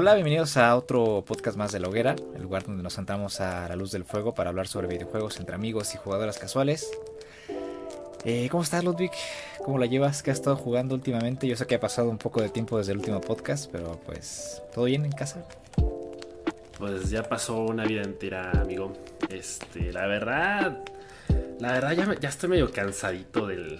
Hola, 0.00 0.14
bienvenidos 0.14 0.56
a 0.56 0.74
otro 0.76 1.22
podcast 1.26 1.58
más 1.58 1.72
de 1.72 1.78
la 1.78 1.88
hoguera, 1.88 2.16
el 2.34 2.42
lugar 2.42 2.64
donde 2.64 2.82
nos 2.82 2.94
sentamos 2.94 3.38
a 3.42 3.68
la 3.68 3.76
luz 3.76 3.92
del 3.92 4.06
fuego 4.06 4.32
para 4.32 4.48
hablar 4.48 4.66
sobre 4.66 4.88
videojuegos 4.88 5.38
entre 5.38 5.54
amigos 5.54 5.94
y 5.94 5.98
jugadoras 5.98 6.38
casuales. 6.38 6.90
Eh, 8.24 8.48
¿Cómo 8.50 8.62
estás, 8.62 8.82
Ludwig? 8.82 9.10
¿Cómo 9.62 9.76
la 9.76 9.84
llevas? 9.84 10.22
¿Qué 10.22 10.30
has 10.30 10.38
estado 10.38 10.56
jugando 10.56 10.94
últimamente? 10.94 11.46
Yo 11.46 11.54
sé 11.54 11.66
que 11.66 11.74
ha 11.74 11.80
pasado 11.80 12.08
un 12.08 12.16
poco 12.16 12.40
de 12.40 12.48
tiempo 12.48 12.78
desde 12.78 12.92
el 12.92 12.98
último 13.00 13.20
podcast, 13.20 13.70
pero 13.70 14.00
pues, 14.06 14.62
¿todo 14.72 14.86
bien 14.86 15.04
en 15.04 15.12
casa? 15.12 15.44
Pues 16.78 17.10
ya 17.10 17.22
pasó 17.22 17.58
una 17.60 17.84
vida 17.84 18.00
entera, 18.00 18.52
amigo. 18.52 18.94
Este, 19.28 19.92
la 19.92 20.06
verdad, 20.06 20.82
la 21.58 21.72
verdad 21.72 21.92
ya, 21.92 22.18
ya 22.18 22.30
estoy 22.30 22.48
medio 22.48 22.72
cansadito 22.72 23.46
del, 23.46 23.78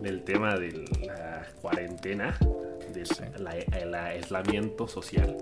del 0.00 0.22
tema 0.24 0.56
de 0.56 0.86
la 1.06 1.46
cuarentena 1.60 2.38
el 2.96 3.94
aislamiento 3.94 4.88
social, 4.88 5.36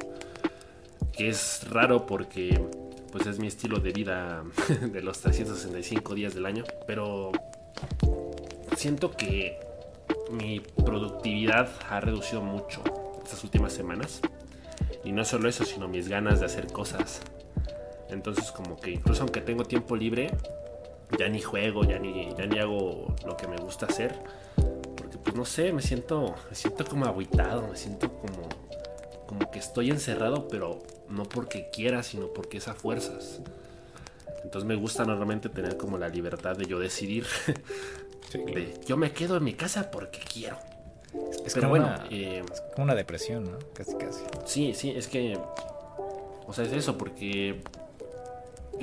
que 1.13 1.29
es 1.29 1.67
raro 1.71 2.07
porque 2.07 2.61
pues 3.13 3.27
es 3.27 3.39
mi 3.39 3.47
estilo 3.47 3.81
de 3.81 3.93
vida 3.93 4.45
de 4.93 5.03
los 5.03 5.21
365 5.21 6.15
días 6.15 6.35
del 6.35 6.47
año, 6.47 6.65
pero 6.87 7.33
siento 8.77 9.11
que 9.11 9.59
mi 10.31 10.61
productividad 10.61 11.69
ha 11.89 12.01
reducido 12.01 12.43
mucho 12.43 12.83
estas 13.25 13.43
últimas 13.45 13.73
semanas. 13.73 14.21
Y 15.05 15.13
no 15.13 15.25
solo 15.25 15.49
eso, 15.49 15.65
sino 15.65 15.89
mis 15.89 16.09
ganas 16.09 16.41
de 16.41 16.47
hacer 16.47 16.67
cosas. 16.67 17.23
Entonces 18.11 18.51
como 18.53 18.77
que 18.79 18.91
incluso 18.91 19.23
aunque 19.23 19.41
tengo 19.41 19.65
tiempo 19.65 19.97
libre, 19.97 20.31
ya 21.19 21.29
ni 21.29 21.41
juego, 21.41 21.85
ya 21.85 21.99
ni, 21.99 22.35
ya 22.37 22.47
ni 22.47 22.59
hago 22.59 23.15
lo 23.25 23.37
que 23.37 23.47
me 23.49 23.57
gusta 23.57 23.87
hacer 23.87 24.15
pues 25.25 25.37
no 25.37 25.45
sé, 25.45 25.73
me 25.73 25.83
siento, 25.83 26.35
me 26.49 26.55
siento 26.55 26.85
como 26.85 27.07
aguitado, 27.07 27.69
me 27.69 27.77
siento 27.77 28.11
como, 28.13 28.49
como 29.27 29.51
que 29.51 29.59
estoy 29.59 29.91
encerrado, 29.91 30.49
pero 30.49 30.83
no 31.09 31.25
porque 31.25 31.69
quiera, 31.71 32.03
sino 32.03 32.29
porque 32.29 32.59
es 32.59 32.69
a 32.69 32.75
fuerzas. 32.75 33.41
Entonces 34.45 34.67
me 34.67 34.77
gusta 34.77 35.05
normalmente 35.05 35.49
tener 35.49 35.77
como 35.77 35.99
la 35.99 36.09
libertad 36.09 36.57
de 36.57 36.67
yo 36.67 36.79
decidir. 36.79 37.27
yo 38.87 38.97
me 38.97 39.13
quedo 39.13 39.37
en 39.37 39.45
mi 39.45 39.55
casa 39.55 39.91
porque 39.91 40.21
quiero. 40.21 40.57
Es, 41.45 41.55
pero 41.55 41.69
como 41.69 41.71
bueno, 41.71 41.87
una, 41.87 42.07
eh, 42.11 42.45
es 42.51 42.61
como 42.75 42.85
una 42.85 42.95
depresión, 42.95 43.45
¿no? 43.45 43.59
Casi, 43.75 43.95
casi. 43.97 44.25
Sí, 44.45 44.75
sí, 44.75 44.91
es 44.91 45.09
que. 45.09 45.39
O 46.47 46.53
sea, 46.53 46.65
es 46.65 46.73
eso, 46.73 46.97
porque. 46.97 47.63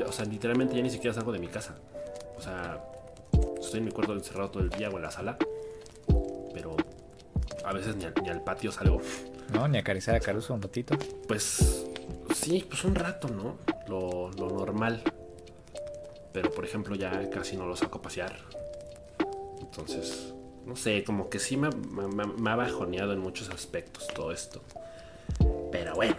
o 0.06 0.12
sea, 0.12 0.26
literalmente 0.26 0.76
ya 0.76 0.82
ni 0.82 0.90
siquiera 0.90 1.14
salgo 1.14 1.32
de 1.32 1.40
mi 1.40 1.48
casa. 1.48 1.76
O 2.38 2.42
sea, 2.42 2.84
estoy 3.60 3.80
en 3.80 3.86
mi 3.86 3.92
cuarto 3.92 4.14
encerrado 4.14 4.52
todo 4.52 4.64
el 4.64 4.70
día 4.70 4.90
o 4.90 4.98
en 4.98 5.04
la 5.04 5.12
sala 5.12 5.38
a 7.66 7.74
veces 7.74 7.96
ni 7.96 8.30
al, 8.30 8.44
patio 8.44 8.72
salgo. 8.72 9.02
No, 9.54 9.68
ni 9.68 9.78
acariciar 9.78 10.16
a 10.16 10.20
Caruso 10.20 10.54
un 10.54 10.62
ratito. 10.62 10.96
Pues 11.28 11.88
sí, 12.34 12.66
pues 12.68 12.84
un 12.84 12.96
rato, 12.96 13.28
¿no? 13.28 13.58
Lo, 13.88 14.32
normal. 14.38 15.02
Pero 16.32 16.52
por 16.52 16.66
ejemplo 16.66 16.96
ya 16.96 17.30
casi 17.30 17.58
no 17.58 17.66
lo 17.66 17.76
saco 17.76 18.00
a 18.00 18.02
pasear. 18.02 18.36
Entonces, 19.62 20.34
no 20.66 20.76
sé, 20.76 21.04
como 21.04 21.30
que 21.30 21.40
sí 21.40 21.58
me, 21.58 21.70
ha 21.70 22.56
bajoneado 22.56 23.14
en 23.14 23.20
muchos 23.20 23.50
aspectos 23.50 24.08
todo 24.14 24.32
esto. 24.32 24.62
Pero 25.72 25.96
bueno, 25.96 26.16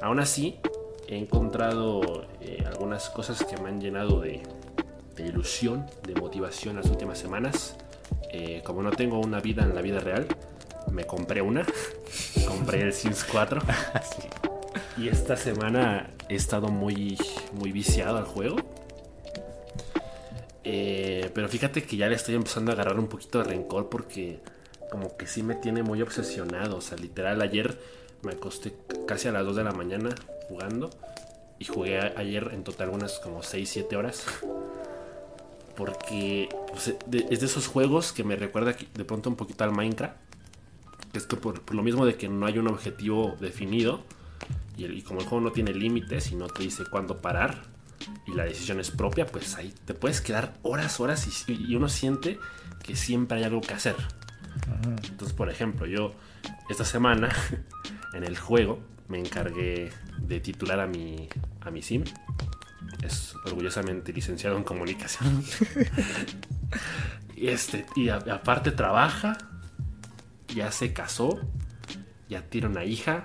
aún 0.00 0.20
así 0.20 0.58
he 1.06 1.16
encontrado 1.16 2.26
eh, 2.40 2.64
algunas 2.66 3.08
cosas 3.10 3.44
que 3.44 3.56
me 3.60 3.68
han 3.68 3.80
llenado 3.80 4.20
de, 4.20 4.42
ilusión, 5.18 5.86
de 6.06 6.14
motivación 6.14 6.76
las 6.76 6.86
últimas 6.86 7.18
semanas. 7.18 7.76
Eh, 8.32 8.62
como 8.64 8.82
no 8.82 8.90
tengo 8.90 9.20
una 9.20 9.40
vida 9.40 9.62
en 9.62 9.74
la 9.74 9.82
vida 9.82 10.00
real, 10.00 10.26
me 10.92 11.04
compré 11.06 11.42
una. 11.42 11.66
compré 12.46 12.82
el 12.82 12.92
Sims 12.92 13.24
4. 13.24 13.60
Y 14.98 15.08
esta 15.08 15.36
semana 15.36 16.10
he 16.28 16.34
estado 16.34 16.68
muy, 16.68 17.18
muy 17.52 17.72
viciado 17.72 18.18
al 18.18 18.24
juego. 18.24 18.56
Eh, 20.64 21.30
pero 21.34 21.48
fíjate 21.48 21.82
que 21.84 21.96
ya 21.96 22.08
le 22.08 22.14
estoy 22.14 22.34
empezando 22.34 22.70
a 22.70 22.74
agarrar 22.74 22.98
un 22.98 23.08
poquito 23.08 23.38
de 23.38 23.44
rencor 23.44 23.88
porque 23.88 24.40
como 24.90 25.16
que 25.16 25.26
sí 25.26 25.42
me 25.42 25.54
tiene 25.54 25.82
muy 25.82 26.02
obsesionado. 26.02 26.76
O 26.76 26.80
sea, 26.82 26.98
literal 26.98 27.40
ayer 27.40 27.78
me 28.22 28.32
acosté 28.32 28.74
casi 29.06 29.28
a 29.28 29.32
las 29.32 29.44
2 29.46 29.56
de 29.56 29.64
la 29.64 29.72
mañana 29.72 30.14
jugando. 30.48 30.90
Y 31.58 31.64
jugué 31.64 31.98
ayer 31.98 32.50
en 32.52 32.62
total 32.62 32.90
unas 32.90 33.18
como 33.18 33.42
6-7 33.42 33.96
horas. 33.96 34.26
Porque 35.74 36.50
pues, 36.68 36.94
es 37.30 37.40
de 37.40 37.46
esos 37.46 37.66
juegos 37.66 38.12
que 38.12 38.24
me 38.24 38.36
recuerda 38.36 38.76
de 38.94 39.04
pronto 39.04 39.30
un 39.30 39.36
poquito 39.36 39.64
al 39.64 39.72
Minecraft 39.72 40.31
es 41.12 41.26
que 41.26 41.36
por, 41.36 41.74
lo 41.74 41.82
mismo 41.82 42.06
de 42.06 42.16
que 42.16 42.28
no 42.28 42.46
hay 42.46 42.58
un 42.58 42.68
objetivo 42.68 43.36
definido 43.40 44.04
y, 44.76 45.02
como 45.02 45.20
el 45.20 45.26
juego 45.26 45.44
no 45.44 45.52
tiene 45.52 45.72
límites 45.72 46.32
y 46.32 46.36
no 46.36 46.46
te 46.46 46.62
dice 46.62 46.84
cuándo 46.90 47.20
parar 47.20 47.62
y 48.26 48.32
la 48.32 48.44
decisión 48.44 48.80
es 48.80 48.90
propia, 48.90 49.26
pues 49.26 49.54
ahí 49.56 49.72
te 49.84 49.94
puedes 49.94 50.20
quedar 50.20 50.54
horas, 50.62 50.98
horas 51.00 51.48
y, 51.48 51.76
uno 51.76 51.88
siente 51.88 52.38
que 52.82 52.96
siempre 52.96 53.38
hay 53.38 53.44
algo 53.44 53.60
que 53.60 53.74
hacer. 53.74 53.96
Entonces, 54.84 55.32
por 55.34 55.50
ejemplo, 55.50 55.86
yo 55.86 56.14
esta 56.68 56.84
semana 56.84 57.28
en 58.14 58.24
el 58.24 58.36
juego 58.36 58.80
me 59.08 59.18
encargué 59.18 59.92
de 60.18 60.40
titular 60.40 60.80
a 60.80 60.86
mi, 60.86 61.28
a 61.60 61.70
mi 61.70 61.82
sim. 61.82 62.04
Es 63.02 63.34
orgullosamente 63.44 64.12
licenciado 64.12 64.56
en 64.56 64.64
comunicación. 64.64 65.44
y, 67.36 67.48
este, 67.48 67.86
y 67.94 68.08
aparte 68.08 68.72
trabaja 68.72 69.51
ya 70.54 70.70
se 70.72 70.92
casó, 70.92 71.40
ya 72.28 72.42
tiene 72.42 72.68
una 72.68 72.84
hija. 72.84 73.24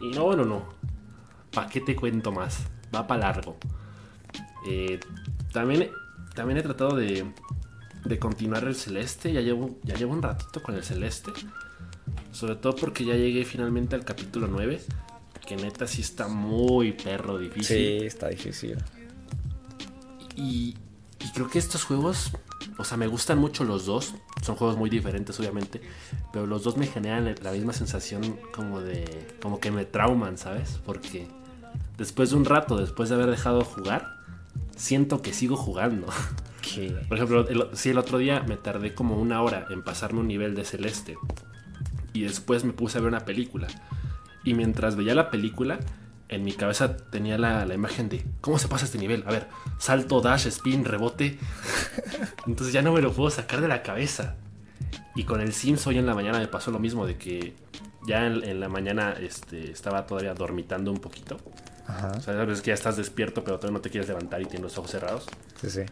Y 0.00 0.10
no, 0.10 0.24
bueno, 0.24 0.44
no. 0.44 0.64
¿Para 1.52 1.68
qué 1.68 1.80
te 1.80 1.96
cuento 1.96 2.32
más? 2.32 2.58
Va 2.94 3.06
para 3.06 3.32
largo. 3.32 3.56
Eh, 4.68 5.00
también, 5.52 5.90
también 6.34 6.58
he 6.58 6.62
tratado 6.62 6.96
de, 6.96 7.24
de 8.04 8.18
continuar 8.18 8.64
el 8.64 8.74
celeste. 8.74 9.32
Ya 9.32 9.40
llevo, 9.40 9.78
ya 9.82 9.94
llevo 9.94 10.12
un 10.12 10.22
ratito 10.22 10.62
con 10.62 10.74
el 10.74 10.82
celeste. 10.82 11.32
Sobre 12.32 12.56
todo 12.56 12.74
porque 12.74 13.04
ya 13.04 13.14
llegué 13.14 13.44
finalmente 13.44 13.94
al 13.94 14.04
capítulo 14.04 14.48
9. 14.48 14.80
Que 15.46 15.56
neta 15.56 15.86
sí 15.86 16.00
está 16.00 16.26
muy 16.26 16.92
perro 16.92 17.38
difícil. 17.38 17.76
Sí, 17.76 18.06
está 18.06 18.28
difícil. 18.28 18.78
Y, 20.36 20.76
y 21.20 21.32
creo 21.32 21.48
que 21.48 21.58
estos 21.58 21.84
juegos 21.84 22.32
o 22.78 22.84
sea, 22.84 22.96
me 22.96 23.06
gustan 23.06 23.38
mucho 23.38 23.64
los 23.64 23.86
dos. 23.86 24.14
Son 24.42 24.56
juegos 24.56 24.76
muy 24.76 24.90
diferentes, 24.90 25.38
obviamente. 25.40 25.80
Pero 26.32 26.46
los 26.46 26.64
dos 26.64 26.76
me 26.76 26.86
generan 26.86 27.34
la 27.42 27.52
misma 27.52 27.72
sensación 27.72 28.38
como 28.52 28.80
de. 28.80 29.28
como 29.40 29.60
que 29.60 29.70
me 29.70 29.84
trauman, 29.84 30.38
¿sabes? 30.38 30.80
Porque 30.84 31.28
después 31.96 32.30
de 32.30 32.36
un 32.36 32.44
rato, 32.44 32.76
después 32.76 33.08
de 33.08 33.14
haber 33.16 33.30
dejado 33.30 33.60
de 33.60 33.64
jugar, 33.64 34.16
siento 34.76 35.22
que 35.22 35.32
sigo 35.32 35.56
jugando. 35.56 36.06
Por 37.08 37.18
ejemplo, 37.18 37.48
el, 37.48 37.68
sí, 37.74 37.90
el 37.90 37.98
otro 37.98 38.18
día 38.18 38.40
me 38.40 38.56
tardé 38.56 38.94
como 38.94 39.16
una 39.16 39.42
hora 39.42 39.66
en 39.70 39.82
pasarme 39.82 40.20
un 40.20 40.28
nivel 40.28 40.54
de 40.54 40.64
celeste. 40.64 41.16
Y 42.12 42.22
después 42.22 42.64
me 42.64 42.72
puse 42.72 42.98
a 42.98 43.00
ver 43.00 43.08
una 43.08 43.24
película. 43.24 43.68
Y 44.44 44.54
mientras 44.54 44.96
veía 44.96 45.14
la 45.14 45.30
película, 45.30 45.78
en 46.28 46.44
mi 46.44 46.52
cabeza 46.52 46.96
tenía 46.96 47.38
la, 47.38 47.72
imagen 47.72 48.08
de 48.08 48.24
cómo 48.40 48.58
se 48.58 48.68
pasa 48.68 48.84
este 48.84 48.98
nivel. 48.98 49.24
A 49.26 49.30
ver, 49.30 49.48
salto, 49.78 50.20
dash, 50.20 50.46
spin, 50.46 50.84
rebote. 50.84 51.38
Entonces 52.46 52.72
ya 52.72 52.82
no 52.82 52.92
me 52.92 53.02
lo 53.02 53.12
puedo 53.12 53.30
sacar 53.30 53.60
de 53.60 53.68
la 53.68 53.82
cabeza. 53.82 54.36
Y 55.14 55.24
con 55.24 55.40
el 55.40 55.52
Sims 55.52 55.86
hoy 55.86 55.98
en 55.98 56.06
la 56.06 56.14
mañana 56.14 56.38
me 56.38 56.48
pasó 56.48 56.70
lo 56.70 56.78
mismo 56.78 57.06
de 57.06 57.16
que 57.16 57.54
ya 58.06 58.26
en, 58.26 58.60
la 58.60 58.68
mañana 58.68 59.12
este, 59.12 59.70
estaba 59.70 60.06
todavía 60.06 60.34
dormitando 60.34 60.90
un 60.90 60.98
poquito. 60.98 61.38
Ajá. 61.86 62.12
O 62.16 62.20
sea, 62.20 62.34
sabes 62.34 62.62
que 62.62 62.68
ya 62.68 62.74
estás 62.74 62.96
despierto, 62.96 63.44
pero 63.44 63.58
todavía 63.58 63.78
no 63.78 63.82
te 63.82 63.90
quieres 63.90 64.08
levantar 64.08 64.40
y 64.40 64.46
tienes 64.46 64.62
los 64.62 64.78
ojos 64.78 64.90
cerrados. 64.90 65.26
Sí, 65.60 65.70
sí. 65.70 65.82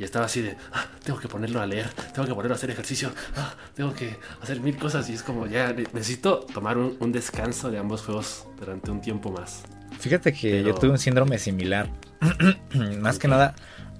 Y 0.00 0.04
estaba 0.04 0.24
así 0.24 0.40
de, 0.40 0.56
ah, 0.72 0.86
tengo 1.04 1.20
que 1.20 1.28
ponerlo 1.28 1.60
a 1.60 1.66
leer, 1.66 1.88
tengo 2.14 2.26
que 2.26 2.34
ponerlo 2.34 2.54
a 2.54 2.56
hacer 2.56 2.70
ejercicio, 2.70 3.12
ah, 3.36 3.54
tengo 3.76 3.94
que 3.94 4.16
hacer 4.40 4.58
mil 4.60 4.76
cosas. 4.76 5.08
Y 5.10 5.12
es 5.12 5.22
como, 5.22 5.46
ya 5.46 5.72
necesito 5.92 6.40
tomar 6.40 6.78
un 6.78 7.12
descanso 7.12 7.70
de 7.70 7.78
ambos 7.78 8.02
juegos 8.02 8.46
durante 8.58 8.90
un 8.90 9.02
tiempo 9.02 9.30
más. 9.30 9.62
Fíjate 10.00 10.32
que 10.32 10.62
yo 10.62 10.74
tuve 10.74 10.92
un 10.92 10.98
síndrome 10.98 11.38
similar. 11.38 11.90
Más 13.00 13.18
que 13.18 13.28
nada, 13.28 13.54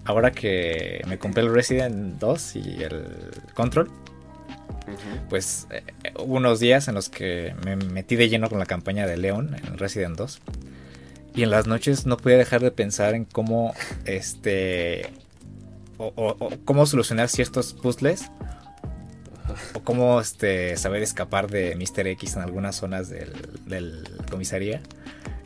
ahora 0.06 0.30
que 0.30 1.02
me 1.06 1.18
compré 1.18 1.42
el 1.42 1.52
Resident 1.52 2.18
2 2.18 2.56
y 2.56 2.82
el 2.82 3.04
Control, 3.52 3.90
pues 5.28 5.66
eh, 5.70 5.82
hubo 6.18 6.36
unos 6.36 6.58
días 6.58 6.88
en 6.88 6.94
los 6.94 7.10
que 7.10 7.54
me 7.64 7.76
metí 7.76 8.16
de 8.16 8.30
lleno 8.30 8.48
con 8.48 8.58
la 8.58 8.64
campaña 8.64 9.06
de 9.06 9.18
Leon 9.18 9.54
en 9.54 9.76
Resident 9.76 10.16
2. 10.16 10.40
Y 11.34 11.42
en 11.42 11.50
las 11.50 11.66
noches 11.66 12.06
no 12.06 12.16
podía 12.16 12.38
dejar 12.38 12.62
de 12.62 12.70
pensar 12.70 13.14
en 13.14 13.26
cómo 13.26 13.74
este. 14.06 15.10
O, 16.02 16.48
cómo 16.64 16.86
solucionar 16.86 17.28
ciertos 17.28 17.74
puzzles. 17.74 18.30
O 19.74 19.80
cómo 19.80 20.20
este, 20.20 20.76
saber 20.76 21.02
escapar 21.02 21.50
de 21.50 21.76
Mr. 21.76 22.06
X 22.06 22.36
en 22.36 22.42
algunas 22.42 22.76
zonas 22.76 23.10
del, 23.10 23.32
del 23.66 24.06
comisaría. 24.30 24.80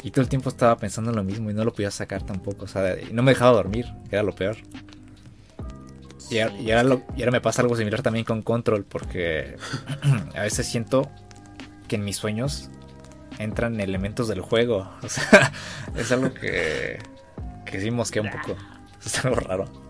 Y 0.05 0.11
todo 0.11 0.21
el 0.21 0.29
tiempo 0.29 0.51
estaba 0.51 0.77
pensando 0.77 1.11
en 1.11 1.17
lo 1.17 1.25
mismo 1.25 1.51
y 1.51 1.55
no 1.55 1.65
lo 1.65 1.73
podía 1.73 1.91
sacar 1.91 2.25
tampoco. 2.25 2.67
O 2.67 2.69
sea, 2.69 2.95
no 3.11 3.23
me 3.23 3.33
dejaba 3.33 3.53
dormir, 3.53 3.87
que 4.09 4.17
era 4.17 4.23
lo 4.23 4.35
peor. 4.35 4.59
Y, 6.31 6.39
ahora, 6.41 7.31
me 7.31 7.41
pasa 7.41 7.63
algo 7.63 7.77
similar 7.77 8.03
también 8.03 8.25
con 8.25 8.43
Control, 8.43 8.85
porque 8.85 9.57
a 10.35 10.43
veces 10.43 10.67
siento 10.67 11.11
que 11.89 11.97
en 11.97 12.05
mis 12.05 12.17
sueños 12.17 12.71
entran 13.39 13.81
elementos 13.81 14.29
del 14.29 14.41
juego. 14.41 14.91
O 15.03 15.09
sea, 15.09 15.53
es 15.97 16.13
algo 16.13 16.33
que, 16.33 16.99
que 17.65 17.81
sí 17.81 17.91
mosquea 17.91 18.23
un 18.23 18.31
poco. 18.31 18.57
Es 19.05 19.25
algo 19.25 19.37
raro. 19.37 19.84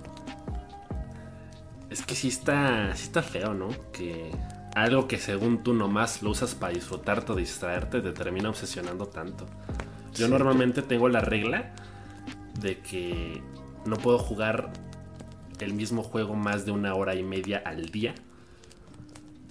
Es 1.95 2.05
que 2.05 2.17
sí 2.17 2.27
está, 2.27 2.93
sí 2.97 3.05
está 3.05 3.23
feo, 3.23 3.55
¿no? 3.55 3.69
Que 3.93 4.33
algo 4.75 5.07
que 5.07 5.17
según 5.17 5.63
tú 5.63 5.75
nomás 5.75 6.23
lo 6.23 6.31
usas 6.31 6.57
para 6.57 6.73
disfrutarte 6.73 7.31
o 7.31 7.37
distraerte 7.37 8.01
te 8.01 8.11
termina 8.11 8.49
obsesionando 8.49 9.07
tanto. 9.07 9.47
Yo 10.13 10.27
normalmente 10.27 10.83
tengo 10.83 11.09
la 11.09 11.21
regla 11.21 11.73
de 12.59 12.81
que 12.81 13.41
no 13.87 13.97
puedo 13.97 14.19
jugar 14.19 14.73
el 15.61 15.73
mismo 15.73 16.03
juego 16.03 16.35
más 16.35 16.67
de 16.67 16.73
una 16.73 16.97
hora 16.97 17.15
y 17.15 17.23
media 17.23 17.63
al 17.65 17.87
día. 17.91 18.17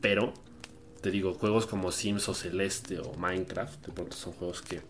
Pero, 0.01 0.33
te 0.99 1.11
digo, 1.11 1.35
juegos 1.35 1.65
como 1.65 1.93
Sims 1.93 2.27
o 2.27 2.33
Celeste 2.33 2.99
o 2.99 3.13
Minecraft, 3.13 3.85
de 3.85 3.93
pronto 3.93 4.17
son 4.17 4.33
juegos 4.33 4.61
que 4.61 4.81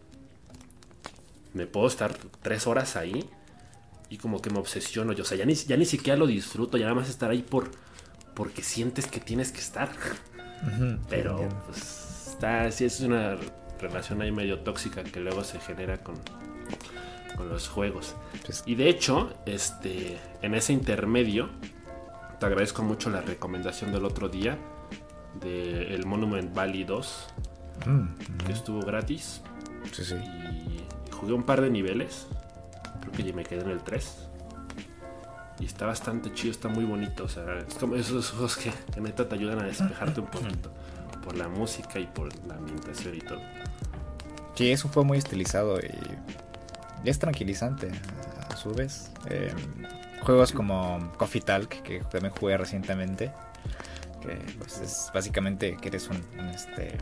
me 1.53 1.67
puedo 1.67 1.85
estar 1.85 2.15
tres 2.41 2.65
horas 2.65 2.95
ahí 2.95 3.29
y 4.09 4.17
como 4.17 4.41
que 4.41 4.50
me 4.50 4.59
obsesiono. 4.59 5.13
Yo, 5.13 5.23
o 5.23 5.25
sea, 5.25 5.38
ya 5.38 5.45
ni, 5.45 5.55
ya 5.55 5.77
ni 5.77 5.85
siquiera 5.85 6.17
lo 6.17 6.27
disfruto, 6.27 6.77
ya 6.77 6.85
nada 6.85 6.95
más 6.95 7.09
estar 7.09 7.29
ahí 7.29 7.41
por 7.41 7.71
porque 8.33 8.63
sientes 8.63 9.07
que 9.07 9.19
tienes 9.19 9.51
que 9.51 9.59
estar. 9.59 9.89
Pero, 11.09 11.50
pues, 11.67 12.29
está, 12.31 12.71
sí 12.71 12.85
es 12.85 13.01
una 13.01 13.38
relación 13.79 14.21
ahí 14.21 14.31
medio 14.31 14.59
tóxica 14.59 15.03
que 15.03 15.19
luego 15.19 15.44
se 15.44 15.59
genera 15.59 15.97
con, 15.97 16.15
con 17.35 17.50
los 17.50 17.67
juegos. 17.67 18.15
Pues 18.45 18.63
y 18.65 18.75
de 18.75 18.89
hecho, 18.89 19.33
este, 19.45 20.17
en 20.41 20.56
ese 20.56 20.73
intermedio, 20.73 21.49
te 22.39 22.45
agradezco 22.45 22.81
mucho 22.81 23.09
la 23.09 23.21
recomendación 23.21 23.91
del 23.91 24.06
otro 24.06 24.29
día 24.29 24.57
de 25.41 25.94
el 25.94 26.06
Monument 26.06 26.53
Valley 26.53 26.83
2, 26.85 27.27
mm, 27.85 28.07
que 28.45 28.53
estuvo 28.53 28.79
gratis. 28.81 29.41
Sí, 29.91 30.06
sí. 30.06 30.15
Y 30.15 31.11
jugué 31.11 31.33
un 31.33 31.44
par 31.44 31.61
de 31.61 31.69
niveles. 31.69 32.27
Creo 33.03 33.11
que 33.13 33.23
ya 33.23 33.33
me 33.33 33.44
quedé 33.44 33.61
en 33.61 33.69
el 33.69 33.83
3. 33.83 34.29
Y 35.59 35.65
está 35.65 35.85
bastante 35.85 36.33
chido, 36.33 36.51
está 36.51 36.67
muy 36.67 36.83
bonito. 36.83 37.25
O 37.25 37.29
sea, 37.29 37.59
es 37.59 37.75
como 37.75 37.95
esos 37.95 38.31
juegos 38.31 38.57
que, 38.57 38.71
que 38.94 39.01
neta 39.01 39.29
te 39.29 39.35
ayudan 39.35 39.59
a 39.59 39.63
despejarte 39.63 40.19
un 40.19 40.27
poquito. 40.27 40.73
Por 41.23 41.38
la 41.38 41.47
música 41.47 42.00
y 42.00 42.07
por 42.07 42.29
la 42.47 42.55
ambientación 42.55 43.15
y 43.15 43.19
todo. 43.19 43.39
Sí, 44.55 44.71
es 44.71 44.83
un 44.83 44.91
juego 44.91 45.05
muy 45.05 45.17
estilizado 45.17 45.79
y 45.79 47.09
es 47.09 47.19
tranquilizante 47.19 47.91
a 48.50 48.55
su 48.55 48.71
vez. 48.73 49.11
Em, 49.29 49.88
juegos 50.21 50.51
como 50.51 51.11
Coffee 51.17 51.41
Talk, 51.41 51.81
que 51.81 51.99
también 52.01 52.33
jugué 52.33 52.57
recientemente, 52.57 53.31
que 54.21 54.39
pues 54.57 54.79
es 54.79 55.11
básicamente 55.13 55.77
que 55.77 55.89
eres 55.89 56.07
un, 56.07 56.17
este, 56.49 56.97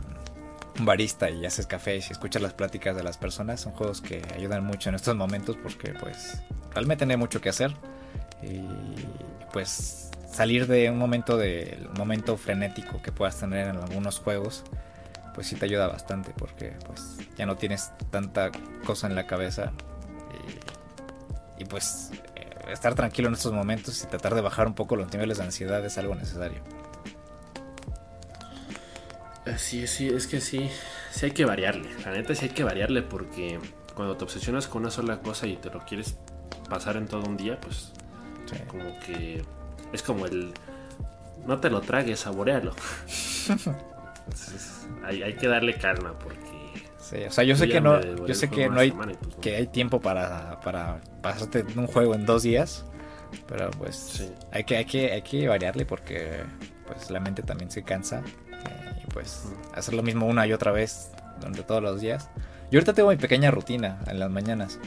un 0.78 0.84
barista 0.84 1.30
y 1.30 1.44
haces 1.44 1.66
café 1.66 1.96
y 1.96 1.98
escuchas 1.98 2.42
las 2.42 2.54
pláticas 2.54 2.96
de 2.96 3.02
las 3.02 3.18
personas, 3.18 3.60
son 3.60 3.72
juegos 3.72 4.00
que 4.00 4.22
ayudan 4.34 4.64
mucho 4.64 4.88
en 4.88 4.94
estos 4.94 5.16
momentos 5.16 5.56
porque 5.62 5.92
pues 5.92 6.42
realmente 6.74 7.06
no 7.06 7.12
hay 7.12 7.18
mucho 7.18 7.40
que 7.40 7.48
hacer 7.48 7.74
y 8.42 8.62
pues 9.52 10.10
salir 10.30 10.66
de 10.66 10.90
un 10.90 10.98
momento 10.98 11.36
del 11.36 11.88
momento 11.96 12.36
frenético 12.36 13.02
que 13.02 13.12
puedas 13.12 13.38
tener 13.38 13.68
en 13.68 13.76
algunos 13.76 14.18
juegos 14.18 14.64
pues 15.34 15.46
sí 15.46 15.56
te 15.56 15.66
ayuda 15.66 15.88
bastante 15.88 16.32
porque 16.36 16.74
pues 16.86 17.18
ya 17.36 17.46
no 17.46 17.56
tienes 17.56 17.92
tanta 18.10 18.50
cosa 18.84 19.06
en 19.06 19.14
la 19.14 19.26
cabeza 19.26 19.72
y, 21.58 21.64
pues 21.64 22.10
eh, 22.34 22.50
estar 22.72 22.94
tranquilo 22.94 23.28
en 23.28 23.34
estos 23.34 23.52
momentos 23.52 24.02
y 24.02 24.06
tratar 24.06 24.34
de 24.34 24.40
bajar 24.40 24.66
un 24.66 24.74
poco 24.74 24.96
los 24.96 25.12
niveles 25.12 25.38
de 25.38 25.44
ansiedad 25.44 25.84
es 25.84 25.96
algo 25.96 26.14
necesario. 26.14 26.60
Sí, 29.56 29.86
sí, 29.86 30.08
es 30.08 30.26
que 30.26 30.40
sí, 30.40 30.70
sí 31.10 31.26
hay 31.26 31.32
que 31.32 31.44
variarle. 31.44 31.88
La 32.04 32.12
neta 32.12 32.34
sí 32.34 32.46
hay 32.46 32.50
que 32.52 32.64
variarle 32.64 33.02
porque 33.02 33.58
cuando 33.94 34.16
te 34.16 34.24
obsesionas 34.24 34.68
con 34.68 34.82
una 34.82 34.90
sola 34.90 35.20
cosa 35.20 35.46
y 35.46 35.56
te 35.56 35.70
lo 35.70 35.80
quieres 35.80 36.16
pasar 36.68 36.96
en 36.96 37.06
todo 37.06 37.24
un 37.28 37.36
día, 37.36 37.58
pues 37.60 37.92
como 38.68 38.98
que 39.00 39.42
es 39.92 40.02
como 40.02 40.26
el 40.26 40.52
no 41.46 41.58
te 41.58 41.70
lo 41.70 41.80
tragues, 41.80 42.20
saborealo. 42.20 42.74
hay, 45.04 45.22
hay, 45.22 45.34
que 45.34 45.48
darle 45.48 45.74
calma 45.74 46.16
porque 46.18 46.52
o 47.26 47.30
sea, 47.30 47.44
yo 47.44 47.56
sé 47.56 47.68
que 47.68 47.80
no, 47.80 48.00
yo 48.26 48.34
sé 48.34 48.48
que 48.48 48.68
no 48.68 48.80
hay, 48.80 48.92
pues, 48.92 49.18
que 49.40 49.56
hay 49.56 49.66
tiempo 49.66 50.00
para, 50.00 50.60
para 50.60 51.00
pasarte 51.20 51.64
un 51.76 51.86
juego 51.86 52.14
en 52.14 52.24
dos 52.24 52.42
días, 52.44 52.86
pero 53.46 53.70
pues 53.72 54.32
hay 54.50 54.64
que, 54.64 54.76
hay 54.76 54.84
que, 54.84 55.12
hay 55.12 55.22
que 55.22 55.48
variarle 55.48 55.84
porque 55.84 56.42
pues 56.86 57.10
la 57.10 57.20
mente 57.20 57.42
también 57.42 57.70
se 57.70 57.82
cansa 57.82 58.22
y 59.02 59.06
pues 59.12 59.44
hacer 59.74 59.94
lo 59.94 60.02
mismo 60.02 60.26
una 60.26 60.46
y 60.46 60.52
otra 60.52 60.72
vez 60.72 61.10
durante 61.38 61.62
todos 61.62 61.82
los 61.82 62.00
días. 62.00 62.28
Yo 62.70 62.78
ahorita 62.78 62.94
tengo 62.94 63.10
mi 63.10 63.16
pequeña 63.16 63.50
rutina 63.50 64.00
en 64.06 64.18
las 64.18 64.30
mañanas 64.30 64.78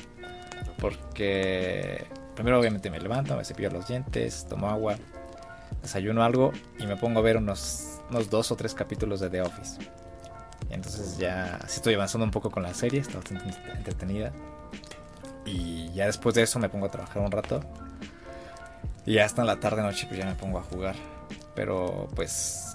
porque 0.80 2.06
primero 2.36 2.60
obviamente 2.60 2.90
me 2.90 3.00
levanto, 3.00 3.36
me 3.36 3.46
cepillo 3.46 3.70
los 3.70 3.88
dientes, 3.88 4.46
tomo 4.48 4.70
agua, 4.70 4.96
desayuno 5.82 6.24
algo 6.24 6.52
y 6.80 6.86
me 6.86 6.98
pongo 6.98 7.20
a 7.20 7.24
ver 7.24 7.38
unos, 7.38 8.00
unos 8.10 8.30
dos 8.30 8.52
o 8.52 8.56
tres 8.56 8.74
capítulos 8.74 9.20
de 9.20 9.30
The 9.30 9.42
Office. 9.42 9.80
Entonces 10.70 11.18
ya 11.18 11.60
estoy 11.66 11.94
avanzando 11.94 12.26
un 12.26 12.32
poco 12.32 12.50
con 12.50 12.64
la 12.64 12.74
serie, 12.74 13.00
está 13.00 13.16
bastante 13.16 13.46
entretenida. 13.76 14.32
Y 15.46 15.92
ya 15.94 16.08
después 16.08 16.36
de 16.36 16.42
eso 16.42 16.60
me 16.60 16.70
pongo 16.70 16.88
a 16.88 16.92
trabajar 16.92 17.22
un 17.22 17.32
rato. 17.32 17.62
Y 19.06 19.20
hasta 19.20 19.42
en 19.42 19.48
la 19.48 19.60
tarde 19.60 19.84
noche 19.84 20.08
pues 20.08 20.20
ya 20.20 20.26
me 20.26 20.36
pongo 20.36 20.58
a 20.58 20.64
jugar. 20.64 20.96
Pero 21.54 22.08
pues 22.16 22.75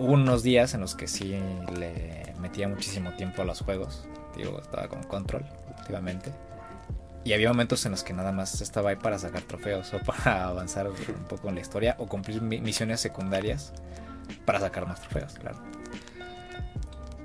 unos 0.00 0.42
días 0.42 0.72
en 0.72 0.80
los 0.80 0.94
que 0.94 1.06
sí 1.06 1.38
le 1.78 2.32
metía 2.40 2.66
muchísimo 2.68 3.12
tiempo 3.12 3.42
a 3.42 3.44
los 3.44 3.60
juegos. 3.60 4.08
Digo, 4.34 4.58
estaba 4.60 4.88
con 4.88 5.02
control 5.02 5.44
últimamente. 5.78 6.32
Y 7.22 7.34
había 7.34 7.48
momentos 7.48 7.84
en 7.84 7.92
los 7.92 8.02
que 8.02 8.14
nada 8.14 8.32
más 8.32 8.62
estaba 8.62 8.90
ahí 8.90 8.96
para 8.96 9.18
sacar 9.18 9.42
trofeos 9.42 9.92
o 9.92 9.98
para 10.04 10.44
avanzar 10.44 10.88
un 10.88 11.24
poco 11.28 11.50
en 11.50 11.56
la 11.56 11.60
historia 11.60 11.96
o 11.98 12.06
cumplir 12.06 12.40
misiones 12.40 13.00
secundarias 13.00 13.74
para 14.46 14.58
sacar 14.58 14.86
más 14.86 15.02
trofeos, 15.02 15.34
claro. 15.34 15.58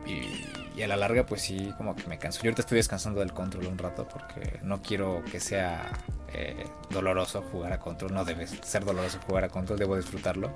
Y, 0.05 0.81
a 0.81 0.87
la 0.87 0.97
larga, 0.97 1.25
pues 1.25 1.41
sí, 1.41 1.73
como 1.77 1.95
que 1.95 2.05
me 2.07 2.17
canso. 2.17 2.41
Yo 2.41 2.49
ahorita 2.49 2.63
estoy 2.63 2.75
descansando 2.75 3.21
del 3.21 3.31
control 3.31 3.67
un 3.67 3.77
rato 3.77 4.05
porque 4.05 4.59
no 4.61 4.81
quiero 4.81 5.23
que 5.31 5.39
sea 5.39 5.89
eh, 6.33 6.65
doloroso 6.89 7.41
jugar 7.41 7.71
a 7.71 7.79
control. 7.79 8.13
No 8.13 8.25
debe 8.25 8.45
ser 8.45 8.83
doloroso 8.83 9.19
jugar 9.25 9.45
a 9.45 9.49
control, 9.49 9.79
debo 9.79 9.95
disfrutarlo. 9.95 10.51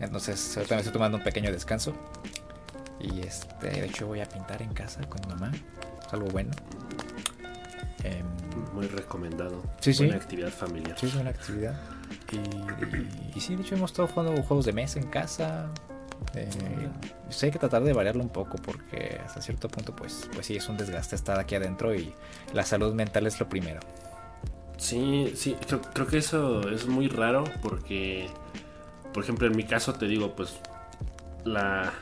Entonces, 0.00 0.56
ahorita 0.56 0.74
me 0.74 0.80
estoy 0.80 0.92
tomando 0.92 1.18
un 1.18 1.24
pequeño 1.24 1.50
descanso. 1.50 1.94
Y 3.00 3.20
este, 3.20 3.68
de 3.68 3.86
hecho, 3.86 4.06
voy 4.06 4.20
a 4.20 4.28
pintar 4.28 4.62
en 4.62 4.72
casa 4.72 5.00
con 5.08 5.20
mamá. 5.28 5.52
Es 6.06 6.12
algo 6.12 6.28
bueno. 6.28 6.50
Em, 8.02 8.26
Muy 8.72 8.86
recomendado. 8.86 9.62
Sí, 9.80 9.94
sí. 9.94 10.06
Una 10.06 10.16
actividad 10.16 10.50
familiar. 10.50 10.98
Sí, 10.98 11.06
es 11.06 11.14
una 11.14 11.30
actividad. 11.30 11.78
Y, 12.32 13.38
y, 13.38 13.40
sí, 13.40 13.56
de 13.56 13.62
hecho, 13.62 13.74
hemos 13.74 13.90
estado 13.90 14.08
jugando 14.08 14.42
juegos 14.42 14.66
de 14.66 14.72
mesa 14.72 14.98
en 14.98 15.08
casa. 15.08 15.70
Eh, 16.34 16.48
hay 17.42 17.50
que 17.50 17.58
tratar 17.58 17.82
de 17.82 17.92
variarlo 17.92 18.22
un 18.22 18.28
poco 18.28 18.56
porque 18.56 19.20
hasta 19.24 19.42
cierto 19.42 19.68
punto 19.68 19.94
pues, 19.94 20.28
pues 20.32 20.46
sí 20.46 20.56
es 20.56 20.68
un 20.68 20.76
desgaste 20.76 21.16
estar 21.16 21.38
aquí 21.38 21.54
adentro 21.54 21.94
y 21.94 22.12
la 22.52 22.64
salud 22.64 22.94
mental 22.94 23.26
es 23.26 23.38
lo 23.38 23.48
primero. 23.48 23.80
Sí, 24.76 25.32
sí, 25.36 25.56
creo, 25.94 26.06
que 26.06 26.18
eso 26.18 26.68
es 26.68 26.86
muy 26.86 27.08
raro 27.08 27.44
porque, 27.62 28.28
por 29.14 29.22
ejemplo, 29.22 29.46
en 29.46 29.56
mi 29.56 29.62
caso 29.62 29.94
te 29.94 30.06
digo, 30.06 30.34
pues 30.34 30.58
la, 31.44 31.92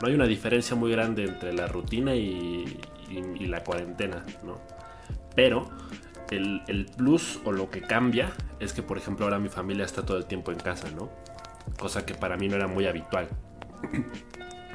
no 0.00 0.06
hay 0.06 0.14
una 0.14 0.26
diferencia 0.26 0.76
muy 0.76 0.92
grande 0.92 1.24
entre 1.24 1.52
la 1.54 1.66
rutina 1.66 2.14
y, 2.14 2.78
la 3.40 3.64
cuarentena, 3.64 4.22
¿no? 4.44 4.60
Pero 5.34 5.70
el, 6.30 6.62
el, 6.68 6.84
plus 6.84 7.40
o 7.46 7.52
lo 7.52 7.70
que 7.70 7.80
cambia 7.80 8.32
es 8.60 8.74
que, 8.74 8.82
por 8.82 8.98
ejemplo, 8.98 9.24
ahora 9.24 9.38
mi 9.38 9.48
familia 9.48 9.86
está 9.86 10.04
todo 10.04 10.18
el 10.18 10.26
tiempo 10.26 10.52
en 10.52 10.58
casa, 10.58 10.90
¿no? 10.90 11.08
Cosa 11.78 12.04
que 12.04 12.12
para 12.14 12.36
mí 12.36 12.48
no 12.48 12.56
era 12.56 12.66
muy 12.66 12.86
habitual. 12.86 13.28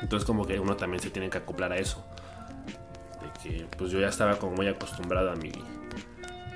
Entonces 0.01 0.25
como 0.25 0.45
que 0.47 0.59
uno 0.59 0.75
también 0.75 1.01
se 1.01 1.11
tiene 1.11 1.29
que 1.29 1.37
acoplar 1.37 1.71
a 1.71 1.77
eso. 1.77 2.03
De 3.21 3.41
que 3.41 3.65
pues 3.77 3.91
yo 3.91 3.99
ya 3.99 4.07
estaba 4.07 4.39
como 4.39 4.55
muy 4.55 4.67
acostumbrado 4.67 5.31
a 5.31 5.35
mi, 5.35 5.51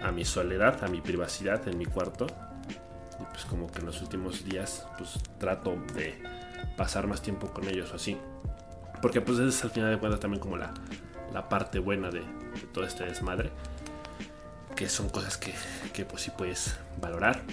a 0.02 0.12
mi 0.12 0.26
soledad, 0.26 0.84
a 0.84 0.88
mi 0.88 1.00
privacidad 1.00 1.66
en 1.68 1.78
mi 1.78 1.86
cuarto. 1.86 2.26
Pues 3.38 3.46
como 3.46 3.68
que 3.68 3.82
en 3.82 3.86
los 3.86 4.02
últimos 4.02 4.44
días 4.44 4.88
pues 4.98 5.20
trato 5.38 5.78
de 5.94 6.20
pasar 6.76 7.06
más 7.06 7.22
tiempo 7.22 7.54
con 7.54 7.68
ellos 7.68 7.92
o 7.92 7.96
así. 7.98 8.18
Porque 9.00 9.22
pues 9.22 9.38
es 9.38 9.64
al 9.64 9.70
final 9.70 9.92
de 9.92 10.00
cuentas 10.00 10.20
también 10.20 10.42
como 10.42 10.58
la, 10.58 10.74
la 11.32 11.48
parte 11.48 11.78
buena 11.78 12.10
de, 12.10 12.24
todo 12.74 12.84
este 12.84 13.06
desmadre. 13.06 13.52
Que 14.76 14.90
son 14.90 15.10
cosas 15.10 15.38
que, 15.38 15.54
que 15.94 16.04
pues 16.04 16.24
sí 16.24 16.32
puedes 16.36 16.80
valorar. 17.00 17.44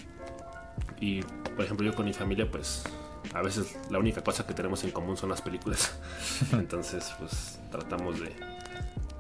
Y 1.01 1.21
por 1.21 1.67
ejemplo 1.67 1.85
yo 1.85 1.95
con 1.95 2.07
mi 2.07 2.15
familia 2.15 2.51
pues 2.51 2.85
a 3.35 3.43
veces 3.43 3.77
la 3.91 3.99
única 3.99 4.25
cosa 4.25 4.47
que 4.47 4.55
tenemos 4.55 4.85
en 4.85 4.91
común 4.91 5.19
son 5.19 5.29
las 5.29 5.43
películas. 5.43 5.95
Entonces, 6.53 7.13
pues 7.19 7.59
tratamos 7.71 8.21
de, 8.21 8.35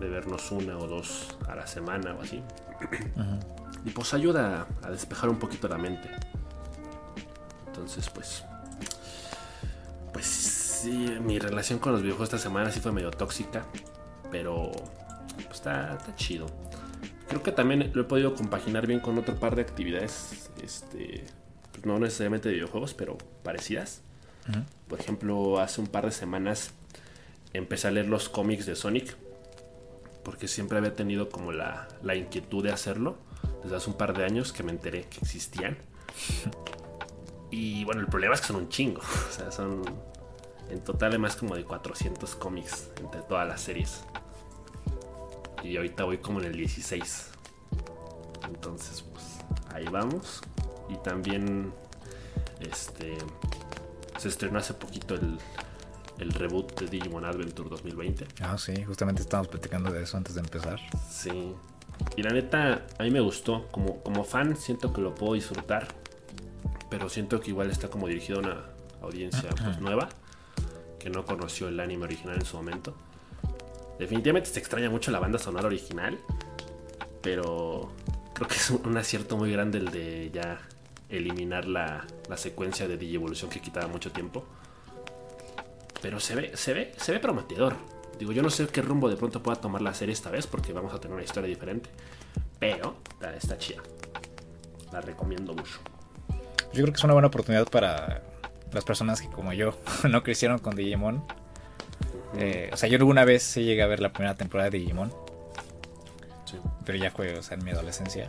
vernos 0.00 0.50
una 0.50 0.78
o 0.78 0.87
dos 0.87 1.37
a 1.47 1.56
la 1.56 1.66
semana 1.66 2.14
o 2.14 2.23
así. 2.23 2.42
Y 3.85 3.90
pues 3.90 4.14
ayuda 4.14 4.66
a 4.83 4.90
despejar 4.90 5.28
un 5.28 5.38
poquito 5.38 5.68
la 5.68 5.76
mente. 5.76 6.09
Entonces, 7.75 8.09
pues. 8.09 8.45
Pues 10.12 10.26
sí, 10.26 11.16
mi 11.21 11.40
relación 11.40 11.81
con 11.81 11.93
los 11.93 12.02
videojuegos 12.02 12.33
esta 12.33 12.38
semana 12.38 12.71
sí 12.71 12.78
fue 12.78 12.93
medio 12.93 13.11
tóxica. 13.11 13.66
pero 14.31 14.71
pues, 15.35 15.49
está, 15.50 15.97
está 15.99 16.14
chido. 16.14 16.47
Creo 17.28 17.43
que 17.43 17.50
también 17.50 17.90
lo 17.93 18.02
he 18.02 18.04
podido 18.04 18.35
compaginar 18.37 18.87
bien 18.87 19.00
con 19.00 19.19
otro 19.19 19.35
par 19.35 19.57
de 19.57 19.62
actividades, 19.62 20.50
este, 20.62 21.25
pues, 21.73 21.85
no 21.85 21.99
necesariamente 21.99 22.49
de 22.49 22.54
videojuegos, 22.54 22.95
pero 22.95 23.19
parecidas. 23.43 24.02
Por 24.88 25.00
ejemplo, 25.00 25.59
hace 25.59 25.81
un 25.81 25.87
par 25.87 26.04
de 26.04 26.12
semanas 26.12 26.73
empecé 27.54 27.88
a 27.88 27.90
leer 27.90 28.07
los 28.07 28.28
cómics 28.28 28.66
de 28.66 28.76
Sonic, 28.76 29.16
porque 30.23 30.47
siempre 30.49 30.78
había 30.78 30.95
tenido 30.95 31.28
como 31.31 31.50
la, 31.50 31.88
la 32.02 32.14
inquietud 32.14 32.62
de 32.62 32.71
hacerlo, 32.71 33.16
desde 33.62 33.76
hace 33.76 33.90
un 33.90 33.97
par 33.97 34.16
de 34.16 34.25
años 34.25 34.52
que 34.52 34.62
me 34.62 34.71
enteré 34.71 35.07
que 35.09 35.19
existían. 35.23 35.78
Y 37.56 37.84
bueno, 37.84 38.00
el 38.00 38.08
problema 38.08 38.34
es 38.34 38.40
que 38.40 38.49
son 38.49 38.56
un 38.56 38.68
chingo, 38.68 39.00
o 39.28 39.32
sea, 39.32 39.52
son 39.52 39.82
en 40.70 40.80
total 40.80 41.12
hay 41.12 41.18
más 41.18 41.37
como 41.37 41.54
de 41.54 41.62
400 41.62 42.34
cómics 42.34 42.90
entre 42.99 43.23
todas 43.23 43.46
las 43.46 43.61
series. 43.61 44.02
Y 45.62 45.76
ahorita 45.76 46.02
voy 46.02 46.18
como 46.18 46.40
en 46.40 46.46
el 46.46 46.56
16. 46.56 47.30
Entonces, 48.49 49.02
pues 49.02 49.25
ahí 49.73 49.84
vamos. 49.84 50.40
Y 50.88 50.96
también 50.96 51.73
este 52.61 53.16
se 54.18 54.28
estrenó 54.28 54.58
hace 54.58 54.75
poquito 54.75 55.14
el, 55.14 55.38
el 56.18 56.32
reboot 56.32 56.80
de 56.80 56.87
Digimon 56.88 57.25
Adventure 57.25 57.68
2020. 57.70 58.26
Ah, 58.40 58.58
sí, 58.58 58.82
justamente 58.84 59.23
estábamos 59.23 59.49
platicando 59.49 59.92
de 59.92 60.02
eso 60.02 60.16
antes 60.16 60.34
de 60.34 60.40
empezar. 60.40 60.80
Sí. 61.08 61.54
Y 62.16 62.23
la 62.25 62.30
neta, 62.30 62.84
a 62.99 63.02
mí 63.04 63.12
me 63.12 63.20
gustó. 63.20 63.68
Como, 63.68 64.02
como 64.02 64.25
fan, 64.25 64.56
siento 64.56 64.92
que 64.92 65.00
lo 65.00 65.14
puedo 65.14 65.34
disfrutar. 65.34 65.87
Pero 66.96 67.08
siento 67.08 67.40
que 67.40 67.50
igual 67.50 67.72
está 67.72 67.88
como 67.88 68.06
dirigido 68.06 68.38
a 68.38 68.42
una 68.42 68.64
audiencia 69.02 69.50
pues, 69.50 69.80
nueva 69.80 70.08
que 71.00 71.10
no 71.10 71.24
conoció 71.24 71.66
el 71.66 71.80
anime 71.80 72.04
original 72.04 72.36
en 72.36 72.44
su 72.44 72.56
momento. 72.56 72.94
Definitivamente 73.98 74.48
se 74.48 74.60
extraña 74.60 74.88
mucho 74.90 75.10
la 75.10 75.18
banda 75.18 75.40
sonora 75.40 75.66
original, 75.66 76.16
pero 77.20 77.90
creo 78.32 78.46
que 78.46 78.54
es 78.54 78.70
un 78.70 78.96
acierto 78.96 79.36
muy 79.36 79.50
grande 79.50 79.78
el 79.78 79.90
de 79.90 80.30
ya 80.32 80.60
eliminar 81.08 81.64
la, 81.64 82.06
la 82.28 82.36
secuencia 82.36 82.86
de 82.86 82.96
Digievolución 82.96 83.50
que 83.50 83.60
quitaba 83.60 83.88
mucho 83.88 84.12
tiempo. 84.12 84.44
Pero 86.00 86.20
se 86.20 86.36
ve, 86.36 86.56
se 86.56 86.74
ve, 86.74 86.92
se 86.96 87.10
ve 87.10 87.18
prometedor. 87.18 87.74
Digo, 88.20 88.30
yo 88.30 88.40
no 88.40 88.50
sé 88.50 88.68
qué 88.68 88.82
rumbo 88.82 89.08
de 89.08 89.16
pronto 89.16 89.42
pueda 89.42 89.60
tomar 89.60 89.82
la 89.82 89.94
serie 89.94 90.12
esta 90.12 90.30
vez, 90.30 90.46
porque 90.46 90.72
vamos 90.72 90.94
a 90.94 91.00
tener 91.00 91.16
una 91.16 91.24
historia 91.24 91.48
diferente. 91.48 91.90
Pero 92.60 92.98
está, 93.14 93.34
está 93.34 93.58
chida. 93.58 93.82
La 94.92 95.00
recomiendo 95.00 95.54
mucho. 95.54 95.80
Yo 96.75 96.83
creo 96.83 96.93
que 96.93 96.99
es 96.99 97.04
una 97.04 97.12
buena 97.12 97.28
oportunidad 97.28 97.69
para 97.69 98.21
las 98.73 98.85
personas 98.85 99.21
que 99.21 99.28
como 99.28 99.52
yo 99.52 99.78
no 100.09 100.25
crecieron 100.25 100.59
con 100.59 100.75
Digimon. 100.75 101.25
Eh, 102.37 102.69
o 102.73 102.76
sea, 102.76 102.88
yo 102.88 102.97
alguna 102.97 103.25
vez 103.25 103.45
sí 103.45 103.62
llegué 103.62 103.83
a 103.83 103.87
ver 103.87 104.00
la 104.00 104.12
primera 104.12 104.35
temporada 104.35 104.71
de 104.71 104.78
Digimon. 104.78 105.12
Pero 106.85 106.99
ya 106.99 107.11
fue, 107.12 107.38
o 107.38 107.43
sea, 107.43 107.57
en 107.57 107.64
mi 107.64 107.71
adolescencia. 107.71 108.26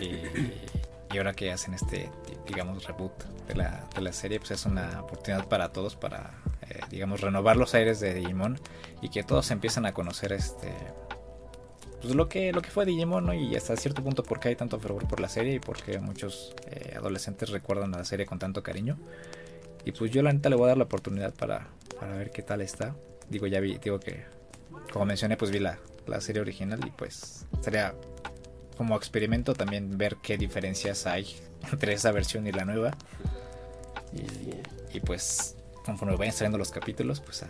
Y, 0.00 1.16
ahora 1.16 1.32
que 1.32 1.50
hacen 1.50 1.74
este, 1.74 2.10
digamos, 2.46 2.84
reboot 2.84 3.24
de 3.48 3.56
la, 3.56 3.84
de 3.94 4.00
la 4.00 4.12
serie, 4.12 4.38
pues 4.38 4.52
es 4.52 4.64
una 4.64 5.00
oportunidad 5.00 5.48
para 5.48 5.72
todos 5.72 5.96
para, 5.96 6.34
eh, 6.68 6.80
digamos, 6.90 7.20
renovar 7.20 7.56
los 7.56 7.74
aires 7.74 7.98
de 7.98 8.14
Digimon 8.14 8.60
y 9.02 9.08
que 9.08 9.24
todos 9.24 9.50
empiezan 9.50 9.86
a 9.86 9.92
conocer 9.92 10.32
este 10.32 10.72
pues 12.00 12.14
lo 12.14 12.28
que, 12.28 12.52
lo 12.52 12.62
que 12.62 12.70
fue 12.70 12.86
Digimon, 12.86 13.26
¿no? 13.26 13.34
Y 13.34 13.56
hasta 13.56 13.76
cierto 13.76 14.02
punto 14.02 14.22
por 14.22 14.38
qué 14.38 14.48
hay 14.50 14.56
tanto 14.56 14.78
fervor 14.78 15.08
por 15.08 15.20
la 15.20 15.28
serie 15.28 15.54
y 15.54 15.58
por 15.58 15.82
qué 15.82 15.98
muchos 15.98 16.54
eh, 16.70 16.94
adolescentes 16.96 17.50
recuerdan 17.50 17.94
a 17.94 17.98
la 17.98 18.04
serie 18.04 18.24
con 18.24 18.38
tanto 18.38 18.62
cariño. 18.62 18.98
Y 19.84 19.92
pues 19.92 20.10
yo 20.10 20.22
la 20.22 20.32
neta 20.32 20.48
le 20.48 20.56
voy 20.56 20.66
a 20.66 20.68
dar 20.68 20.78
la 20.78 20.84
oportunidad 20.84 21.34
para, 21.34 21.68
para 21.98 22.16
ver 22.16 22.30
qué 22.30 22.42
tal 22.42 22.60
está. 22.60 22.94
Digo, 23.28 23.46
ya 23.46 23.60
vi, 23.60 23.78
digo 23.78 23.98
que, 23.98 24.24
como 24.92 25.06
mencioné, 25.06 25.36
pues 25.36 25.50
vi 25.50 25.58
la, 25.58 25.78
la 26.06 26.20
serie 26.20 26.40
original 26.40 26.80
y 26.86 26.90
pues 26.90 27.46
sería 27.62 27.94
como 28.76 28.96
experimento 28.96 29.54
también 29.54 29.98
ver 29.98 30.16
qué 30.22 30.38
diferencias 30.38 31.06
hay 31.06 31.26
entre 31.72 31.94
esa 31.94 32.12
versión 32.12 32.46
y 32.46 32.52
la 32.52 32.64
nueva. 32.64 32.96
Y, 34.92 35.00
pues 35.00 35.56
conforme 35.84 36.16
vayan 36.16 36.34
saliendo 36.34 36.58
los 36.58 36.70
capítulos, 36.70 37.20
pues 37.20 37.44
a, 37.44 37.48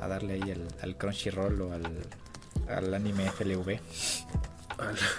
a, 0.00 0.08
darle 0.08 0.34
ahí 0.34 0.54
al 0.82 0.96
Crunchyroll 0.96 1.60
o 1.62 1.72
al, 1.72 2.06
al 2.68 2.94
anime 2.94 3.30
FLV. 3.30 3.78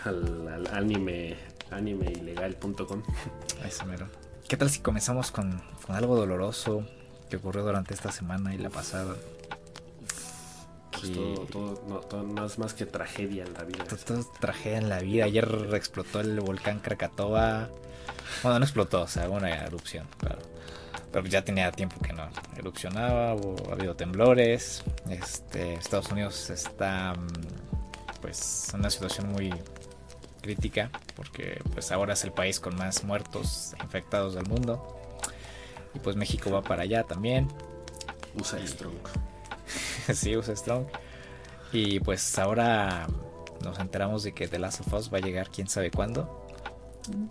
Al, 0.06 0.48
al, 0.48 0.68
anime 0.76 1.38
animeilegal.com. 1.72 3.04
Eso 3.66 3.86
mero. 3.86 4.08
¿Qué 4.48 4.58
tal 4.58 4.70
si 4.70 4.80
comenzamos 4.80 5.32
con, 5.32 5.62
algo 5.88 6.16
doloroso 6.16 6.86
que 7.30 7.38
ocurrió 7.38 7.64
durante 7.64 7.94
esta 7.94 8.12
semana 8.12 8.54
y 8.54 8.58
la 8.58 8.70
pasada? 8.70 9.16
Pues 10.92 11.12
todo, 11.12 11.82
no, 12.24 12.46
es 12.46 12.60
más 12.60 12.74
que 12.74 12.86
tragedia 12.86 13.44
en 13.44 13.54
la 13.54 13.64
vida. 13.64 13.84
Todo, 13.86 14.20
es 14.20 14.32
tragedia 14.34 14.78
en 14.78 14.90
la 14.90 15.00
vida. 15.00 15.26
Ayer 15.26 15.70
explotó 15.74 16.22
el 16.22 16.40
volcán 16.40 16.80
Krakatoa. 16.80 17.70
Bueno, 18.42 18.60
no 18.60 18.66
explotó, 18.66 19.02
o 19.02 19.08
sea, 19.08 19.30
una 19.30 19.50
erupción, 19.50 20.08
claro. 20.18 20.53
Pero 21.14 21.28
ya 21.28 21.46
tenía 21.46 21.72
tiempo 21.72 21.96
que 22.02 22.12
no 22.12 22.28
erupcionaba, 22.58 23.30
ha 23.30 23.72
habido 23.72 23.96
temblores. 23.96 24.84
Este, 25.10 25.76
Estados 25.76 26.12
Unidos 26.12 26.50
está 26.50 27.14
mm, 27.14 28.20
pues 28.20 28.70
en 28.74 28.82
una 28.82 28.90
situación 28.90 29.32
muy 29.32 29.54
crítica 30.42 30.90
porque 31.16 31.62
pues 31.74 31.92
ahora 31.92 32.14
es 32.14 32.24
el 32.26 32.34
país 32.34 32.60
con 32.60 32.76
más 32.76 33.06
muertos 33.06 33.74
infectados 33.82 34.34
del 34.36 34.46
mundo 34.46 35.00
y 35.94 36.00
pues 36.00 36.16
México 36.16 36.52
va 36.52 36.62
para 36.62 36.84
allá 36.84 37.04
también. 37.04 37.48
Usa 38.36 38.60
Strong. 38.66 38.98
Sí 40.14 40.36
usa 40.36 40.56
Strong. 40.56 40.88
Y 41.72 42.00
pues 42.00 42.38
ahora 42.38 43.08
nos 43.64 43.80
enteramos 43.80 44.24
de 44.24 44.34
que 44.34 44.48
The 44.48 44.60
Last 44.60 44.82
of 44.82 44.94
Us 44.94 45.14
va 45.14 45.20
a 45.20 45.22
llegar 45.22 45.50
quién 45.50 45.68
sabe 45.68 45.92
cuándo. 45.92 46.44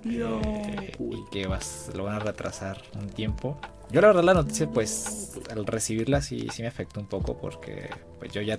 Eh, 0.05 0.93
y 0.99 1.25
que 1.31 1.47
vas, 1.47 1.91
lo 1.95 2.05
van 2.05 2.17
a 2.17 2.19
retrasar 2.19 2.83
un 2.95 3.09
tiempo 3.09 3.59
yo 3.93 4.01
la 4.01 4.09
verdad 4.09 4.25
la 4.25 4.35
noticia 4.35 4.69
pues 4.69 5.33
al 5.51 5.67
recibirla 5.67 6.23
sí, 6.23 6.49
sí 6.53 6.63
me 6.63 6.69
afectó 6.69 7.01
un 7.01 7.07
poco 7.07 7.37
porque 7.39 7.91
pues 8.19 8.33
yo 8.33 8.41
ya 8.41 8.59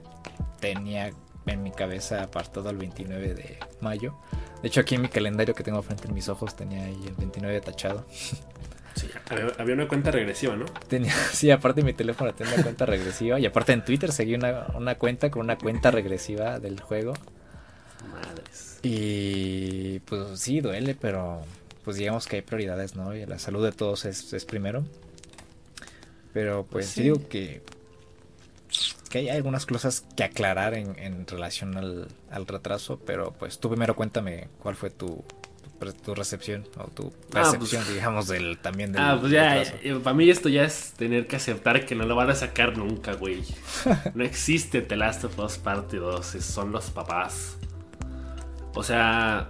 tenía 0.60 1.12
en 1.46 1.64
mi 1.64 1.72
cabeza 1.72 2.24
apartado 2.24 2.70
el 2.70 2.78
29 2.78 3.34
de 3.34 3.60
mayo. 3.82 4.16
De 4.62 4.70
hecho, 4.70 4.80
aquí 4.80 4.96
en 4.96 5.02
mi 5.02 5.10
calendario 5.10 5.54
que 5.54 5.64
tengo 5.64 5.82
frente 5.82 6.08
en 6.08 6.14
mis 6.14 6.30
ojos 6.30 6.56
tenía 6.56 6.86
ahí 6.86 7.04
el 7.06 7.16
29 7.16 7.62
tachado. 7.62 8.06
Sí, 8.96 9.10
había 9.58 9.74
una 9.74 9.88
cuenta 9.88 10.12
regresiva, 10.12 10.56
¿no? 10.56 10.66
Tenía, 10.88 11.12
sí, 11.32 11.50
aparte 11.50 11.82
mi 11.82 11.94
teléfono 11.94 12.32
tenía 12.36 12.54
una 12.54 12.62
cuenta 12.62 12.86
regresiva. 12.86 13.40
Y 13.40 13.46
aparte 13.48 13.74
en 13.74 13.84
Twitter 13.84 14.12
seguí 14.12 14.36
una, 14.36 14.68
una 14.76 15.00
cuenta 15.00 15.32
con 15.32 15.42
una 15.42 15.58
cuenta 15.58 15.90
regresiva 15.90 16.60
del 16.60 16.80
juego. 16.80 17.14
Madres. 18.12 18.78
Y 18.84 19.98
pues 20.02 20.40
sí, 20.40 20.62
duele, 20.62 20.94
pero 20.94 21.42
pues 21.84 21.98
digamos 21.98 22.28
que 22.28 22.38
hay 22.38 22.42
prioridades, 22.42 22.96
¿no? 22.96 23.16
Y 23.16 23.26
la 23.26 23.40
salud 23.40 23.64
de 23.64 23.72
todos 23.72 24.06
es, 24.06 24.46
primero. 24.46 24.84
Pero 26.34 26.66
pues, 26.70 26.96
digo 26.96 27.28
que 27.30 27.62
que 29.14 29.20
hay 29.20 29.30
algunas 29.30 29.68
cosas 29.68 30.04
que 30.18 30.24
aclarar 30.24 30.74
en, 30.74 31.28
relación 31.28 31.78
al, 31.78 32.48
retraso, 32.48 33.00
pero 33.06 33.32
pues 33.38 33.60
tú 33.60 33.70
primero 33.70 33.96
cuéntame 33.96 34.48
cuál 34.58 34.76
fue 34.76 34.90
tu, 34.90 35.24
tu 36.04 36.16
recepción 36.16 36.68
o 36.80 36.88
tu 36.88 37.14
ah, 37.14 37.30
percepción, 37.30 37.84
pues, 37.84 37.94
digamos, 37.94 38.28
del 38.28 38.58
también 38.58 38.92
del 38.92 39.04
Ah, 39.04 39.18
pues 39.20 39.32
ya, 39.32 39.62
eh, 39.62 40.00
para 40.04 40.16
mí 40.16 40.28
esto 40.32 40.50
ya 40.50 40.64
es 40.64 40.94
tener 40.94 41.28
que 41.28 41.36
aceptar 41.36 41.86
que 41.86 41.94
no 41.94 42.08
lo 42.08 42.16
van 42.16 42.32
a 42.32 42.36
sacar 42.36 42.76
nunca, 42.76 43.14
güey. 43.14 43.44
no 44.16 44.24
existe 44.24 44.82
The 44.82 44.96
Last 44.96 45.26
of 45.26 45.38
Us 45.38 45.60
Parte 45.60 45.98
2, 45.98 46.26
son 46.26 46.72
los 46.72 46.90
papás. 46.90 47.58
O 48.74 48.82
sea, 48.82 49.48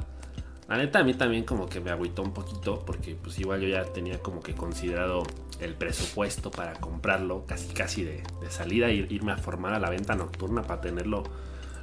la 0.67 0.77
neta 0.77 0.99
a 0.99 1.03
mí 1.05 1.13
también 1.13 1.45
como 1.45 1.69
que 1.69 1.79
me 1.79 1.91
agüitó 1.91 2.21
un 2.21 2.33
poquito 2.33 2.83
porque 2.85 3.15
pues 3.15 3.39
igual 3.39 3.61
yo 3.61 3.69
ya 3.69 3.85
tenía 3.85 4.19
como 4.19 4.41
que 4.41 4.53
considerado 4.55 5.23
el 5.60 5.75
presupuesto 5.75 6.51
para 6.51 6.74
comprarlo 6.74 7.45
casi 7.45 7.74
casi 7.74 8.03
de, 8.03 8.24
salida 8.50 8.89
e 8.89 8.95
irme 8.95 9.31
a 9.31 9.38
formar 9.38 9.74
a 9.74 9.79
la 9.79 9.89
venta 9.89 10.15
nocturna 10.15 10.63
para 10.63 10.81
tenerlo 10.81 11.24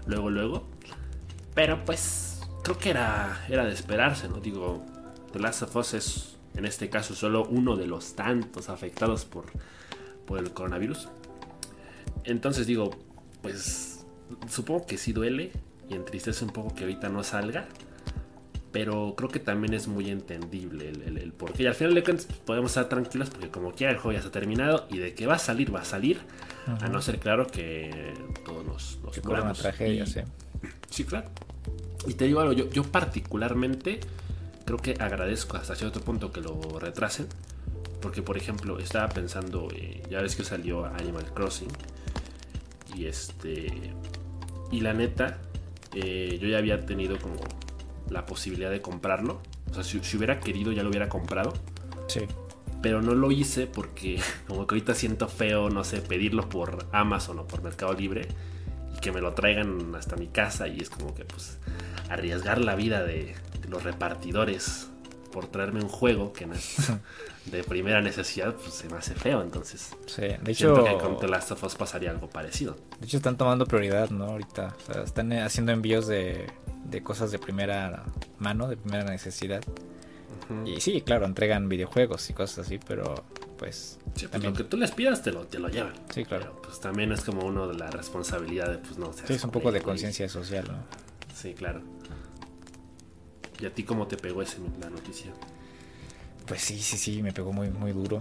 luego 0.07 0.31
luego. 0.31 0.67
Pero 1.55 1.85
pues 1.85 2.41
creo 2.63 2.79
que 2.79 2.91
era, 2.91 3.45
era 3.49 3.65
de 3.65 3.73
esperarse, 3.73 4.29
¿no? 4.29 4.41
Digo, 4.41 4.85
The 5.33 5.39
Last 5.39 5.63
of 5.63 5.77
Us 5.77 5.95
es 5.95 6.37
en 6.55 6.65
este 6.65 6.91
caso 6.91 7.15
solo 7.15 7.45
uno 7.45 7.77
de 7.77 7.87
los 7.87 8.15
tantos 8.15 8.69
afectados 8.69 9.25
por, 9.25 9.47
por 10.27 10.39
el 10.39 10.53
coronavirus. 10.53 11.09
Entonces 12.25 12.67
digo, 12.67 12.91
pues 13.43 14.05
supongo 14.49 14.87
que 14.87 14.99
sí 14.99 15.13
duele 15.13 15.53
y 15.89 15.95
entristece 15.95 16.45
un 16.45 16.51
poco 16.51 16.75
que 16.75 16.85
ahorita 16.85 17.09
no 17.09 17.25
salga 17.25 17.67
pero 18.73 19.15
creo 19.17 19.29
que 19.29 19.41
también 19.41 19.75
es 19.75 19.89
muy 19.89 20.11
entendible 20.11 20.89
el, 20.91 21.19
el, 21.19 21.33
porqué. 21.33 21.65
Y 21.65 21.67
al 21.67 21.75
final 21.75 21.95
de 21.95 22.05
cuentas 22.05 22.27
pues, 22.27 22.39
podemos 22.39 22.71
estar 22.71 22.89
tranquilos 22.89 23.31
porque 23.31 23.49
como 23.49 23.73
quiera 23.73 23.93
el 23.93 23.99
juego 23.99 24.13
ya 24.13 24.19
está 24.19 24.31
terminado 24.31 24.87
y 24.91 24.99
de 24.99 25.15
que 25.15 25.27
va 25.27 25.35
a 25.35 25.39
salir, 25.39 25.75
va 25.75 25.81
a 25.81 25.85
salir. 25.85 26.21
A 26.81 26.89
no 26.89 27.03
ser 27.03 27.19
claro 27.19 27.47
que 27.49 28.15
todos 28.45 28.65
nos, 28.65 28.99
nos 29.03 29.19
una 29.19 29.53
tragedia, 29.55 30.07
sí. 30.07 30.21
Sí, 30.89 31.05
claro. 31.05 31.29
Y 32.07 32.15
te 32.15 32.27
digo 32.27 32.41
algo, 32.41 32.53
yo, 32.53 32.71
yo 32.71 32.85
particularmente 32.85 33.99
creo 34.65 34.79
que 34.79 34.95
agradezco 35.01 35.57
hasta 35.57 35.75
cierto 35.75 36.01
punto 36.01 36.31
que 36.33 36.41
lo 36.41 36.61
retrasen. 36.79 37.27
Porque, 38.01 38.23
por 38.23 38.37
ejemplo, 38.37 38.79
estaba 38.79 39.09
pensando, 39.09 39.69
eh, 39.75 40.03
ya 40.09 40.23
ves 40.23 40.37
que 40.37 40.45
salió 40.45 40.87
Animal 40.87 41.27
Crossing. 41.35 41.69
Y 42.97 43.07
este. 43.07 43.93
Y 44.71 44.81
la 44.81 44.95
neta, 44.95 45.39
eh, 45.95 46.39
yo 46.41 46.49
ya 46.49 46.59
había 46.59 46.87
tenido 46.87 47.19
como 47.19 47.37
la 48.11 48.27
posibilidad 48.27 48.71
de 48.71 48.83
comprarlo. 48.83 49.41
O 49.71 49.75
sea, 49.75 49.85
si, 49.85 50.01
si, 50.01 50.17
hubiera 50.17 50.41
querido, 50.41 50.73
ya 50.73 50.83
lo 50.83 50.91
hubiera 50.91 51.09
comprado. 51.09 51.55
Sí. 52.09 52.21
Pero 52.83 53.03
no 53.03 53.15
lo 53.15 53.31
hice 53.31 53.67
porque, 53.67 54.21
como 54.49 54.67
que 54.67 54.75
ahorita 54.75 54.95
siento 54.95 55.29
feo, 55.29 55.71
no 55.71 55.85
sé, 55.85 56.01
pedirlo 56.01 56.49
por 56.49 56.87
Amazon 56.93 57.39
o 57.39 57.47
por 57.47 57.63
Mercado 57.63 57.95
Libre 57.95 58.29
y 58.95 59.01
que 59.01 59.13
me 59.13 59.21
lo 59.21 59.33
traigan 59.33 59.95
hasta 59.95 60.17
mi 60.17 60.27
casa. 60.27 60.69
Y 60.69 60.81
es 60.81 60.91
como 60.91 61.15
que, 61.15 61.25
pues, 61.25 61.59
arriesgar 62.11 62.61
la 62.61 62.75
vida 62.75 63.05
de, 63.05 63.35
de 63.63 63.69
los 63.69 63.83
repartidores 63.85 64.90
por 65.31 65.47
traerme 65.47 65.81
un 65.81 65.89
juego 65.89 66.33
que 66.33 66.47
no 66.47 66.55
es 66.55 66.77
de 67.47 67.65
primera 67.65 68.01
necesidad, 68.01 68.55
pues 68.55 68.75
se 68.75 68.89
me 68.89 68.97
hace 68.97 69.15
feo. 69.15 69.43
Entonces, 69.43 69.91
sí, 70.07 70.23
de 70.23 70.53
hecho, 70.53 70.85
que 70.85 70.99
con 70.99 71.19
The 71.19 71.29
Last 71.29 71.53
of 71.53 71.63
Us 71.65 71.75
pasaría 71.75 72.11
algo 72.11 72.29
parecido. 72.29 72.77
De 72.99 73.07
hecho, 73.07 73.17
están 73.17 73.37
tomando 73.37 73.67
prioridad, 73.67 74.11
¿no? 74.11 74.25
Ahorita, 74.25 74.75
o 74.89 74.93
sea, 74.93 75.03
están 75.03 75.33
haciendo 75.33 75.73
envíos 75.73 76.07
de, 76.07 76.47
de 76.85 77.03
cosas 77.03 77.31
de 77.31 77.39
primera 77.39 78.05
mano, 78.39 78.69
de 78.69 78.77
primera 78.77 79.05
necesidad. 79.05 79.63
Uh 80.49 80.55
-huh. 80.55 80.77
Y 80.77 80.81
sí, 80.81 81.01
claro, 81.03 81.27
entregan 81.27 81.69
videojuegos 81.69 82.29
y 82.31 82.33
cosas 82.33 82.67
así, 82.67 82.79
pero 82.87 83.25
pues. 83.59 83.99
Sí, 84.15 84.23
pues 84.23 84.31
también... 84.31 84.53
lo 84.53 84.57
que 84.57 84.65
tú 84.65 84.77
les 84.77 84.91
pidas 84.91 85.23
te 85.23 85.31
lo, 85.33 85.47
te 85.47 85.59
lo 85.59 85.69
llevan. 85.69 85.93
Sí, 86.13 86.25
claro. 86.25 86.45
Pero 86.45 86.63
pues 86.63 86.81
también 86.81 87.13
es 87.13 87.23
como 87.23 87.47
uno 87.47 87.69
de 87.69 87.75
la 87.75 87.91
responsabilidad 87.91 88.71
de, 88.71 88.79
pues 88.79 88.99
no. 88.99 89.13
sí, 89.13 89.33
es 89.33 89.45
un 89.45 89.51
poco 89.51 89.71
de 89.71 89.81
conciencia 89.83 90.29
social, 90.29 90.67
¿no? 90.69 90.79
Sí, 91.35 91.55
claro. 91.55 91.83
¿Y 93.61 93.67
a 93.67 93.75
ti 93.75 93.83
cómo 93.83 94.07
te 94.07 94.17
pegó 94.17 94.43
ese, 94.43 94.59
la 94.81 94.89
noticia? 94.89 95.33
Pues 96.47 96.63
sí, 96.63 96.79
sí, 96.81 96.97
sí, 96.97 97.23
me 97.23 97.33
pegó 97.33 97.53
muy, 97.53 97.69
muy 97.71 97.93
duro. 97.93 98.21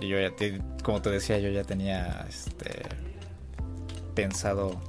Eh, 0.00 0.06
yo 0.06 0.20
ya, 0.20 0.34
te, 0.34 0.60
como 0.82 1.02
te 1.02 1.10
decía, 1.10 1.38
yo 1.38 1.50
ya 1.50 1.64
tenía 1.64 2.26
este, 2.28 2.82
pensado 4.14 4.80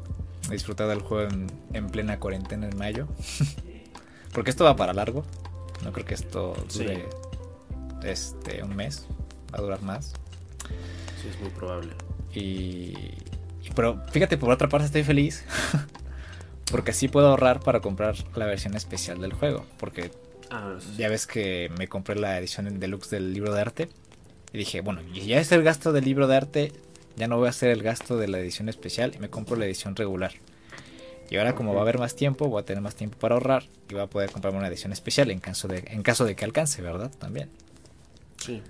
disfrutar 0.50 0.88
del 0.88 1.00
juego 1.02 1.30
en, 1.30 1.48
en, 1.74 1.88
plena 1.88 2.20
cuarentena 2.20 2.68
en 2.68 2.78
mayo. 2.78 3.08
Porque 4.34 4.50
esto 4.50 4.64
va 4.64 4.76
para 4.76 4.94
largo. 4.94 5.24
No 5.84 5.92
creo 5.92 6.06
que 6.06 6.14
esto 6.14 6.56
dure 6.74 6.96
sí. 6.96 8.08
este, 8.08 8.64
un 8.64 8.76
mes. 8.76 9.06
Va 9.54 9.60
a 9.60 9.62
durar 9.62 9.82
más. 9.82 10.14
Sí, 11.22 11.28
es 11.28 11.40
muy 11.40 11.50
probable. 11.50 11.94
Y, 12.34 12.94
y 13.62 13.70
pero 13.76 14.04
fíjate, 14.12 14.38
por 14.38 14.50
otra 14.50 14.70
parte 14.70 14.86
estoy 14.86 15.04
feliz. 15.04 15.44
porque 16.72 16.92
así 16.92 17.08
puedo 17.08 17.28
ahorrar 17.28 17.60
para 17.60 17.80
comprar 17.80 18.16
la 18.36 18.46
versión 18.46 18.76
especial 18.76 19.20
del 19.20 19.34
juego. 19.34 19.66
Porque 19.78 20.12
ah, 20.50 20.78
sí. 20.80 20.96
ya 20.98 21.10
ves 21.10 21.28
que 21.28 21.72
me 21.78 21.88
compré 21.88 22.16
la 22.16 22.38
edición 22.38 22.68
en 22.68 22.80
deluxe 22.80 23.10
del 23.10 23.34
libro 23.34 23.54
de 23.54 23.62
arte. 23.62 23.90
Y 24.52 24.58
dije, 24.58 24.82
bueno, 24.82 25.02
ya 25.14 25.40
es 25.40 25.52
el 25.52 25.64
gasto 25.64 25.92
del 25.92 26.06
libro 26.06 26.28
de 26.28 26.36
arte, 26.36 26.72
ya 27.16 27.28
no 27.28 27.38
voy 27.38 27.48
a 27.48 27.50
hacer 27.50 27.70
el 27.70 27.82
gasto 27.82 28.18
de 28.18 28.28
la 28.28 28.40
edición 28.40 28.70
especial 28.70 29.14
y 29.16 29.20
me 29.20 29.30
compro 29.30 29.56
la 29.56 29.66
edición 29.66 29.96
regular. 29.96 30.34
Y 31.30 31.38
ahora 31.38 31.56
como 31.56 31.74
va 31.74 31.80
a 31.80 31.84
haber 31.84 31.98
más 31.98 32.16
tiempo, 32.16 32.48
voy 32.48 32.62
a 32.62 32.66
tener 32.66 32.82
más 32.82 32.96
tiempo 32.96 33.18
para 33.18 33.34
ahorrar 33.34 33.64
y 33.90 33.94
voy 33.94 34.04
a 34.04 34.08
poder 34.08 34.32
comprarme 34.32 34.60
una 34.60 34.68
edición 34.68 34.92
especial 34.92 35.32
en 35.32 35.40
caso 35.40 35.68
de, 35.68 35.84
en 35.88 36.04
caso 36.04 36.26
de 36.26 36.36
que 36.36 36.46
alcance, 36.46 36.82
¿verdad? 36.82 37.12
También. 37.18 37.50
Sí. 38.38 38.62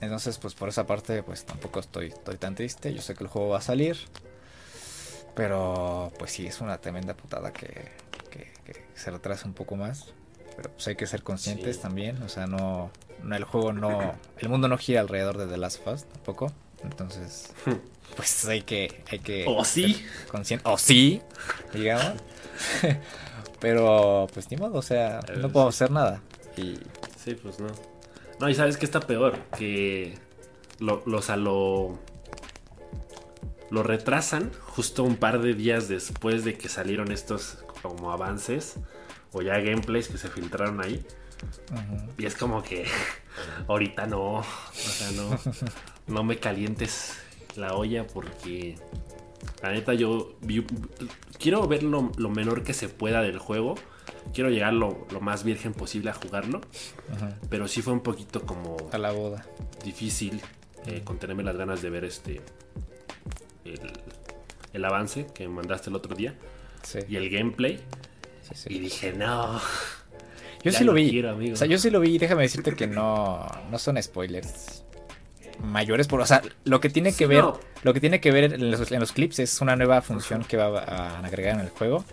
Entonces, 0.00 0.38
pues 0.38 0.54
por 0.54 0.68
esa 0.68 0.86
parte, 0.86 1.22
pues 1.22 1.44
tampoco 1.44 1.78
estoy, 1.78 2.08
estoy 2.08 2.36
tan 2.36 2.54
triste. 2.54 2.92
Yo 2.92 3.02
sé 3.02 3.14
que 3.14 3.22
el 3.22 3.28
juego 3.28 3.50
va 3.50 3.58
a 3.58 3.62
salir. 3.62 3.96
Pero 5.40 6.12
pues 6.18 6.32
sí, 6.32 6.46
es 6.46 6.60
una 6.60 6.76
tremenda 6.82 7.14
putada 7.14 7.50
que, 7.50 7.88
que, 8.30 8.52
que 8.62 8.84
se 8.94 9.10
retrasa 9.10 9.46
un 9.46 9.54
poco 9.54 9.74
más. 9.74 10.12
Pero 10.54 10.68
pues 10.70 10.86
hay 10.86 10.96
que 10.96 11.06
ser 11.06 11.22
conscientes 11.22 11.76
sí. 11.76 11.82
también. 11.82 12.22
O 12.22 12.28
sea, 12.28 12.46
no, 12.46 12.90
no, 13.22 13.34
el 13.34 13.44
juego 13.44 13.72
no. 13.72 14.12
El 14.36 14.50
mundo 14.50 14.68
no 14.68 14.76
gira 14.76 15.00
alrededor 15.00 15.38
de 15.38 15.46
The 15.46 15.56
Last 15.56 15.80
of 15.80 15.94
Us 15.94 16.04
tampoco. 16.04 16.52
Entonces, 16.84 17.54
pues 18.16 18.44
hay 18.44 18.60
que. 18.60 19.02
Hay 19.10 19.20
que 19.20 19.46
o 19.48 19.64
sí. 19.64 20.04
Consciente. 20.30 20.68
O 20.68 20.76
sí, 20.76 21.22
digamos. 21.72 22.16
Pero 23.60 24.26
pues 24.34 24.50
ni 24.50 24.58
modo, 24.58 24.76
o 24.76 24.82
sea, 24.82 25.20
no 25.38 25.48
puedo 25.48 25.68
hacer 25.68 25.90
nada. 25.90 26.20
Y... 26.58 26.80
Sí, 27.16 27.34
pues 27.34 27.58
no. 27.60 27.68
No, 28.40 28.48
y 28.50 28.54
sabes 28.54 28.76
que 28.76 28.84
está 28.84 29.00
peor. 29.00 29.38
Que 29.56 30.18
lo, 30.80 31.02
lo, 31.06 31.16
o 31.16 31.22
sea, 31.22 31.36
lo, 31.36 31.98
lo 33.70 33.82
retrasan 33.82 34.50
justo 34.60 35.04
un 35.04 35.16
par 35.16 35.40
de 35.40 35.54
días 35.54 35.88
después 35.88 36.44
de 36.44 36.58
que 36.58 36.68
salieron 36.68 37.12
estos 37.12 37.64
como 37.82 38.12
avances 38.12 38.76
o 39.32 39.42
ya 39.42 39.58
gameplays 39.60 40.08
que 40.08 40.18
se 40.18 40.28
filtraron 40.28 40.82
ahí. 40.82 41.04
Uh 41.72 41.76
-huh. 41.76 42.10
Y 42.18 42.26
es 42.26 42.34
como 42.36 42.62
que 42.62 42.84
ahorita 43.68 44.06
no, 44.06 44.38
o 44.38 44.44
sea, 44.72 45.10
no, 45.12 45.38
no 46.06 46.24
me 46.24 46.38
calientes 46.38 47.18
la 47.56 47.74
olla 47.74 48.06
porque 48.06 48.76
la 49.62 49.72
neta 49.72 49.94
yo 49.94 50.36
vi, 50.40 50.64
quiero 51.38 51.66
ver 51.66 51.82
lo, 51.82 52.10
lo, 52.16 52.30
menor 52.30 52.62
que 52.62 52.74
se 52.74 52.88
pueda 52.88 53.22
del 53.22 53.38
juego. 53.38 53.76
Quiero 54.34 54.50
llegar 54.50 54.72
lo, 54.72 55.06
lo 55.10 55.20
más 55.20 55.44
virgen 55.44 55.72
posible 55.72 56.10
a 56.10 56.14
jugarlo. 56.14 56.58
Uh 56.58 57.14
-huh. 57.14 57.34
Pero 57.48 57.68
sí 57.68 57.82
fue 57.82 57.92
un 57.92 58.00
poquito 58.00 58.42
como... 58.42 58.76
A 58.92 58.98
la 58.98 59.12
boda. 59.12 59.46
Difícil 59.84 60.40
eh, 60.86 61.02
contenerme 61.04 61.42
las 61.42 61.56
ganas 61.56 61.82
de 61.82 61.90
ver 61.90 62.04
este... 62.04 62.40
El, 63.64 63.92
el 64.72 64.84
avance 64.84 65.26
que 65.34 65.48
mandaste 65.48 65.90
el 65.90 65.96
otro 65.96 66.14
día. 66.14 66.34
Sí. 66.82 67.00
Y 67.08 67.16
el 67.16 67.30
gameplay. 67.30 67.80
Sí, 68.42 68.54
sí. 68.54 68.74
Y 68.74 68.78
dije, 68.78 69.12
no. 69.12 69.60
Yo 70.62 70.72
sí 70.72 70.84
lo 70.84 70.92
vi. 70.92 71.10
Quiero, 71.10 71.36
o 71.36 71.56
sea, 71.56 71.66
yo 71.66 71.78
sí 71.78 71.90
lo 71.90 72.00
vi. 72.00 72.18
Déjame 72.18 72.42
decirte 72.42 72.74
que 72.74 72.86
no, 72.86 73.46
no 73.70 73.78
son 73.78 74.02
spoilers 74.02 74.84
mayores. 75.62 76.06
Por, 76.06 76.20
o 76.20 76.26
sea, 76.26 76.42
lo 76.64 76.80
que 76.80 76.90
tiene 76.90 77.12
que 77.12 77.26
ver, 77.26 77.42
no. 77.42 77.60
lo 77.82 77.94
que 77.94 78.00
tiene 78.00 78.20
que 78.20 78.30
ver 78.30 78.54
en 78.54 78.70
los, 78.70 78.90
en 78.90 79.00
los, 79.00 79.12
clips 79.12 79.38
es 79.38 79.60
una 79.60 79.76
nueva 79.76 80.02
función 80.02 80.40
uh 80.40 80.44
-huh. 80.44 80.48
que 80.48 80.56
va 80.56 80.80
a 80.80 81.20
agregar 81.20 81.54
en 81.54 81.60
el 81.60 81.70
juego. 81.70 82.04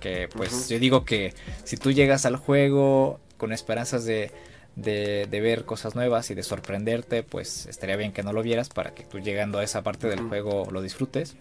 Que 0.00 0.28
pues 0.28 0.52
uh 0.52 0.56
-huh. 0.56 0.68
yo 0.70 0.78
digo 0.78 1.04
que 1.04 1.34
si 1.64 1.76
tú 1.76 1.90
llegas 1.90 2.24
al 2.26 2.36
juego 2.36 3.20
con 3.36 3.52
esperanzas 3.52 4.04
de, 4.04 4.30
de, 4.78 5.26
de, 5.28 5.40
ver 5.40 5.64
cosas 5.64 5.94
nuevas 5.94 6.30
y 6.30 6.34
de 6.34 6.42
sorprenderte, 6.42 7.22
pues 7.22 7.66
estaría 7.66 7.96
bien 7.96 8.12
que 8.12 8.22
no 8.22 8.32
lo 8.32 8.42
vieras 8.42 8.68
para 8.68 8.94
que 8.94 9.04
tú 9.04 9.18
llegando 9.18 9.58
a 9.58 9.64
esa 9.64 9.82
parte 9.82 10.08
del 10.08 10.20
juego 10.20 10.68
lo 10.70 10.80
disfrutes 10.82 11.36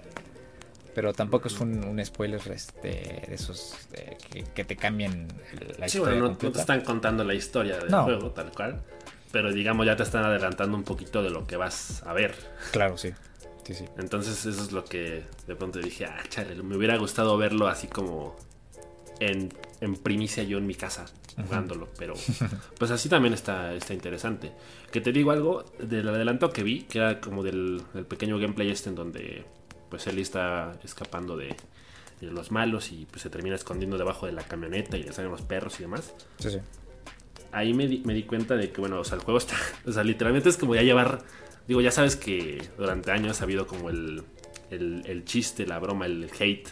pero 0.97 1.13
tampoco 1.13 1.47
es 1.47 1.59
un, 1.59 1.85
un 1.85 2.03
spoiler 2.03 2.41
este, 2.51 3.21
de 3.27 3.35
esos 3.35 3.75
de, 3.91 4.17
que, 4.31 4.43
que, 4.45 4.63
te 4.63 4.75
cambien 4.75 5.27
la 5.77 5.87
sí, 5.87 5.99
historia. 5.99 6.19
Bueno, 6.19 6.35
no, 6.41 6.49
no, 6.49 6.51
te 6.51 6.59
están 6.59 6.81
contando 6.81 7.23
la 7.23 7.35
historia 7.35 7.77
del 7.77 7.91
no. 7.91 8.03
juego 8.05 8.31
tal 8.31 8.51
cual, 8.51 8.81
pero 9.31 9.53
digamos 9.53 9.85
ya 9.85 9.95
te 9.95 10.01
están 10.01 10.25
adelantando 10.25 10.75
un 10.75 10.81
poquito 10.81 11.21
de 11.21 11.29
lo 11.29 11.45
que 11.45 11.55
vas 11.55 12.01
a 12.01 12.13
ver. 12.13 12.33
Claro, 12.71 12.97
sí. 12.97 13.13
Sí, 13.63 13.75
sí. 13.75 13.85
Entonces 13.99 14.43
eso 14.43 14.59
es 14.59 14.71
lo 14.71 14.85
que 14.85 15.23
de 15.45 15.55
pronto 15.55 15.77
dije, 15.77 16.05
ah, 16.05 16.17
chale, 16.29 16.55
me 16.63 16.75
hubiera 16.75 16.97
gustado 16.97 17.37
verlo 17.37 17.67
así 17.67 17.85
como 17.85 18.35
en, 19.19 19.53
en 19.81 19.97
primicia 19.97 20.41
yo 20.41 20.57
en 20.57 20.65
mi 20.65 20.73
casa 20.73 21.05
jugándolo, 21.43 21.87
pero 21.97 22.13
pues 22.79 22.91
así 22.91 23.09
también 23.09 23.33
está, 23.33 23.73
está 23.73 23.93
interesante. 23.93 24.51
Que 24.91 25.01
te 25.01 25.11
digo 25.11 25.31
algo 25.31 25.65
del 25.79 26.07
adelanto 26.07 26.51
que 26.51 26.63
vi, 26.63 26.83
que 26.83 26.99
era 26.99 27.21
como 27.21 27.43
del, 27.43 27.83
del 27.93 28.05
pequeño 28.05 28.39
gameplay 28.39 28.69
este 28.71 28.89
en 28.89 28.95
donde 28.95 29.45
pues 29.89 30.07
Ellie 30.07 30.21
está 30.21 30.77
escapando 30.83 31.37
de, 31.37 31.55
de, 32.19 32.27
los 32.27 32.51
malos 32.51 32.91
y 32.91 33.05
pues 33.05 33.21
se 33.21 33.29
termina 33.29 33.55
escondiendo 33.55 33.97
debajo 33.97 34.25
de 34.25 34.33
la 34.33 34.43
camioneta 34.43 34.97
y 34.97 35.03
le 35.03 35.13
salen 35.13 35.31
los 35.31 35.41
perros 35.41 35.79
y 35.79 35.83
demás. 35.83 36.13
Sí, 36.39 36.49
sí. 36.51 36.59
Ahí 37.51 37.73
me 37.73 37.87
di, 37.87 37.99
me 37.99 38.13
di 38.13 38.23
cuenta 38.23 38.55
de 38.55 38.71
que, 38.71 38.81
bueno, 38.81 38.99
o 38.99 39.03
sea, 39.03 39.15
el 39.15 39.23
juego 39.23 39.37
está, 39.37 39.55
o 39.85 39.91
sea, 39.91 40.03
literalmente 40.03 40.49
es 40.49 40.57
como 40.57 40.75
ya 40.75 40.81
llevar, 40.81 41.23
digo, 41.67 41.81
ya 41.81 41.91
sabes 41.91 42.15
que 42.15 42.67
durante 42.77 43.11
años 43.11 43.41
ha 43.41 43.45
habido 43.45 43.67
como 43.67 43.89
el, 43.89 44.23
el, 44.71 45.03
el 45.05 45.23
chiste, 45.23 45.65
la 45.65 45.79
broma, 45.79 46.07
el 46.07 46.29
hate 46.37 46.67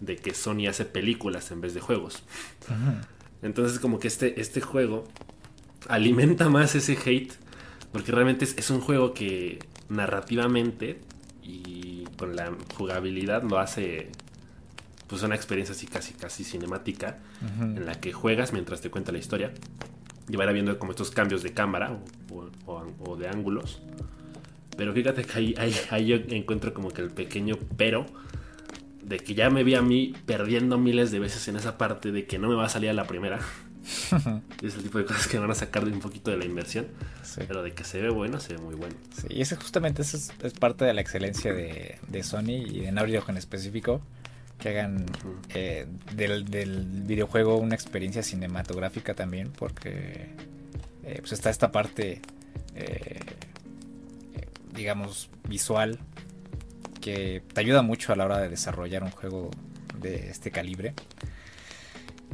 de 0.00 0.16
que 0.16 0.34
Sony 0.34 0.66
hace 0.68 0.84
películas 0.84 1.50
en 1.50 1.60
vez 1.60 1.74
de 1.74 1.80
juegos. 1.80 2.22
-huh. 2.68 3.13
Entonces 3.44 3.78
como 3.78 4.00
que 4.00 4.08
este, 4.08 4.40
este 4.40 4.60
juego 4.60 5.04
alimenta 5.88 6.48
más 6.48 6.74
ese 6.74 6.98
hate 7.04 7.32
porque 7.92 8.10
realmente 8.10 8.44
es, 8.44 8.56
es 8.58 8.70
un 8.70 8.80
juego 8.80 9.14
que 9.14 9.60
narrativamente 9.88 10.98
y 11.42 12.04
con 12.16 12.34
la 12.34 12.52
jugabilidad 12.76 13.42
lo 13.44 13.58
hace 13.58 14.10
pues 15.06 15.22
una 15.22 15.34
experiencia 15.34 15.74
así 15.74 15.86
casi 15.86 16.14
casi 16.14 16.42
cinemática 16.42 17.18
uh 17.42 17.62
-huh. 17.62 17.76
en 17.76 17.84
la 17.84 18.00
que 18.00 18.12
juegas 18.14 18.54
mientras 18.54 18.80
te 18.80 18.90
cuenta 18.90 19.12
la 19.12 19.18
historia 19.18 19.52
y 20.28 20.36
va 20.36 20.50
viendo 20.50 20.78
como 20.78 20.92
estos 20.92 21.10
cambios 21.10 21.42
de 21.42 21.52
cámara 21.52 22.00
o, 22.30 22.48
o, 22.64 22.86
o 23.00 23.16
de 23.16 23.28
ángulos 23.28 23.82
pero 24.76 24.92
fíjate 24.94 25.22
que 25.22 25.38
ahí, 25.38 25.54
ahí, 25.58 25.74
ahí, 25.90 26.06
yo 26.06 26.16
encuentro 26.16 26.72
como 26.72 26.90
que 26.90 27.02
el 27.02 27.10
pequeño 27.10 27.56
pero 27.76 28.06
de 29.04 29.18
que 29.18 29.34
ya 29.34 29.50
me 29.50 29.64
vi 29.64 29.74
a 29.74 29.82
mí 29.82 30.14
perdiendo 30.26 30.78
miles 30.78 31.10
de 31.10 31.18
veces 31.18 31.46
en 31.48 31.56
esa 31.56 31.76
parte 31.78 32.12
de 32.12 32.26
que 32.26 32.38
no 32.38 32.48
me 32.48 32.54
va 32.54 32.66
a 32.66 32.68
salir 32.68 32.90
a 32.90 32.94
la 32.94 33.04
primera 33.04 33.40
es 34.62 34.74
el 34.74 34.82
tipo 34.82 34.98
de 34.98 35.04
cosas 35.04 35.28
que 35.28 35.38
van 35.38 35.50
a 35.50 35.54
sacar 35.54 35.84
de 35.84 35.92
un 35.92 36.00
poquito 36.00 36.30
de 36.30 36.36
la 36.36 36.44
inversión. 36.44 36.86
Sí. 37.22 37.42
Pero 37.46 37.62
de 37.62 37.72
que 37.72 37.84
se 37.84 38.00
ve 38.00 38.10
bueno, 38.10 38.40
se 38.40 38.54
ve 38.54 38.60
muy 38.60 38.74
bueno. 38.74 38.94
Sí, 39.14 39.26
y 39.30 39.42
ese 39.42 39.56
justamente 39.56 40.02
eso 40.02 40.16
es, 40.16 40.32
es, 40.42 40.54
parte 40.54 40.84
de 40.84 40.94
la 40.94 41.00
excelencia 41.00 41.52
de, 41.52 41.98
de, 42.08 42.22
Sony 42.22 42.64
y 42.66 42.80
de 42.80 42.92
Naughty 42.92 43.16
en 43.28 43.36
específico. 43.36 44.00
Que 44.58 44.70
hagan 44.70 45.06
eh, 45.52 45.86
del, 46.14 46.44
del, 46.46 46.86
videojuego 46.86 47.56
una 47.56 47.74
experiencia 47.74 48.22
cinematográfica 48.22 49.14
también. 49.14 49.50
Porque 49.50 50.28
eh, 51.02 51.18
pues 51.18 51.32
está 51.32 51.50
esta 51.50 51.70
parte, 51.70 52.22
eh, 52.74 53.20
digamos, 54.74 55.28
visual. 55.48 55.98
Que 57.04 57.42
te 57.52 57.60
ayuda 57.60 57.82
mucho 57.82 58.14
a 58.14 58.16
la 58.16 58.24
hora 58.24 58.38
de 58.38 58.48
desarrollar 58.48 59.02
un 59.02 59.10
juego 59.10 59.50
de 60.00 60.30
este 60.30 60.50
calibre. 60.50 60.94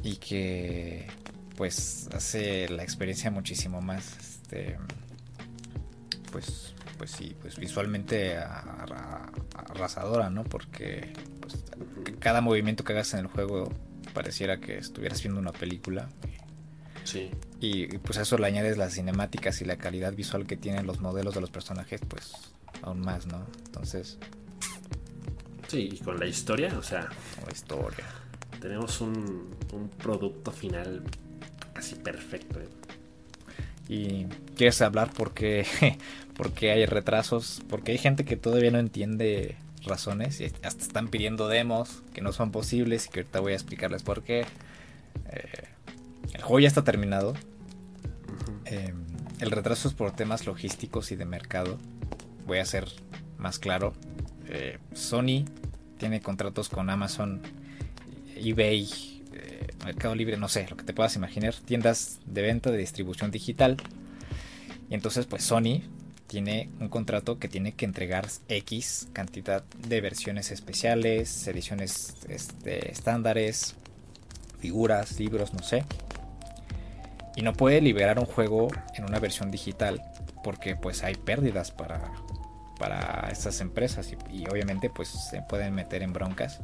Y 0.05 0.17
que 0.19 1.09
pues 1.57 2.09
hace 2.15 2.69
la 2.69 2.85
experiencia 2.85 3.33
muchísimo 3.33 3.83
más 3.83 4.17
este 4.19 4.79
pues 6.31 6.75
pues 6.97 7.11
sí 7.11 7.37
pues 7.39 7.57
visualmente 7.59 8.39
arrasadora 8.39 10.31
no 10.31 10.45
porque 10.45 11.13
pues, 11.41 11.65
cada 12.21 12.41
movimiento 12.41 12.85
que 12.85 12.93
hagas 12.93 13.13
en 13.15 13.21
el 13.21 13.27
juego 13.27 13.71
pareciera 14.15 14.61
que 14.61 14.79
estuvieras 14.79 15.21
viendo 15.21 15.41
una 15.41 15.53
película. 15.53 16.09
Sí. 17.05 17.31
Y, 17.61 17.99
pues 17.99 18.19
a 18.19 18.23
eso 18.23 18.39
le 18.39 18.47
añades 18.47 18.77
las 18.79 18.95
cinemáticas 18.95 19.61
y 19.63 19.65
la 19.65 19.77
calidad 19.77 20.13
visual 20.15 20.47
que 20.47 20.57
tienen 20.57 20.87
los 20.87 21.01
modelos 21.01 21.35
de 21.35 21.41
los 21.41 21.51
personajes 21.51 22.01
pues 22.09 22.33
aún 22.83 23.01
más 23.01 23.27
no 23.27 23.45
entonces 23.67 24.19
sí 25.71 25.89
y 25.93 25.99
con 25.99 26.19
la 26.19 26.27
historia 26.27 26.77
o 26.79 26.83
sea 26.83 27.09
la 27.45 27.53
historia 27.53 28.05
tenemos 28.61 29.01
un, 29.01 29.55
un 29.73 29.89
producto 29.89 30.53
final 30.53 31.03
así 31.75 31.97
perfecto. 31.97 32.61
¿eh? 32.61 32.69
Y 33.89 34.27
quieres 34.57 34.81
hablar 34.83 35.11
porque, 35.17 35.67
porque 36.37 36.71
hay 36.71 36.87
retrasos, 36.87 37.63
porque 37.69 37.93
hay 37.93 37.99
gente 37.99 38.25
que 38.25 38.37
todavía 38.37 38.71
no 38.71 38.79
entiende 38.79 39.57
razones 39.83 40.41
y 40.41 40.45
hasta 40.45 40.83
están 40.83 41.09
pidiendo 41.09 41.49
demos 41.49 42.03
que 42.13 42.21
no 42.21 42.33
son 42.33 42.53
posibles 42.53 43.07
y 43.07 43.09
que 43.09 43.21
ahorita 43.21 43.41
voy 43.41 43.53
a 43.53 43.57
explicarles 43.57 44.03
por 44.03 44.23
qué. 44.23 44.47
Eh, 45.33 45.65
el 46.35 46.43
juego 46.43 46.61
ya 46.61 46.69
está 46.69 46.85
terminado. 46.85 47.35
Em, 48.67 49.07
el 49.41 49.51
retraso 49.51 49.89
es 49.89 49.95
por 49.95 50.13
temas 50.13 50.47
logísticos 50.47 51.11
y 51.11 51.17
de 51.17 51.25
mercado. 51.25 51.79
Voy 52.47 52.59
a 52.59 52.65
ser 52.65 52.87
más 53.39 53.59
claro. 53.59 53.95
Eh, 54.47 54.79
Sony 54.93 55.47
tiene 56.01 56.21
contratos 56.21 56.69
con 56.69 56.91
Amazon, 56.91 57.43
eBay, 58.35 58.89
Mercado 59.85 60.15
Libre, 60.15 60.37
no 60.37 60.49
sé, 60.49 60.67
lo 60.69 60.77
que 60.77 60.85
te 60.85 60.93
puedas 60.93 61.15
imaginar, 61.17 61.55
tiendas 61.55 62.21
de 62.27 62.43
venta 62.43 62.71
de 62.71 62.79
distribución 62.79 63.31
digital. 63.31 63.77
Y 64.89 64.95
entonces 64.95 65.27
pues 65.27 65.45
Sony 65.45 65.83
tiene 66.27 66.71
un 66.81 66.89
contrato 66.89 67.39
que 67.39 67.49
tiene 67.49 67.73
que 67.73 67.85
entregar 67.85 68.29
X 68.49 69.09
cantidad 69.13 69.63
de 69.87 70.01
versiones 70.01 70.51
especiales, 70.51 71.47
ediciones 71.47 72.15
este, 72.29 72.91
estándares, 72.91 73.75
figuras, 74.59 75.19
libros, 75.19 75.53
no 75.53 75.63
sé. 75.63 75.85
Y 77.37 77.43
no 77.43 77.53
puede 77.53 77.81
liberar 77.81 78.19
un 78.19 78.27
juego 78.27 78.69
en 78.97 79.05
una 79.05 79.19
versión 79.19 79.51
digital 79.51 80.03
porque 80.43 80.77
pues 80.77 81.03
hay 81.03 81.15
pérdidas 81.15 81.71
para, 81.71 82.13
para 82.81 83.29
estas 83.31 83.61
empresas 83.61 84.13
y, 84.13 84.39
y 84.39 84.49
obviamente 84.49 84.91
pues 84.91 85.09
se 85.09 85.43
pueden 85.43 85.75
meter 85.75 86.03
en 86.03 86.13
broncas 86.13 86.61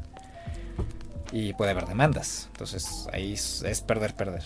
y 1.33 1.53
puede 1.53 1.73
haber 1.73 1.87
demandas. 1.87 2.49
Entonces 2.53 3.09
ahí 3.13 3.35
es, 3.35 3.85
perder, 3.87 4.15
perder. 4.15 4.43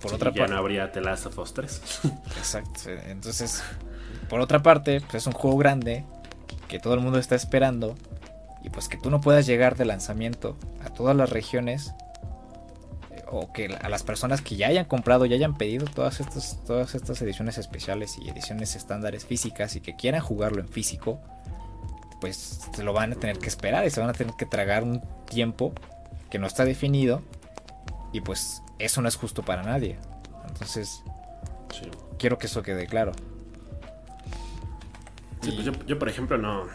Por 0.00 0.14
otra 0.14 0.32
ya 0.32 0.46
no 0.48 0.56
habría 0.56 0.90
The 0.90 1.00
Last 1.00 1.26
of 1.26 1.38
Us 1.38 1.54
3. 1.54 2.00
Exacto. 2.38 2.90
Entonces, 3.06 3.62
por 4.28 4.40
otra 4.40 4.62
parte, 4.62 5.00
pues 5.00 5.14
es 5.14 5.26
un 5.26 5.32
juego 5.32 5.56
grande 5.56 6.04
que 6.68 6.80
todo 6.80 6.94
el 6.94 7.00
mundo 7.00 7.18
está 7.18 7.36
esperando 7.36 7.94
y 8.64 8.70
pues 8.70 8.88
que 8.88 8.96
tú 8.96 9.10
no 9.10 9.20
puedas 9.20 9.46
llegar 9.46 9.76
de 9.76 9.84
lanzamiento 9.84 10.56
a 10.84 10.90
todas 10.90 11.14
las 11.14 11.30
regiones 11.30 11.92
o 13.34 13.50
que 13.50 13.74
a 13.80 13.88
las 13.88 14.02
personas 14.02 14.42
que 14.42 14.56
ya 14.56 14.68
hayan 14.68 14.84
comprado, 14.84 15.24
ya 15.24 15.36
hayan 15.36 15.56
pedido 15.56 15.86
todas 15.86 16.20
estas, 16.20 16.62
todas 16.66 16.94
estas 16.94 17.20
ediciones 17.22 17.56
especiales 17.56 18.18
y 18.18 18.28
ediciones 18.28 18.76
estándares 18.76 19.24
físicas 19.24 19.74
y 19.74 19.80
que 19.80 19.96
quieran 19.96 20.20
jugarlo 20.20 20.60
en 20.60 20.68
físico, 20.68 21.18
pues 22.20 22.60
se 22.74 22.84
lo 22.84 22.92
van 22.92 23.12
a 23.12 23.16
tener 23.16 23.38
que 23.38 23.48
esperar 23.48 23.86
y 23.86 23.90
se 23.90 24.00
van 24.00 24.10
a 24.10 24.12
tener 24.12 24.34
que 24.34 24.44
tragar 24.44 24.82
un 24.82 25.02
tiempo 25.24 25.72
que 26.30 26.38
no 26.38 26.46
está 26.46 26.66
definido 26.66 27.22
y 28.12 28.20
pues 28.20 28.62
eso 28.78 29.00
no 29.00 29.08
es 29.08 29.16
justo 29.16 29.42
para 29.42 29.62
nadie. 29.62 29.98
Entonces, 30.48 31.02
quiero 32.18 32.36
que 32.36 32.48
eso 32.48 32.62
quede 32.62 32.86
claro. 32.86 33.12
Pues 35.40 35.56
yo, 35.86 35.98
por 35.98 36.08
ejemplo, 36.10 36.36
no. 36.36 36.66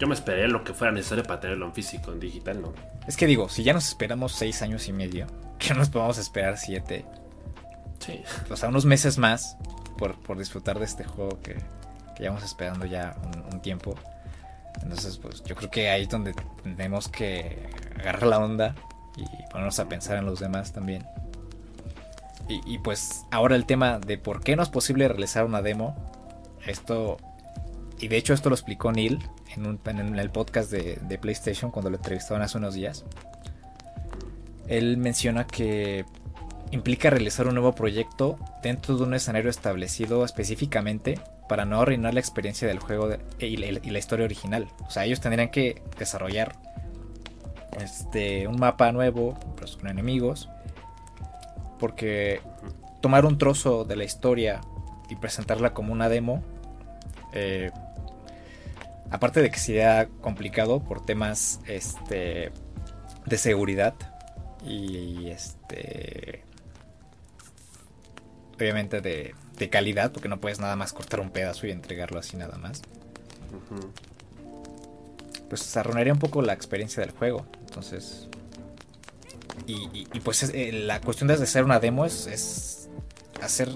Yo 0.00 0.08
me 0.08 0.14
esperé 0.14 0.48
lo 0.48 0.64
que 0.64 0.74
fuera 0.74 0.92
necesario 0.92 1.22
para 1.22 1.40
tenerlo 1.40 1.64
en 1.64 1.72
físico, 1.72 2.12
en 2.12 2.18
digital, 2.18 2.60
no. 2.60 2.74
Es 3.06 3.16
que 3.16 3.26
digo, 3.26 3.48
si 3.48 3.62
ya 3.62 3.72
nos 3.72 3.86
esperamos 3.86 4.32
seis 4.32 4.60
años 4.62 4.88
y 4.88 4.92
medio, 4.92 5.26
que 5.66 5.74
nos 5.74 5.88
podemos 5.88 6.18
esperar 6.18 6.58
siete. 6.58 7.04
Sí. 7.98 8.22
O 8.50 8.56
sea, 8.56 8.68
unos 8.68 8.84
meses 8.84 9.18
más 9.18 9.56
por, 9.98 10.38
disfrutar 10.38 10.78
de 10.78 10.84
este 10.84 11.04
juego 11.04 11.40
que, 11.42 11.54
que 12.14 12.22
llevamos 12.22 12.44
esperando 12.44 12.86
ya 12.86 13.16
un 13.50 13.60
tiempo. 13.60 13.94
Entonces, 14.82 15.18
pues 15.18 15.42
yo 15.44 15.56
creo 15.56 15.70
que 15.70 15.90
ahí 15.90 16.02
es 16.02 16.08
donde 16.08 16.34
tenemos 16.62 17.08
que 17.08 17.68
agarrar 17.98 18.24
la 18.24 18.38
onda 18.38 18.74
y 19.16 19.24
ponernos 19.50 19.78
a 19.80 19.88
pensar 19.88 20.18
en 20.18 20.26
los 20.26 20.40
demás 20.40 20.72
también. 20.72 21.04
Y, 22.48 22.78
pues 22.78 23.26
ahora 23.32 23.56
el 23.56 23.66
tema 23.66 23.98
de 23.98 24.18
por 24.18 24.40
qué 24.40 24.54
no 24.54 24.62
es 24.62 24.68
posible 24.68 25.08
realizar 25.08 25.44
una 25.44 25.62
demo. 25.62 25.96
Esto, 26.64 27.16
y 27.98 28.06
de 28.06 28.16
hecho 28.16 28.34
esto 28.34 28.50
lo 28.50 28.54
explicó 28.54 28.92
Neil 28.92 29.18
en, 29.56 30.18
el 30.18 30.30
podcast 30.30 30.70
de, 30.70 31.00
de, 31.02 31.18
PlayStation 31.18 31.72
cuando 31.72 31.90
lo 31.90 31.96
entrevistaron 31.96 32.42
hace 32.42 32.56
unos 32.58 32.74
días. 32.74 33.04
Él 34.68 34.96
menciona 34.96 35.46
que 35.46 36.04
implica 36.70 37.10
realizar 37.10 37.46
un 37.46 37.54
nuevo 37.54 37.74
proyecto 37.74 38.38
dentro 38.62 38.96
de 38.96 39.04
un 39.04 39.14
escenario 39.14 39.50
establecido 39.50 40.24
específicamente 40.24 41.20
para 41.48 41.64
no 41.64 41.80
arruinar 41.80 42.14
la 42.14 42.20
experiencia 42.20 42.66
del 42.66 42.80
juego 42.80 43.10
y, 43.38 43.56
la, 43.56 43.98
historia 43.98 44.24
original. 44.24 44.68
O 44.86 44.90
sea, 44.90 45.04
ellos 45.04 45.20
tendrían 45.20 45.50
que 45.50 45.82
desarrollar 45.98 46.56
este, 47.80 48.48
un 48.48 48.58
mapa 48.58 48.90
nuevo, 48.92 49.38
pero 49.54 49.70
con 49.78 49.88
enemigos. 49.88 50.48
Porque 51.78 52.40
tomar 53.00 53.26
un 53.26 53.38
trozo 53.38 53.84
de 53.84 53.96
la 53.96 54.04
historia 54.04 54.60
y 55.08 55.16
presentarla 55.16 55.72
como 55.72 55.92
una 55.92 56.08
demo, 56.08 56.42
eh, 57.32 57.70
aparte 59.10 59.40
de 59.40 59.50
que 59.50 59.58
sería 59.58 60.08
complicado 60.20 60.80
por 60.80 61.04
temas 61.04 61.60
este, 61.66 62.50
de 63.26 63.38
seguridad 63.38 63.94
y 64.64 65.28
este 65.28 66.44
obviamente 68.56 69.00
de, 69.00 69.34
calidad, 69.70 70.12
porque 70.12 70.28
no 70.28 70.40
puedes 70.40 70.60
nada 70.60 70.76
más 70.76 70.92
cortar 70.92 71.20
un 71.20 71.30
pedazo 71.30 71.66
y 71.66 71.70
entregarlo 71.70 72.18
así 72.18 72.36
nada 72.36 72.58
más. 72.58 72.82
Pues 75.48 75.76
arruinaría 75.76 76.12
un 76.12 76.18
poco 76.18 76.42
la 76.42 76.52
experiencia 76.52 77.00
del 77.02 77.12
juego. 77.12 77.46
Entonces. 77.60 78.28
Y, 79.66 80.06
pues 80.20 80.42
eh, 80.54 80.70
la 80.72 81.00
cuestión 81.00 81.28
de 81.28 81.34
hacer 81.34 81.64
una 81.64 81.80
demo 81.80 82.04
es, 82.04 82.88
hacer 83.42 83.68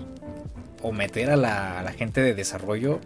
o 0.82 0.92
meter 0.92 1.30
a 1.30 1.36
la, 1.36 1.80
a 1.80 1.82
la 1.82 1.92
gente 1.92 2.20
de 2.20 2.34
desarrollo 2.34 3.00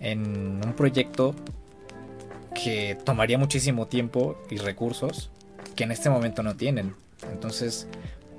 en 0.00 0.60
un 0.64 0.72
proyecto 0.74 1.34
que 2.54 2.98
tomaría 3.04 3.38
muchísimo 3.38 3.86
tiempo 3.86 4.36
y 4.50 4.56
recursos 4.56 5.30
que 5.82 5.84
en 5.84 5.90
este 5.90 6.10
momento 6.10 6.44
no 6.44 6.54
tienen. 6.54 6.94
Entonces, 7.32 7.88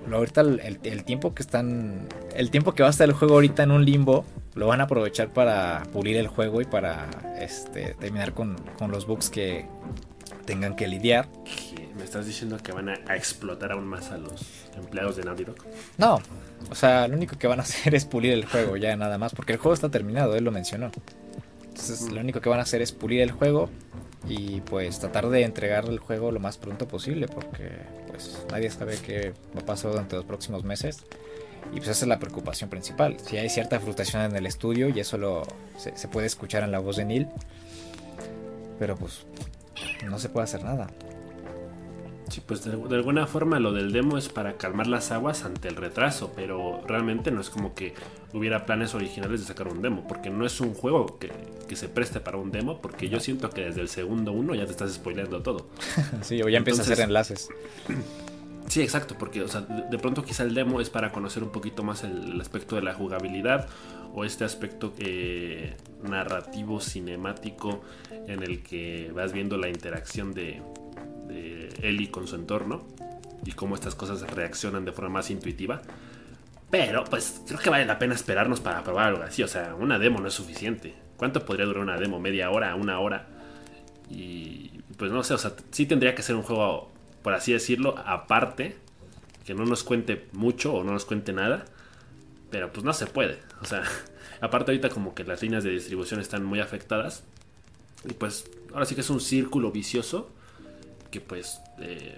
ahorita 0.09 0.41
el, 0.41 1.03
tiempo 1.03 1.35
que 1.35 1.43
están. 1.43 2.07
El 2.33 2.51
tiempo 2.51 2.73
que 2.73 2.83
va 2.83 2.87
a 2.87 2.91
estar 2.91 3.05
el 3.05 3.13
juego 3.13 3.33
ahorita 3.33 3.63
en 3.63 3.71
un 3.71 3.83
limbo. 3.83 4.23
Lo 4.55 4.67
van 4.67 4.79
a 4.79 4.85
aprovechar 4.85 5.33
para 5.33 5.83
pulir 5.91 6.15
el 6.15 6.27
juego 6.27 6.61
y 6.61 6.65
para 6.65 7.09
este, 7.37 7.95
terminar 7.95 8.33
con, 8.33 8.55
los 8.87 9.05
bugs 9.05 9.29
que 9.29 9.65
tengan 10.45 10.77
que 10.77 10.87
lidiar. 10.87 11.27
¿Me 11.97 12.05
estás 12.05 12.25
diciendo 12.25 12.57
que 12.63 12.71
van 12.71 12.87
a, 12.87 12.93
explotar 13.13 13.73
aún 13.73 13.87
más 13.87 14.11
a 14.11 14.17
los 14.17 14.41
empleados 14.77 15.17
de 15.17 15.23
Naughty 15.23 15.43
Dog? 15.43 15.57
No, 15.97 16.21
o 16.69 16.75
sea, 16.75 17.09
lo 17.09 17.17
único 17.17 17.37
que 17.37 17.47
van 17.47 17.59
a 17.59 17.63
hacer 17.67 17.93
es 17.93 18.05
pulir 18.05 18.31
el 18.31 18.45
juego, 18.45 18.77
ya 18.77 18.95
nada 18.95 19.17
más, 19.17 19.33
porque 19.33 19.51
el 19.51 19.59
juego 19.59 19.73
está 19.73 19.89
terminado, 19.89 20.35
él 20.37 20.45
lo 20.45 20.51
mencionó. 20.51 20.91
Entonces, 21.73 22.11
lo 22.11 22.21
único 22.21 22.39
que 22.39 22.49
van 22.49 22.59
a 22.59 22.63
hacer 22.63 22.83
es 22.83 22.91
pulir 22.91 23.21
el 23.21 23.31
juego 23.31 23.67
y 24.29 24.61
pues 24.61 24.99
tratar 24.99 25.27
de 25.29 25.41
entregar 25.41 25.85
el 25.85 25.97
juego 25.97 26.31
lo 26.31 26.39
más 26.39 26.57
pronto 26.57 26.87
posible, 26.87 27.27
porque 27.27 27.71
pues 28.09 28.45
nadie 28.51 28.69
sabe 28.69 28.97
qué 29.03 29.33
va 29.55 29.61
a 29.61 29.65
pasar 29.65 29.89
durante 29.91 30.15
los 30.15 30.23
próximos 30.23 30.63
meses. 30.63 31.03
Y 31.71 31.77
pues 31.77 31.89
esa 31.89 32.05
es 32.05 32.07
la 32.07 32.19
preocupación 32.19 32.69
principal. 32.69 33.17
Si 33.19 33.37
hay 33.37 33.49
cierta 33.49 33.79
frustración 33.79 34.21
en 34.21 34.35
el 34.35 34.45
estudio 34.45 34.89
y 34.89 34.99
eso 34.99 35.17
lo, 35.17 35.47
se, 35.77 36.07
puede 36.09 36.27
escuchar 36.27 36.61
en 36.63 36.71
la 36.71 36.77
voz 36.77 36.97
de 36.97 37.05
Neil. 37.05 37.27
Pero 38.77 38.95
pues 38.95 39.25
no 40.05 40.19
se 40.19 40.29
puede 40.29 40.43
hacer 40.43 40.63
nada. 40.63 40.91
Sí, 42.29 42.41
pues 42.45 42.63
de, 42.63 42.71
alguna 42.95 43.27
forma 43.27 43.59
lo 43.59 43.73
del 43.73 43.91
demo 43.91 44.17
es 44.17 44.29
para 44.29 44.57
calmar 44.57 44.87
las 44.87 45.11
aguas 45.11 45.43
ante 45.43 45.67
el 45.67 45.75
retraso, 45.75 46.31
pero 46.35 46.81
realmente 46.87 47.31
no 47.31 47.41
es 47.41 47.49
como 47.49 47.75
que 47.75 47.93
hubiera 48.33 48.65
planes 48.65 48.95
originales 48.95 49.41
de 49.41 49.47
sacar 49.47 49.67
un 49.67 49.81
demo, 49.81 50.07
porque 50.07 50.29
no 50.29 50.45
es 50.45 50.59
un 50.61 50.73
juego 50.73 51.19
que, 51.19 51.31
se 51.75 51.89
preste 51.89 52.19
para 52.19 52.37
un 52.37 52.51
demo, 52.51 52.79
porque 52.81 53.09
yo 53.09 53.19
siento 53.19 53.49
que 53.49 53.61
desde 53.61 53.81
el 53.81 53.89
segundo 53.89 54.31
uno 54.31 54.53
ya 54.53 54.65
te 54.65 54.71
estás 54.71 54.93
spoileando 54.93 55.41
todo. 55.41 55.65
sí, 56.21 56.39
o 56.43 56.47
ya 56.47 56.59
empiezas 56.59 56.87
a 56.87 56.93
hacer 56.93 57.05
enlaces. 57.05 57.49
Sí, 58.65 58.81
exacto, 58.81 59.17
porque 59.19 59.41
o 59.41 59.47
sea, 59.47 59.59
de 59.61 59.99
pronto 59.99 60.23
quizá 60.23 60.43
el 60.43 60.53
demo 60.53 60.79
es 60.79 60.89
para 60.89 61.11
conocer 61.11 61.43
un 61.43 61.51
poquito 61.51 61.83
más 61.83 62.05
el, 62.05 62.39
aspecto 62.39 62.77
de 62.77 62.81
la 62.81 62.93
jugabilidad 62.93 63.67
o 64.15 64.23
este 64.23 64.45
aspecto 64.45 64.93
eh, 64.99 65.75
narrativo, 66.01 66.79
cinemático, 66.79 67.83
en 68.25 68.41
el 68.41 68.63
que 68.63 69.11
vas 69.13 69.33
viendo 69.33 69.57
la 69.57 69.67
interacción 69.67 70.33
de, 70.33 70.61
de 71.33 71.69
Ellie 71.81 72.11
con 72.11 72.27
su 72.27 72.35
entorno 72.35 72.85
y 73.45 73.51
cómo 73.51 73.75
estas 73.75 73.95
cosas 73.95 74.21
reaccionan 74.21 74.85
de 74.85 74.91
forma 74.91 75.15
más 75.15 75.29
intuitiva. 75.29 75.81
Pero 76.73 77.03
pues 77.03 77.41
creo 77.45 77.59
que 77.59 77.69
vale 77.69 77.85
la 77.85 77.99
pena 77.99 78.15
esperarnos 78.15 78.59
para 78.59 78.83
probar 78.83 79.09
algo 79.09 79.23
así. 79.23 79.43
O 79.43 79.47
sea, 79.47 79.75
una 79.75 79.99
demo 79.99 80.19
no 80.19 80.27
es 80.27 80.33
suficiente. 80.33 80.95
¿Cuánto 81.17 81.45
podría 81.45 81.65
durar 81.65 81.83
una 81.83 81.97
demo? 81.97 82.19
¿Media 82.19 82.49
hora? 82.49 82.73
¿Una 82.75 82.99
hora? 82.99 83.27
Y 84.09 84.71
pues 84.97 85.11
no 85.11 85.23
sé, 85.23 85.35
o 85.35 85.37
sea, 85.37 85.53
sí 85.71 85.85
tendría 85.85 86.15
que 86.15 86.23
ser 86.23 86.35
un 86.35 86.41
juego, 86.41 86.91
por 87.21 87.33
así 87.33 87.53
decirlo, 87.53 87.95
aparte. 88.05 88.77
Que 89.45 89.53
no 89.53 89.65
nos 89.65 89.83
cuente 89.83 90.25
mucho 90.31 90.73
o 90.73 90.83
no 90.83 90.93
nos 90.93 91.05
cuente 91.05 91.31
nada. 91.31 91.65
Pero 92.49 92.71
pues 92.73 92.83
no 92.83 92.93
se 92.93 93.05
puede. 93.05 93.37
O 93.61 93.65
sea, 93.65 93.83
aparte 94.41 94.71
ahorita 94.71 94.89
como 94.89 95.13
que 95.13 95.23
las 95.25 95.43
líneas 95.43 95.63
de 95.63 95.69
distribución 95.69 96.19
están 96.21 96.43
muy 96.43 96.59
afectadas. 96.59 97.23
Y 98.09 98.13
pues 98.13 98.49
ahora 98.73 98.85
sí 98.85 98.95
que 98.95 99.01
es 99.01 99.09
un 99.11 99.21
círculo 99.21 99.71
vicioso. 99.71 100.31
Que 101.13 101.21
pues 101.21 101.61
eh, 101.77 102.17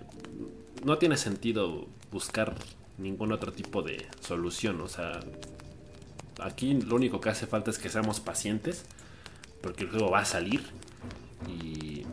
no 0.86 0.98
tiene 0.98 1.18
sentido 1.18 1.90
buscar 2.14 2.56
ningún 2.98 3.34
otro 3.34 3.52
tipo 3.52 3.82
de 3.82 4.08
solución. 4.22 4.80
O 4.80 4.88
sea, 4.88 5.20
aquí 6.40 6.76
lo 6.76 6.96
único 6.96 7.20
que 7.20 7.28
hace 7.28 7.46
falta 7.46 7.72
es 7.72 7.78
que 7.78 7.90
seamos 7.90 8.22
pacientes, 8.22 8.86
porque 9.62 9.84
el 9.84 9.90
juego 9.90 10.12
va 10.12 10.20
a 10.20 10.26
salir 10.26 10.64
y, 11.46 12.06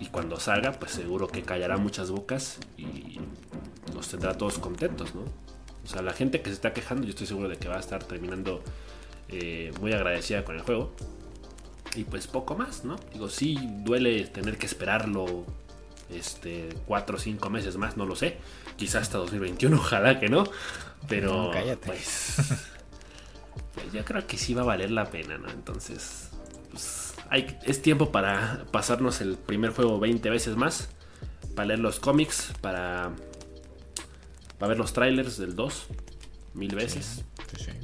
y 0.00 0.06
cuando 0.10 0.40
salga, 0.40 0.72
pues 0.72 0.90
seguro 0.90 1.28
que 1.28 1.42
callará 1.42 1.76
muchas 1.76 2.10
bocas 2.10 2.58
y 2.76 3.20
nos 3.94 4.08
tendrá 4.08 4.36
todos 4.36 4.58
contentos, 4.58 5.14
¿no? 5.14 5.20
O 5.84 5.86
sea, 5.86 6.02
la 6.02 6.14
gente 6.14 6.42
que 6.42 6.50
se 6.50 6.54
está 6.54 6.72
quejando, 6.72 7.04
yo 7.04 7.10
estoy 7.10 7.28
seguro 7.28 7.48
de 7.48 7.58
que 7.58 7.68
va 7.68 7.76
a 7.76 7.80
estar 7.80 8.02
terminando 8.02 8.64
eh, 9.28 9.72
muy 9.80 9.92
agradecida 9.92 10.44
con 10.44 10.56
el 10.56 10.62
juego. 10.62 10.92
Y 11.94 12.02
pues 12.02 12.26
poco 12.26 12.56
más, 12.56 12.84
¿no? 12.84 12.96
Digo, 13.12 13.28
sí 13.28 13.56
duele 13.84 14.26
tener 14.26 14.58
que 14.58 14.66
esperarlo 14.66 15.44
este, 16.14 16.68
cuatro 16.86 17.16
o 17.16 17.18
cinco 17.18 17.50
meses 17.50 17.76
más, 17.76 17.96
no 17.96 18.06
lo 18.06 18.16
sé. 18.16 18.38
Quizás 18.76 19.02
hasta 19.02 19.18
2021, 19.18 19.76
ojalá 19.80 20.20
que 20.20 20.28
no. 20.28 20.44
Pero, 21.08 21.50
pues, 21.84 22.36
pues, 23.74 23.92
yo 23.92 24.04
creo 24.04 24.26
que 24.26 24.38
sí 24.38 24.54
va 24.54 24.62
a 24.62 24.66
valer 24.66 24.90
la 24.90 25.10
pena, 25.10 25.38
¿no? 25.38 25.50
Entonces, 25.50 26.30
pues, 26.70 27.14
hay, 27.28 27.58
es 27.64 27.82
tiempo 27.82 28.12
para 28.12 28.64
pasarnos 28.70 29.20
el 29.20 29.36
primer 29.36 29.72
juego 29.72 29.98
20 29.98 30.30
veces 30.30 30.56
más. 30.56 30.90
Para 31.56 31.66
leer 31.66 31.80
los 31.80 32.00
cómics, 32.00 32.52
para, 32.60 33.10
para 34.58 34.68
ver 34.68 34.78
los 34.78 34.92
trailers 34.92 35.36
del 35.36 35.54
2 35.54 35.86
mil 36.54 36.74
veces. 36.74 37.24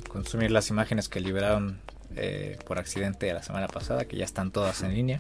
Consumir 0.09 0.51
las 0.51 0.71
imágenes 0.71 1.09
que 1.09 1.21
liberaron 1.21 1.81
eh, 2.17 2.59
por 2.67 2.79
accidente 2.79 3.33
la 3.33 3.43
semana 3.43 3.69
pasada, 3.69 4.07
que 4.07 4.17
ya 4.17 4.25
están 4.25 4.51
todas 4.51 4.83
en 4.83 4.95
línea. 4.95 5.19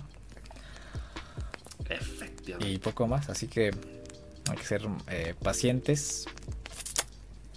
Y 2.61 2.79
poco 2.79 3.07
más, 3.07 3.29
así 3.29 3.47
que 3.49 3.71
hay 4.51 4.57
que 4.57 4.65
ser 4.65 4.83
eh, 5.09 5.35
pacientes. 5.43 6.27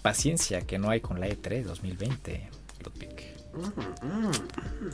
Paciencia 0.01 0.61
que 0.61 0.79
no 0.79 0.89
hay 0.89 0.99
con 0.99 1.19
la 1.19 1.27
E3 1.27 1.63
2020, 1.63 2.49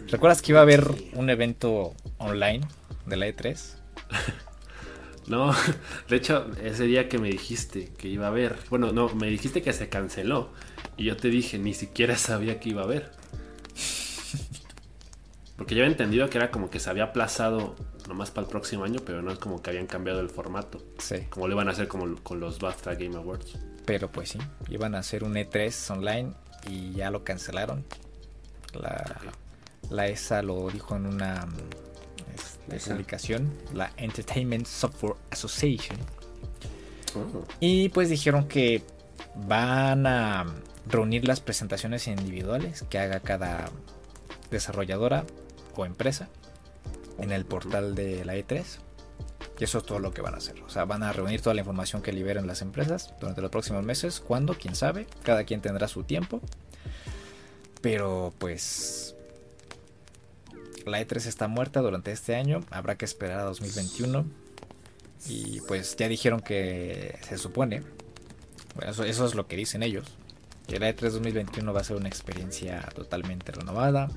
¿Recuerdas 0.08 0.42
que 0.42 0.52
iba 0.52 0.60
a 0.60 0.64
haber 0.64 0.90
un 1.14 1.30
evento 1.30 1.94
online 2.18 2.68
de 3.06 3.18
la 3.18 3.28
E3? 3.28 3.76
No, 5.28 5.54
de 6.08 6.16
hecho, 6.16 6.50
ese 6.64 6.86
día 6.86 7.10
que 7.10 7.18
me 7.18 7.28
dijiste 7.28 7.92
que 7.98 8.08
iba 8.08 8.28
a 8.28 8.30
haber, 8.30 8.56
bueno, 8.70 8.94
no, 8.94 9.10
me 9.10 9.28
dijiste 9.28 9.62
que 9.62 9.74
se 9.74 9.90
canceló 9.90 10.52
y 10.96 11.04
yo 11.04 11.18
te 11.18 11.28
dije, 11.30 11.60
ni 11.60 11.74
siquiera 11.74 12.16
sabía 12.16 12.62
que 12.62 12.70
iba 12.70 12.84
a 12.84 12.86
haber. 12.86 13.12
Porque 15.58 15.74
yo 15.74 15.82
había 15.82 15.91
entendido 15.91 16.30
que 16.30 16.38
era 16.38 16.52
como 16.52 16.70
que 16.70 16.80
se 16.80 16.89
había 16.89 17.06
aplazado 17.06 17.76
nomás 18.08 18.30
para 18.30 18.46
el 18.46 18.52
próximo 18.52 18.84
año, 18.84 19.00
pero 19.04 19.22
no 19.24 19.32
es 19.32 19.39
como 19.39 19.62
que 19.62 19.72
habían 19.72 19.88
cambiado 19.88 20.20
el 20.20 20.30
formato. 20.30 20.80
Sí. 21.00 21.26
Como 21.30 21.48
lo 21.48 21.56
iban 21.56 21.67
a 21.67 21.72
hacer 21.72 21.88
como 21.88 22.15
con 22.22 22.39
los 22.39 22.60
BAFTA 22.60 22.93
Game 22.93 23.15
Awards. 23.15 23.58
Pero 23.86 24.12
pues 24.12 24.30
sí, 24.30 24.39
iban 24.70 24.93
a 24.93 25.00
hacer 25.00 25.24
un 25.24 25.34
E3 25.34 25.91
online 25.91 26.34
y 26.70 26.93
ya 26.93 27.10
lo 27.10 27.24
cancelaron. 27.24 27.84
La, 28.74 29.20
la 29.89 30.08
ESA 30.08 30.43
lo 30.43 30.70
dijo 30.70 30.96
en 30.96 31.08
una 31.08 31.48
este, 32.70 32.91
publicación, 32.91 33.52
la 33.74 33.91
Entertainment 33.98 34.67
Software 34.67 35.15
Association. 35.32 35.98
Oh. 37.15 37.43
Y 37.60 37.89
pues 37.89 38.10
dijeron 38.10 38.48
que 38.48 38.84
van 39.48 40.06
a 40.06 40.46
reunir 40.88 41.28
las 41.28 41.39
presentaciones 41.39 42.08
individuales 42.08 42.86
que 42.89 43.00
haga 43.00 43.22
cada 43.22 43.72
desarrolladora 44.52 45.26
o 45.78 45.86
empresa 45.86 46.30
en 47.20 47.32
el 47.32 47.46
portal 47.46 47.96
de 47.96 48.26
la 48.26 48.36
E3. 48.36 48.63
Y 49.60 49.63
eso 49.63 49.80
es 49.80 49.86
todo 49.86 50.00
lo 50.00 50.13
que 50.13 50.22
van 50.22 50.36
a 50.36 50.38
hacer. 50.38 50.62
O 50.63 50.70
sea, 50.70 50.86
van 50.86 51.04
a 51.04 51.12
reunir 51.12 51.42
toda 51.42 51.56
la 51.56 51.62
información 51.62 52.02
que 52.02 52.12
liberen 52.12 52.46
las 52.46 52.62
empresas 52.62 53.13
durante 53.20 53.42
los 53.42 53.50
próximos 53.50 53.84
meses. 53.84 54.20
¿Cuándo? 54.20 54.54
¿Quién 54.54 54.76
sabe? 54.76 55.08
Cada 55.24 55.44
quien 55.46 55.62
tendrá 55.62 55.88
su 55.88 56.04
tiempo. 56.04 56.42
Pero 57.82 58.34
pues... 58.38 59.16
La 60.86 61.02
E3 61.02 61.26
está 61.26 61.48
muerta 61.48 61.82
durante 61.82 62.12
este 62.12 62.36
año. 62.36 62.62
Habrá 62.70 62.98
que 62.98 63.06
esperar 63.06 63.40
a 63.40 63.44
2021. 63.44 64.26
Y 65.28 65.62
pues 65.62 65.96
ya 65.98 66.08
dijeron 66.08 66.40
que 66.40 67.18
se 67.28 67.38
supone. 67.38 67.82
eso, 68.88 69.04
eso 69.04 69.26
es 69.26 69.34
lo 69.34 69.48
que 69.48 69.56
dicen 69.56 69.82
ellos. 69.82 70.06
Que 70.68 70.80
la 70.80 70.90
E3 70.90 71.10
2021 71.12 71.74
va 71.74 71.82
a 71.82 71.84
ser 71.84 71.98
una 71.98 72.08
experiencia 72.08 72.88
totalmente 72.94 73.52
renovada 73.52 74.10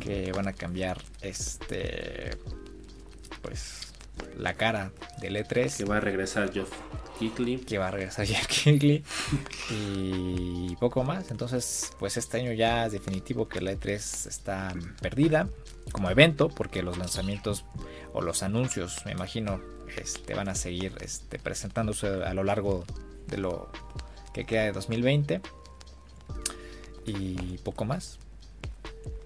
que 0.00 0.32
van 0.32 0.48
a 0.48 0.52
cambiar 0.52 1.02
este 1.20 2.36
pues 3.42 3.92
la 4.38 4.54
cara 4.54 4.92
del 5.20 5.36
E3 5.36 5.76
que 5.76 5.84
va 5.84 5.98
a 5.98 6.00
regresar 6.00 6.52
Jeff 6.52 6.70
Kigley 7.18 7.58
que 7.58 7.78
va 7.78 7.88
a 7.88 7.90
regresar 7.90 8.26
Jeff 8.26 8.46
Kigley 8.46 9.04
y 9.70 10.76
poco 10.76 11.04
más. 11.04 11.30
Entonces 11.30 11.92
pues 11.98 12.16
este 12.16 12.38
año 12.40 12.52
ya 12.52 12.86
es 12.86 12.92
definitivo 12.92 13.48
que 13.48 13.60
la 13.60 13.72
E3 13.72 13.94
está 14.28 14.74
perdida 15.00 15.48
como 15.92 16.10
evento 16.10 16.48
porque 16.48 16.82
los 16.82 16.98
lanzamientos 16.98 17.64
o 18.12 18.20
los 18.20 18.42
anuncios 18.42 19.04
me 19.04 19.12
imagino 19.12 19.60
este 19.96 20.34
van 20.34 20.48
a 20.48 20.54
seguir 20.54 20.92
este, 21.00 21.38
presentándose 21.38 22.06
a 22.06 22.34
lo 22.34 22.42
largo 22.42 22.84
de 23.26 23.36
lo 23.38 23.70
que 24.32 24.44
queda 24.44 24.64
de 24.64 24.72
2020 24.72 25.40
y 27.06 27.58
poco 27.58 27.84
más 27.84 28.18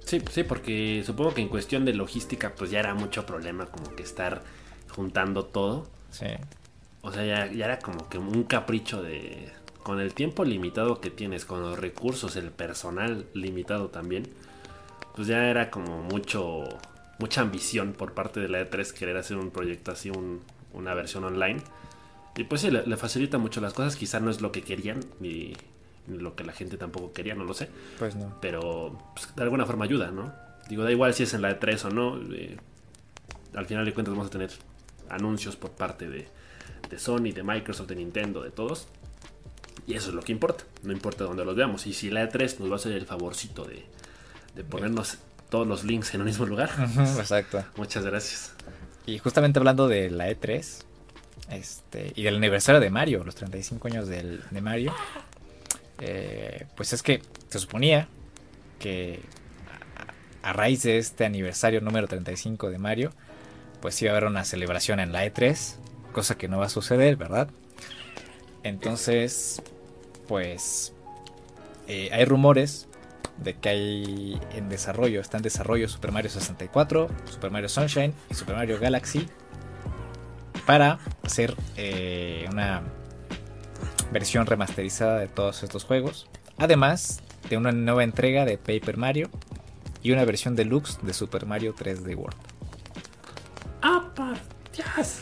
Sí, 0.08 0.22
sí, 0.30 0.42
porque 0.42 1.02
supongo 1.04 1.34
que 1.34 1.42
en 1.42 1.48
cuestión 1.48 1.84
de 1.84 1.92
logística, 1.92 2.54
pues 2.54 2.70
ya 2.70 2.78
era 2.78 2.94
mucho 2.94 3.26
problema 3.26 3.66
como 3.66 3.94
que 3.94 4.02
estar 4.02 4.42
juntando 4.88 5.44
todo. 5.44 5.86
Sí. 6.10 6.28
O 7.02 7.12
sea, 7.12 7.26
ya, 7.26 7.44
era 7.44 7.78
como 7.78 8.08
que 8.08 8.16
un 8.16 8.44
capricho 8.44 9.02
de. 9.02 9.52
Con 9.82 10.00
el 10.00 10.14
tiempo 10.14 10.46
limitado 10.46 11.02
que 11.02 11.10
tienes, 11.10 11.44
con 11.44 11.60
los 11.60 11.78
recursos, 11.78 12.36
el 12.36 12.50
personal 12.50 13.26
limitado 13.34 13.88
también, 13.88 14.30
pues 15.14 15.28
ya 15.28 15.44
era 15.50 15.70
como 15.70 16.02
mucho. 16.02 16.64
Mucha 17.18 17.42
ambición 17.42 17.92
por 17.92 18.14
parte 18.14 18.40
de 18.40 18.48
la 18.48 18.62
E3 18.62 18.92
querer 18.92 19.18
hacer 19.18 19.36
un 19.36 19.50
proyecto 19.50 19.90
así, 19.90 20.10
una 20.72 20.94
versión 20.94 21.24
online. 21.24 21.60
Y 22.34 22.44
pues 22.44 22.62
sí, 22.62 22.70
le, 22.70 22.86
le, 22.86 22.96
facilita 22.96 23.36
mucho 23.36 23.60
las 23.60 23.74
cosas. 23.74 23.94
Quizá 23.94 24.20
no 24.20 24.30
es 24.30 24.40
lo 24.40 24.52
que 24.52 24.62
querían, 24.62 25.00
ni, 25.20 25.52
lo 26.08 26.34
que 26.34 26.44
la 26.44 26.52
gente 26.52 26.76
tampoco 26.76 27.12
quería, 27.12 27.34
no 27.34 27.44
lo 27.44 27.54
sé. 27.54 27.68
Pues 27.98 28.16
no. 28.16 28.38
Pero 28.40 28.98
pues, 29.14 29.34
de 29.34 29.42
alguna 29.42 29.66
forma 29.66 29.84
ayuda, 29.84 30.10
¿no? 30.10 30.32
Digo, 30.68 30.84
da 30.84 30.90
igual 30.90 31.14
si 31.14 31.22
es 31.22 31.34
en 31.34 31.42
la 31.42 31.58
E3 31.58 31.84
o 31.86 31.90
no. 31.90 32.20
Eh, 32.32 32.56
al 33.54 33.66
final 33.66 33.84
de 33.84 33.94
cuentas 33.94 34.14
vamos 34.14 34.28
a 34.28 34.30
tener 34.30 34.50
anuncios 35.08 35.56
por 35.56 35.70
parte 35.72 36.08
de, 36.08 36.28
de 36.90 36.98
Sony, 36.98 37.32
de 37.32 37.42
Microsoft, 37.42 37.88
de 37.88 37.96
Nintendo, 37.96 38.42
de 38.42 38.50
todos. 38.50 38.88
Y 39.86 39.94
eso 39.94 40.10
es 40.10 40.14
lo 40.14 40.22
que 40.22 40.32
importa. 40.32 40.64
No 40.82 40.92
importa 40.92 41.24
dónde 41.24 41.44
los 41.44 41.56
veamos. 41.56 41.86
Y 41.86 41.94
si 41.94 42.10
la 42.10 42.28
E3 42.28 42.58
nos 42.58 42.68
va 42.68 42.74
a 42.74 42.76
hacer 42.76 42.92
el 42.92 43.06
favorcito 43.06 43.64
de, 43.64 43.86
de 44.54 44.64
ponernos 44.64 45.18
todos 45.48 45.66
los 45.66 45.84
links 45.84 46.14
en 46.14 46.20
un 46.20 46.26
mismo 46.26 46.46
lugar. 46.46 46.70
exacto. 47.18 47.64
Muchas 47.76 48.04
gracias. 48.04 48.52
Y 49.06 49.18
justamente 49.18 49.58
hablando 49.58 49.88
de 49.88 50.10
la 50.10 50.28
E3 50.28 50.84
este, 51.50 52.12
y 52.14 52.22
del 52.24 52.36
aniversario 52.36 52.80
de 52.80 52.90
Mario, 52.90 53.24
los 53.24 53.34
35 53.34 53.88
años 53.88 54.08
del, 54.08 54.42
de 54.50 54.60
Mario, 54.60 54.92
eh, 56.00 56.66
pues 56.76 56.92
es 56.92 57.02
que 57.02 57.22
se 57.48 57.58
suponía 57.58 58.08
que 58.78 59.20
a, 60.42 60.52
raíz 60.52 60.82
de 60.82 60.98
este 60.98 61.24
aniversario 61.24 61.80
número 61.80 62.06
35 62.06 62.70
de 62.70 62.78
Mario, 62.78 63.12
pues 63.80 64.00
iba 64.02 64.12
a 64.12 64.16
haber 64.16 64.28
una 64.28 64.44
celebración 64.44 65.00
en 65.00 65.12
la 65.12 65.26
E3, 65.26 65.76
cosa 66.12 66.36
que 66.36 66.48
no 66.48 66.58
va 66.58 66.66
a 66.66 66.70
suceder, 66.70 67.16
¿verdad? 67.16 67.48
Entonces, 68.62 69.62
pues 70.26 70.94
eh, 71.86 72.10
hay 72.12 72.24
rumores 72.24 72.88
de 73.38 73.54
que 73.54 73.68
hay 73.68 74.40
en 74.54 74.68
desarrollo, 74.68 75.20
está 75.20 75.36
en 75.36 75.42
desarrollo 75.42 75.88
Super 75.88 76.12
Mario 76.12 76.30
64, 76.30 77.08
Super 77.26 77.50
Mario 77.50 77.68
Sunshine 77.68 78.12
y 78.30 78.34
Super 78.34 78.56
Mario 78.56 78.78
Galaxy 78.80 79.28
para 80.66 80.98
hacer 81.22 81.54
eh, 81.76 82.46
una 82.50 82.82
versión 84.12 84.46
remasterizada 84.46 85.18
de 85.18 85.28
todos 85.28 85.62
estos 85.62 85.84
juegos. 85.84 86.28
Además 86.58 87.20
de 87.48 87.56
una 87.56 87.72
nueva 87.72 88.04
entrega 88.04 88.44
de 88.44 88.58
Paper 88.58 88.96
Mario 88.96 89.30
y 90.02 90.12
una 90.12 90.24
versión 90.24 90.56
deluxe 90.56 90.98
de 91.02 91.12
Super 91.12 91.46
Mario 91.46 91.74
3D 91.74 92.16
World. 92.16 92.36
¡Ah, 93.82 94.04
Dios! 94.74 95.20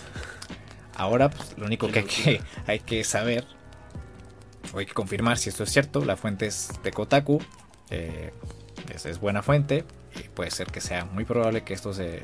Ahora, 0.94 1.30
pues, 1.30 1.56
lo 1.58 1.66
único 1.66 1.88
que 1.88 2.00
hay, 2.00 2.04
que 2.04 2.40
hay 2.66 2.80
que 2.80 3.04
saber, 3.04 3.44
o 4.72 4.78
hay 4.78 4.86
que 4.86 4.94
confirmar 4.94 5.38
si 5.38 5.50
esto 5.50 5.64
es 5.64 5.70
cierto, 5.70 6.04
la 6.04 6.16
fuente 6.16 6.46
es 6.46 6.70
de 6.82 6.90
Kotaku, 6.90 7.40
eh, 7.90 8.32
es, 8.92 9.20
buena 9.20 9.42
fuente, 9.42 9.84
y 10.18 10.28
puede 10.28 10.50
ser 10.50 10.68
que 10.68 10.80
sea 10.80 11.04
muy 11.04 11.24
probable 11.24 11.64
que 11.64 11.74
esto 11.74 11.92
se, 11.92 12.22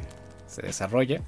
desarrolle. 0.63 1.23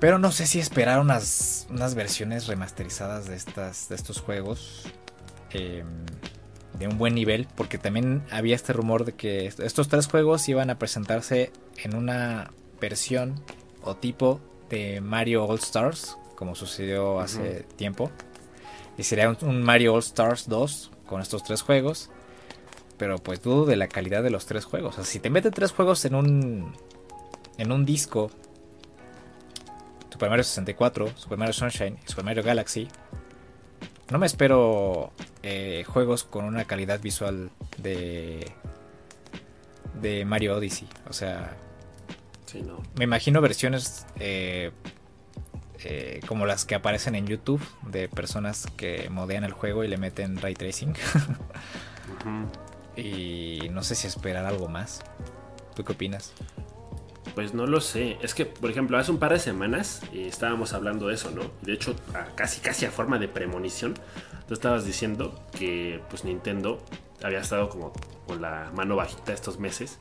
Pero 0.00 0.18
no 0.18 0.32
sé 0.32 0.46
si 0.46 0.58
esperar 0.58 0.98
unas, 0.98 1.66
unas 1.70 1.94
versiones 1.94 2.46
remasterizadas 2.46 3.26
de, 3.26 3.36
estas, 3.36 3.88
de 3.90 3.94
estos 3.94 4.20
juegos. 4.20 4.86
Em, 5.50 5.86
de 6.78 6.88
un 6.88 6.96
buen 6.96 7.14
nivel, 7.14 7.46
porque 7.56 7.76
también 7.76 8.24
había 8.30 8.56
este 8.56 8.72
rumor 8.72 9.04
de 9.04 9.12
que 9.12 9.46
estos 9.46 9.88
tres 9.88 10.06
juegos 10.06 10.48
iban 10.48 10.70
a 10.70 10.78
presentarse 10.78 11.52
en 11.76 11.94
una 11.94 12.52
versión 12.80 13.44
o 13.82 13.96
tipo 13.96 14.40
de 14.70 15.02
Mario 15.02 15.44
All 15.44 15.58
Stars, 15.58 16.16
como 16.36 16.54
sucedió 16.54 17.20
hace 17.20 17.66
tiempo. 17.76 18.10
Y 18.96 19.02
sería 19.02 19.36
un, 19.42 19.62
Mario 19.62 19.94
All 19.94 20.00
Stars 20.00 20.48
2 20.48 20.90
con 21.06 21.20
estos 21.20 21.42
tres 21.42 21.60
juegos. 21.60 22.08
Pero 22.96 23.18
pues 23.18 23.42
dudo 23.42 23.66
de 23.66 23.76
la 23.76 23.88
calidad 23.88 24.22
de 24.22 24.30
los 24.30 24.46
tres 24.46 24.64
juegos. 24.64 24.94
O 24.94 24.96
sea, 24.96 25.04
si 25.04 25.20
te 25.20 25.28
meten 25.28 25.52
tres 25.52 25.72
juegos 25.72 26.04
en 26.06 26.14
un 26.14 26.72
en 27.58 27.72
un 27.72 27.84
disco, 27.84 28.30
Super 30.10 30.28
Mario 30.28 30.44
64, 30.44 31.16
Super 31.16 31.38
Mario 31.38 31.52
Sunshine 31.52 31.98
Super 32.04 32.24
Mario 32.24 32.42
Galaxy, 32.42 32.88
no 34.10 34.18
me 34.18 34.26
espero 34.26 35.12
eh, 35.42 35.84
juegos 35.86 36.24
con 36.24 36.44
una 36.44 36.64
calidad 36.64 37.00
visual 37.00 37.50
de 37.78 38.52
de 40.00 40.24
Mario 40.24 40.56
Odyssey. 40.56 40.88
O 41.08 41.12
sea, 41.12 41.56
me 42.96 43.04
imagino 43.04 43.40
versiones 43.40 44.06
eh, 44.18 44.72
eh, 45.84 46.20
como 46.26 46.46
las 46.46 46.64
que 46.64 46.74
aparecen 46.74 47.14
en 47.14 47.26
YouTube 47.26 47.62
de 47.82 48.08
personas 48.08 48.66
que 48.76 49.08
modean 49.10 49.44
el 49.44 49.52
juego 49.52 49.84
y 49.84 49.88
le 49.88 49.96
meten 49.96 50.40
ray 50.40 50.54
tracing. 50.54 50.94
Y 52.96 53.70
no 53.70 53.82
sé 53.82 53.94
si 53.94 54.08
esperar 54.08 54.44
algo 54.44 54.68
más. 54.68 55.00
¿Tú 55.74 55.84
qué 55.84 55.92
opinas? 55.92 56.34
Pues 57.34 57.54
no 57.54 57.66
lo 57.66 57.80
sé. 57.80 58.18
Es 58.22 58.34
que, 58.34 58.46
por 58.46 58.70
ejemplo, 58.70 58.98
hace 58.98 59.10
un 59.10 59.18
par 59.18 59.32
de 59.32 59.38
semanas 59.38 60.02
eh, 60.12 60.26
estábamos 60.26 60.72
hablando 60.72 61.08
de 61.08 61.14
eso, 61.14 61.30
¿no? 61.30 61.42
De 61.62 61.72
hecho, 61.72 61.94
casi 62.34 62.60
casi 62.60 62.86
a 62.86 62.90
forma 62.90 63.18
de 63.18 63.28
premonición, 63.28 63.94
tú 64.48 64.54
estabas 64.54 64.84
diciendo 64.84 65.40
que 65.58 66.00
pues 66.08 66.24
Nintendo 66.24 66.82
había 67.22 67.40
estado 67.40 67.68
como 67.68 67.92
con 68.26 68.40
la 68.40 68.70
mano 68.74 68.96
bajita 68.96 69.32
estos 69.32 69.58
meses 69.58 69.98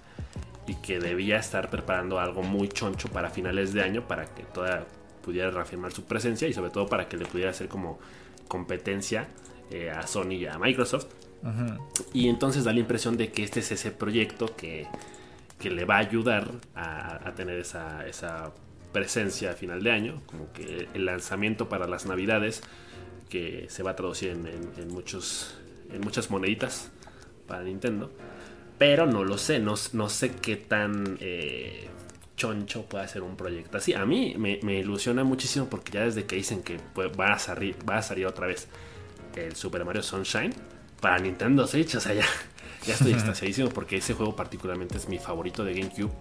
y 0.67 0.75
que 0.75 0.99
debía 0.99 1.37
estar 1.37 1.69
preparando 1.69 2.19
algo 2.19 2.43
muy 2.43 2.67
choncho 2.69 3.09
para 3.09 3.29
finales 3.29 3.73
de 3.73 3.81
año 3.81 4.07
para 4.07 4.25
que 4.25 4.43
toda 4.43 4.85
pudiera 5.23 5.51
reafirmar 5.51 5.91
su 5.91 6.03
presencia 6.03 6.47
y 6.47 6.53
sobre 6.53 6.71
todo 6.71 6.87
para 6.87 7.07
que 7.07 7.17
le 7.17 7.25
pudiera 7.25 7.51
hacer 7.51 7.67
como 7.67 7.99
competencia 8.47 9.27
eh, 9.71 9.91
a 9.91 10.05
Sony 10.07 10.33
y 10.33 10.45
a 10.45 10.57
Microsoft. 10.57 11.07
Y 12.11 12.27
entonces 12.27 12.65
da 12.65 12.73
la 12.73 12.79
impresión 12.79 13.15
de 13.15 13.31
que 13.31 13.43
este 13.43 13.61
es 13.61 13.71
ese 13.71 13.91
proyecto 13.91 14.55
que, 14.57 14.87
le 15.63 15.85
va 15.85 15.95
a 15.95 15.99
ayudar 15.99 16.51
a, 16.75 17.33
tener 17.35 17.59
esa, 17.59 18.07
esa, 18.07 18.51
presencia 18.91 19.51
a 19.51 19.53
final 19.53 19.83
de 19.83 19.91
año, 19.91 20.21
como 20.25 20.51
que 20.51 20.87
el 20.95 21.05
lanzamiento 21.05 21.69
para 21.69 21.87
las 21.87 22.07
navidades 22.07 22.63
que 23.29 23.67
se 23.69 23.83
va 23.83 23.91
a 23.91 23.95
traducir 23.95 24.31
en, 24.31 24.87
muchos, 24.87 25.55
en 25.93 26.01
muchas 26.01 26.31
moneditas 26.31 26.91
para 27.47 27.63
Nintendo. 27.63 28.11
Pero 28.79 29.05
no 29.05 29.23
lo 29.23 29.37
sé, 29.37 29.59
no, 29.59 29.75
sé 29.75 30.31
qué 30.41 30.55
tan 30.55 31.17
eh, 31.19 31.87
choncho 32.35 32.85
puede 32.85 33.07
ser 33.07 33.21
un 33.21 33.35
proyecto 33.35 33.77
así. 33.77 33.93
A 33.93 34.05
mí 34.05 34.35
me, 34.37 34.79
ilusiona 34.79 35.23
muchísimo 35.23 35.67
porque 35.69 35.91
ya 35.91 36.05
desde 36.05 36.25
que 36.25 36.37
dicen 36.37 36.63
que 36.63 36.79
va, 36.97 37.33
a 37.33 37.39
salir, 37.39 37.75
va 37.87 37.97
a 37.97 38.01
salir 38.01 38.25
otra 38.25 38.47
vez 38.47 38.67
el 39.39 39.55
Super 39.55 39.85
Mario 39.85 40.03
Sunshine 40.03 40.53
para 40.99 41.17
Nintendo 41.19 41.65
Switch, 41.65 41.95
o 41.95 41.99
sea, 41.99 42.13
ya, 42.13 42.25
ya 42.85 42.93
estoy 42.93 43.13
extasiadísimo 43.13 43.69
porque 43.69 43.97
ese 43.97 44.13
juego 44.13 44.35
particularmente 44.35 44.97
es 44.97 45.07
mi 45.09 45.19
favorito 45.19 45.63
de 45.63 45.73
GameCube 45.73 46.11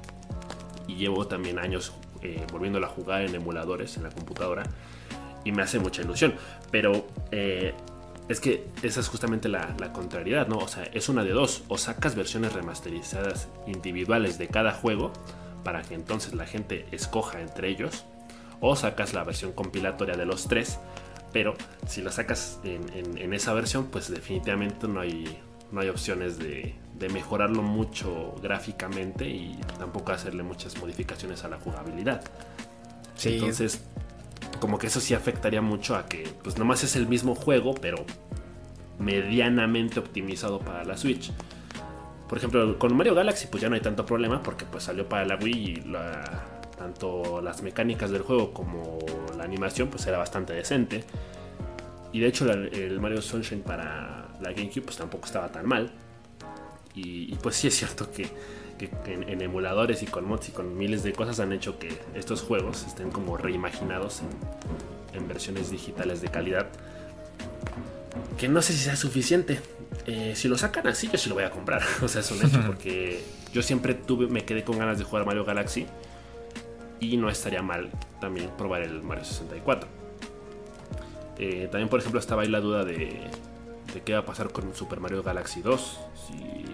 y 0.86 0.96
llevo 0.96 1.26
también 1.26 1.58
años 1.58 1.92
eh, 2.22 2.44
volviéndolo 2.50 2.86
a 2.86 2.90
jugar 2.90 3.22
en 3.22 3.34
emuladores 3.34 3.96
en 3.96 4.02
la 4.02 4.10
computadora 4.10 4.64
y 5.44 5.52
me 5.52 5.62
hace 5.62 5.78
mucha 5.78 6.02
ilusión. 6.02 6.34
Pero 6.70 7.06
eh, 7.30 7.74
es 8.28 8.40
que 8.40 8.66
esa 8.82 9.00
es 9.00 9.08
justamente 9.08 9.48
la, 9.48 9.74
contrariedad, 9.92 10.48
¿no? 10.48 10.58
O 10.58 10.68
sea, 10.68 10.84
es 10.92 11.08
una 11.08 11.24
de 11.24 11.30
dos. 11.30 11.64
O 11.68 11.78
sacas 11.78 12.14
versiones 12.14 12.52
remasterizadas 12.52 13.48
individuales 13.66 14.38
de 14.38 14.48
cada 14.48 14.72
juego 14.72 15.12
para 15.64 15.82
que 15.82 15.94
entonces 15.94 16.34
la 16.34 16.46
gente 16.46 16.86
escoja 16.92 17.40
entre 17.40 17.68
ellos. 17.68 18.04
O 18.60 18.76
sacas 18.76 19.14
la 19.14 19.24
versión 19.24 19.52
compilatoria 19.52 20.16
de 20.16 20.26
los 20.26 20.48
tres. 20.48 20.78
Pero 21.32 21.54
si 21.86 22.02
la 22.02 22.10
sacas 22.10 22.58
en, 22.64 23.32
esa 23.32 23.52
versión, 23.52 23.86
pues 23.86 24.10
definitivamente 24.10 24.88
no 24.88 25.00
hay, 25.00 25.38
no 25.70 25.80
hay 25.80 25.88
opciones 25.88 26.38
de, 26.38 26.74
mejorarlo 27.12 27.62
mucho 27.62 28.34
gráficamente 28.42 29.28
y 29.28 29.56
tampoco 29.78 30.10
hacerle 30.10 30.42
muchas 30.42 30.76
modificaciones 30.78 31.44
a 31.44 31.48
la 31.48 31.58
jugabilidad. 31.58 32.22
Sí. 33.14 33.34
Entonces, 33.34 33.84
como 34.60 34.78
que 34.78 34.88
eso 34.88 35.00
sí 35.00 35.14
afectaría 35.14 35.62
mucho 35.62 35.94
a 35.94 36.06
que 36.06 36.28
pues 36.42 36.58
nomás 36.58 36.82
es 36.82 36.96
el 36.96 37.06
mismo 37.06 37.36
juego, 37.36 37.74
pero 37.74 38.04
medianamente 38.98 40.00
optimizado 40.00 40.58
para 40.58 40.84
la 40.84 40.96
Switch. 40.96 41.30
Por 42.28 42.38
ejemplo, 42.38 42.78
con 42.78 42.96
Mario 42.96 43.14
Galaxy 43.14 43.46
pues 43.46 43.62
ya 43.62 43.68
no 43.68 43.76
hay 43.76 43.80
tanto 43.80 44.04
problema 44.04 44.42
porque 44.42 44.64
pues 44.64 44.84
salió 44.84 45.08
para 45.08 45.24
la 45.24 45.36
Wii 45.36 45.70
y 45.70 45.92
tanto 46.76 47.40
las 47.40 47.62
mecánicas 47.62 48.10
del 48.10 48.22
juego 48.22 48.52
como 48.52 48.98
la 49.36 49.44
animación 49.44 49.88
pues 49.88 50.06
era 50.06 50.18
bastante 50.18 50.52
decente. 50.52 51.04
Y 52.12 52.20
de 52.20 52.26
hecho 52.26 52.50
el 52.50 53.00
Mario 53.00 53.22
Sunshine 53.22 53.62
para 53.62 54.27
la 54.40 54.52
GameCube 54.52 54.82
pues 54.82 54.96
tampoco 54.96 55.26
estaba 55.26 55.50
tan 55.50 55.66
mal. 55.66 55.92
Y, 56.94 57.36
pues 57.36 57.54
sí 57.54 57.68
es 57.68 57.76
cierto 57.76 58.10
que, 58.10 58.28
en, 59.06 59.40
emuladores 59.40 60.02
y 60.02 60.06
con 60.06 60.24
mods 60.24 60.48
y 60.48 60.52
con 60.52 60.76
miles 60.76 61.04
de 61.04 61.12
cosas 61.12 61.38
han 61.38 61.52
hecho 61.52 61.78
que 61.78 61.96
estos 62.14 62.42
juegos 62.42 62.84
estén 62.88 63.12
como 63.12 63.36
reimaginados 63.36 64.22
en 65.12 65.28
versiones 65.28 65.70
digitales 65.70 66.20
de 66.22 66.28
calidad 66.28 66.66
que 68.38 68.48
no 68.48 68.62
sé 68.62 68.72
si 68.72 68.78
sea 68.80 68.96
suficiente. 68.96 69.60
Eh, 70.06 70.32
si 70.34 70.48
lo 70.48 70.56
sacan 70.56 70.86
así, 70.86 71.08
yo 71.08 71.18
sí 71.18 71.28
lo 71.28 71.34
voy 71.34 71.44
a 71.44 71.50
comprar. 71.50 71.82
o 72.02 72.08
sea, 72.08 72.20
es 72.20 72.30
un 72.30 72.44
hecho, 72.44 72.62
porque 72.66 73.22
yo 73.52 73.62
siempre 73.62 73.94
tuve, 73.94 74.28
me 74.28 74.44
quedé 74.44 74.64
con 74.64 74.78
ganas 74.78 74.98
de 74.98 75.04
jugar 75.04 75.26
Mario 75.26 75.44
Galaxy. 75.44 75.86
Y 77.00 77.16
no 77.16 77.28
estaría 77.30 77.62
mal 77.62 77.90
también 78.20 78.50
probar 78.56 78.82
el 78.82 79.02
Mario 79.02 79.24
64. 79.24 79.88
Eh, 81.38 81.68
también, 81.70 81.88
por 81.88 82.00
ejemplo, 82.00 82.18
estaba 82.18 82.42
ahí 82.42 82.48
la 82.48 82.60
duda 82.60 82.84
de, 82.84 83.20
de 83.98 84.04
qué 84.04 84.12
va 84.12 84.20
a 84.20 84.24
pasar 84.24 84.50
con 84.50 84.74
Super 84.74 85.00
Mario 85.00 85.22
Galaxy 85.22 85.60
2. 85.60 85.98
Si 86.26 86.64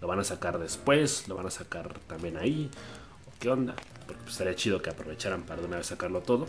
lo 0.00 0.06
van 0.06 0.20
a 0.20 0.24
sacar 0.24 0.58
después, 0.58 1.26
lo 1.28 1.36
van 1.36 1.46
a 1.46 1.50
sacar 1.50 1.98
también 2.06 2.36
ahí. 2.36 2.70
¿O 3.26 3.32
qué 3.40 3.48
onda? 3.48 3.74
Porque 4.06 4.22
pues, 4.22 4.32
estaría 4.32 4.54
chido 4.54 4.82
que 4.82 4.90
aprovecharan 4.90 5.42
para 5.42 5.62
de 5.62 5.66
una 5.66 5.78
vez 5.78 5.86
sacarlo 5.86 6.20
todo. 6.20 6.46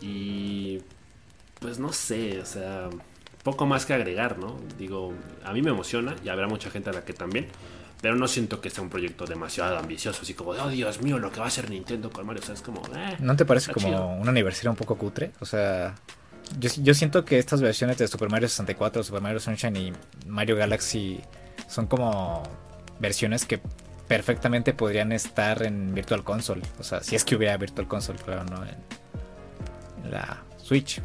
Y 0.00 0.80
pues 1.58 1.78
no 1.78 1.92
sé, 1.92 2.40
o 2.40 2.46
sea, 2.46 2.88
poco 3.42 3.66
más 3.66 3.86
que 3.86 3.92
agregar, 3.92 4.38
¿no? 4.38 4.58
Digo, 4.78 5.12
a 5.44 5.52
mí 5.52 5.62
me 5.62 5.70
emociona 5.70 6.14
y 6.24 6.28
habrá 6.28 6.46
mucha 6.46 6.70
gente 6.70 6.90
a 6.90 6.92
la 6.92 7.04
que 7.04 7.12
también, 7.12 7.48
pero 8.00 8.14
no 8.14 8.28
siento 8.28 8.62
que 8.62 8.70
sea 8.70 8.82
un 8.82 8.88
proyecto 8.88 9.26
demasiado 9.26 9.76
ambicioso, 9.76 10.22
así 10.22 10.32
como, 10.32 10.52
oh 10.52 10.68
Dios 10.70 11.02
mío, 11.02 11.18
lo 11.18 11.30
que 11.30 11.40
va 11.40 11.46
a 11.46 11.48
hacer 11.48 11.68
Nintendo 11.68 12.08
con 12.08 12.24
Mario, 12.24 12.40
o 12.42 12.46
sea, 12.46 12.54
es 12.54 12.62
como, 12.62 12.80
eh, 12.96 13.16
¿No 13.18 13.36
te 13.36 13.44
parece 13.44 13.72
como 13.72 14.16
un 14.18 14.26
aniversario 14.26 14.70
un 14.70 14.76
poco 14.76 14.96
cutre? 14.96 15.32
O 15.40 15.44
sea, 15.44 15.94
yo, 16.58 16.94
siento 16.94 17.24
que 17.24 17.38
estas 17.38 17.60
versiones 17.60 17.98
de 17.98 18.08
Super 18.08 18.28
Mario 18.28 18.48
64, 18.48 19.02
Super 19.02 19.20
Mario 19.20 19.40
Sunshine 19.40 19.76
y 19.76 19.92
Mario 20.26 20.56
Galaxy 20.56 21.20
son 21.68 21.86
como 21.86 22.42
versiones 22.98 23.44
que 23.44 23.60
perfectamente 24.08 24.74
podrían 24.74 25.12
estar 25.12 25.62
en 25.62 25.94
Virtual 25.94 26.24
Console. 26.24 26.62
O 26.78 26.82
sea, 26.82 27.02
si 27.02 27.14
es 27.14 27.24
que 27.24 27.36
hubiera 27.36 27.56
Virtual 27.56 27.86
Console, 27.86 28.18
claro, 28.18 28.44
¿no? 28.44 28.64
en 28.64 30.10
la 30.10 30.42
Switch. 30.56 31.00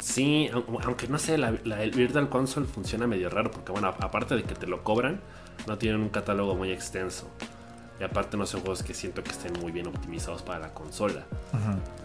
Sí, 0.00 0.50
aunque 0.52 1.06
no 1.06 1.18
sé, 1.18 1.38
la, 1.38 1.50
el 1.50 1.90
Virtual 1.92 2.28
Console 2.28 2.66
funciona 2.66 3.06
medio 3.06 3.30
raro 3.30 3.52
porque, 3.52 3.70
bueno, 3.70 3.88
aparte 3.88 4.34
de 4.34 4.42
que 4.42 4.56
te 4.56 4.66
lo 4.66 4.82
cobran, 4.82 5.20
no 5.68 5.78
tienen 5.78 6.00
un 6.00 6.08
catálogo 6.08 6.56
muy 6.56 6.72
extenso. 6.72 7.30
Y 8.02 8.04
aparte 8.04 8.36
no 8.36 8.46
son 8.46 8.62
juegos 8.62 8.82
que 8.82 8.94
siento 8.94 9.22
que 9.22 9.30
estén 9.30 9.52
muy 9.60 9.70
bien 9.70 9.86
optimizados 9.86 10.42
para 10.42 10.58
la 10.58 10.74
consola. 10.74 11.24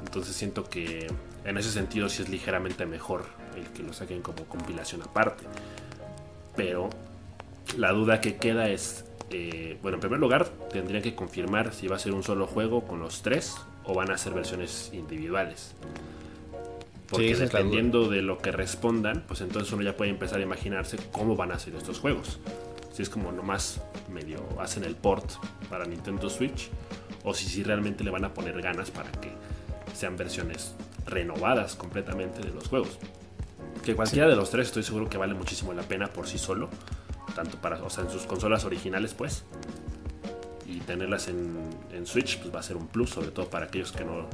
Entonces 0.06 0.36
siento 0.36 0.70
que 0.70 1.08
en 1.43 1.58
ese 1.58 1.72
sentido 1.72 2.08
sí 2.08 2.22
es 2.22 2.30
ligeramente 2.30 2.86
mejor 2.86 3.26
el 3.56 3.66
que 3.70 3.82
lo 3.82 3.93
saquen 3.93 4.22
como 4.22 4.43
compilación 4.43 5.02
aparte. 5.02 5.45
Pero 6.56 6.91
la 7.78 7.93
duda 7.93 8.22
que 8.22 8.36
queda 8.36 8.70
es, 8.70 9.06
eh, 9.32 9.80
bueno, 9.82 9.95
en 9.95 10.02
primer 10.02 10.20
lugar 10.20 10.48
tendrían 10.72 11.02
que 11.02 11.16
confirmar 11.16 11.74
si 11.74 11.88
va 11.88 11.95
a 11.95 12.00
ser 12.00 12.14
un 12.14 12.22
solo 12.22 12.45
juego 12.45 12.84
con 12.84 13.00
los 13.00 13.24
tres 13.24 13.56
o 13.84 13.95
van 13.95 14.12
a 14.12 14.20
ser 14.20 14.34
versiones 14.34 14.91
individuales. 14.93 15.74
Porque 17.10 17.36
dependiendo 17.36 18.08
de 18.08 18.22
lo 18.22 18.38
que 18.38 18.52
respondan, 18.52 19.24
pues 19.28 19.41
entonces 19.41 19.74
uno 19.74 19.82
ya 19.82 19.98
puede 19.98 20.12
empezar 20.12 20.41
a 20.41 20.43
imaginarse 20.43 20.98
cómo 21.12 21.36
van 21.36 21.54
a 21.54 21.58
ser 21.58 21.74
estos 21.74 21.98
juegos. 21.98 22.39
Si 22.98 23.04
es 23.04 23.12
como 23.12 23.32
nomás 23.32 23.80
medio 24.10 24.43
hacen 24.60 24.84
el 24.84 24.95
port 24.95 25.34
para 25.70 25.86
Nintendo 25.86 26.32
Switch, 26.32 26.72
o 27.24 27.32
si, 27.32 27.45
si 27.45 27.62
realmente 27.62 28.04
le 28.04 28.10
van 28.10 28.26
a 28.26 28.34
poner 28.34 28.60
ganas 28.60 28.89
para 28.89 29.12
que 29.12 29.30
sean 29.93 30.18
versiones 30.18 30.74
renovadas 31.06 31.76
completamente 31.76 32.41
de 32.41 32.52
los 32.52 32.68
juegos. 32.68 32.98
Que 33.86 33.95
cualquiera 33.95 34.28
de 34.28 34.36
los 34.36 34.50
tres 34.50 34.70
estoy 34.70 34.82
seguro 34.82 35.08
que 35.08 35.20
vale 35.20 35.36
muchísimo 35.36 35.74
la 35.74 35.84
pena 35.84 36.08
por 36.08 36.26
sí 36.28 36.39
solo, 36.39 36.70
tanto 37.36 37.62
para, 37.62 37.84
o 37.84 37.89
sea, 37.91 38.04
en 38.04 38.10
sus 38.10 38.24
consolas 38.24 38.66
originales, 38.66 39.14
pues, 39.14 39.43
y 40.66 40.80
tenerlas 40.80 41.28
en, 41.28 41.56
en 41.93 42.08
Switch, 42.08 42.39
pues 42.39 42.52
va 42.52 42.62
a 42.62 42.64
ser 42.64 42.78
un 42.78 42.88
plus, 42.88 43.12
sobre 43.12 43.30
todo 43.30 43.48
para 43.48 43.68
aquellos 43.68 43.91
que 43.91 44.06
no, 44.06 44.26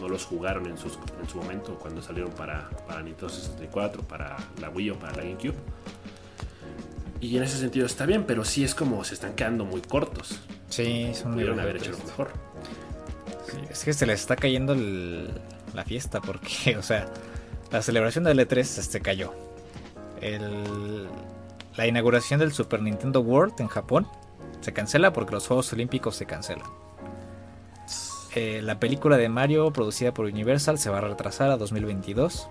no 0.00 0.08
los 0.08 0.26
jugaron 0.26 0.66
en, 0.66 0.78
sus, 0.78 0.96
en 1.20 1.28
su 1.28 1.38
momento 1.38 1.76
cuando 1.76 2.00
salieron 2.00 2.30
para, 2.30 2.70
para 2.86 3.02
Nintendo 3.02 3.30
64, 3.30 4.04
para 4.04 4.36
la 4.60 4.70
Wii 4.70 4.90
o 4.90 4.94
para 4.96 5.16
la 5.16 5.24
GameCube. 5.24 5.56
Y 7.22 7.36
en 7.36 7.44
ese 7.44 7.56
sentido 7.56 7.86
está 7.86 8.04
bien, 8.04 8.24
pero 8.24 8.44
sí 8.44 8.64
es 8.64 8.74
como 8.74 9.04
se 9.04 9.14
están 9.14 9.34
quedando 9.34 9.64
muy 9.64 9.80
cortos. 9.80 10.40
Sí, 10.68 11.12
son 11.14 11.34
Pudieron 11.34 11.60
haber 11.60 11.76
hecho 11.76 11.92
lo 11.92 11.98
mejor. 11.98 12.32
es 13.70 13.84
que 13.84 13.92
se 13.92 14.06
les 14.06 14.20
está 14.20 14.34
cayendo 14.34 14.74
la 14.74 15.84
fiesta 15.84 16.20
porque, 16.20 16.76
o 16.78 16.82
sea, 16.82 17.06
la 17.70 17.80
celebración 17.80 18.24
del 18.24 18.40
E3 18.40 18.64
se 18.64 19.00
cayó. 19.00 19.32
El, 20.20 21.06
la 21.76 21.86
inauguración 21.86 22.40
del 22.40 22.52
Super 22.52 22.82
Nintendo 22.82 23.20
World 23.20 23.54
en 23.60 23.68
Japón 23.68 24.08
se 24.60 24.72
cancela 24.72 25.12
porque 25.12 25.32
los 25.34 25.46
Juegos 25.46 25.72
Olímpicos 25.72 26.16
se 26.16 26.26
cancelan. 26.26 26.66
Eh, 28.34 28.62
la 28.62 28.80
película 28.80 29.16
de 29.16 29.28
Mario 29.28 29.72
producida 29.72 30.12
por 30.12 30.26
Universal 30.26 30.76
se 30.76 30.90
va 30.90 30.98
a 30.98 31.02
retrasar 31.02 31.52
a 31.52 31.56
2022. 31.56 32.48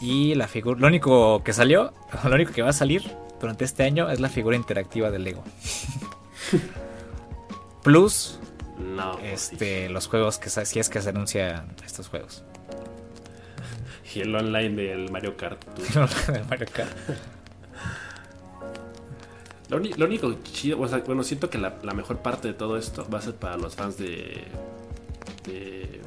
Y 0.00 0.34
la 0.34 0.48
figura, 0.48 0.80
lo 0.80 0.86
único 0.86 1.42
que 1.44 1.52
salió, 1.52 1.92
lo 2.24 2.34
único 2.34 2.52
que 2.52 2.62
va 2.62 2.70
a 2.70 2.74
salir 2.74 3.02
durante 3.40 3.64
este 3.64 3.82
año 3.82 4.10
es 4.10 4.20
la 4.20 4.28
figura 4.28 4.56
interactiva 4.56 5.10
de 5.10 5.18
Lego. 5.18 5.44
Plus, 7.82 8.38
no, 8.78 9.18
este, 9.20 9.88
los 9.88 10.06
juegos 10.06 10.38
que 10.38 10.50
si 10.50 10.78
es 10.78 10.88
que 10.88 11.00
se 11.00 11.08
anuncian 11.08 11.74
estos 11.84 12.08
juegos. 12.08 12.44
Y 14.12 14.22
el 14.22 14.34
online 14.34 14.74
del 14.74 15.10
Mario 15.12 15.36
Kart. 15.36 15.64
Mario 16.48 16.66
Kart. 16.72 16.90
Lo, 19.68 19.76
único 20.04 20.34
chido, 20.42 20.78
bueno, 20.78 21.22
siento 21.22 21.48
que 21.48 21.56
la, 21.56 21.70
mejor 21.94 22.18
parte 22.18 22.48
de 22.48 22.54
todo 22.54 22.76
esto 22.76 23.08
va 23.08 23.18
a 23.18 23.22
ser 23.22 23.36
para 23.36 23.56
los 23.56 23.76
fans 23.76 23.96
de, 23.98 24.42
de 25.44 26.00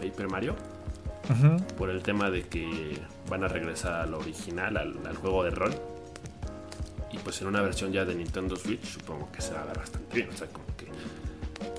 Paper 0.00 0.28
Mario. 0.28 0.54
Por 1.76 1.90
el 1.90 2.02
tema 2.02 2.30
de 2.30 2.42
que 2.42 2.98
van 3.28 3.44
a 3.44 3.48
regresar 3.48 4.00
al 4.00 4.14
original, 4.14 4.76
al, 4.76 5.16
juego 5.16 5.44
de 5.44 5.50
rol. 5.50 5.72
Y 7.12 7.18
pues 7.18 7.40
en 7.40 7.48
una 7.48 7.62
versión 7.62 7.92
ya 7.92 8.04
de 8.04 8.14
Nintendo 8.14 8.56
Switch 8.56 8.84
supongo 8.84 9.30
que 9.32 9.40
se 9.40 9.52
va 9.52 9.62
a 9.62 9.66
ver 9.66 9.78
bastante 9.78 10.14
bien. 10.14 10.28
O 10.28 10.36
sea, 10.36 10.48
como 10.48 10.66
que 10.76 10.88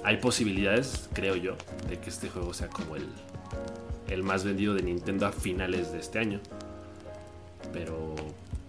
hay 0.03 0.17
posibilidades, 0.17 1.09
creo 1.13 1.35
yo, 1.35 1.55
de 1.89 1.99
que 1.99 2.09
este 2.09 2.29
juego 2.29 2.53
sea 2.53 2.67
como 2.67 2.95
el, 2.95 3.07
el 4.09 4.23
más 4.23 4.43
vendido 4.43 4.73
de 4.73 4.83
Nintendo 4.83 5.27
a 5.27 5.31
finales 5.31 5.91
de 5.91 5.99
este 5.99 6.19
año. 6.19 6.39
Pero 7.73 8.15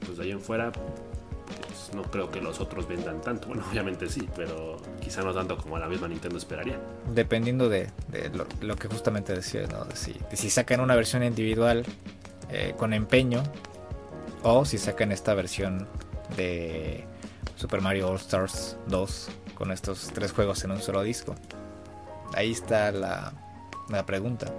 pues 0.05 0.18
de 0.18 0.24
ahí 0.24 0.30
en 0.30 0.41
fuera, 0.41 0.72
no 1.94 2.03
creo 2.03 2.30
que 2.30 2.40
los 2.40 2.61
otros 2.61 2.86
vendan 2.86 3.20
tanto. 3.20 3.48
Bueno, 3.48 3.64
obviamente 3.70 4.09
sí, 4.09 4.28
pero 4.34 4.76
quizá 5.00 5.22
no 5.22 5.32
tanto 5.32 5.57
como 5.57 5.78
la 5.78 5.88
misma 5.88 6.09
Nintendo 6.09 6.38
esperaría. 6.38 6.78
Dependiendo 7.14 7.68
de, 7.68 7.90
lo, 8.61 8.76
que 8.76 8.88
justamente 8.88 9.34
decía, 9.34 9.66
¿no? 9.66 9.84
De 9.84 9.96
si, 9.96 10.50
sacan 10.50 10.80
una 10.80 10.94
versión 10.94 11.22
individual 11.22 11.84
eh, 12.50 12.74
con 12.76 12.92
empeño 12.92 13.42
o 14.42 14.64
si 14.64 14.78
sacan 14.78 15.12
esta 15.12 15.34
versión 15.34 15.86
de 16.36 17.05
Super 17.57 17.80
Mario 17.80 18.09
All 18.09 18.16
Stars 18.16 18.76
2 18.88 19.28
con 19.55 19.70
estos 19.70 20.11
tres 20.12 20.32
juegos 20.32 20.64
en 20.64 20.72
un 20.72 20.80
solo 20.80 21.03
disco. 21.03 21.34
Ahí 22.34 22.50
está 22.50 22.90
la, 22.90 23.32
la 23.88 24.07
pregunta. 24.07 24.53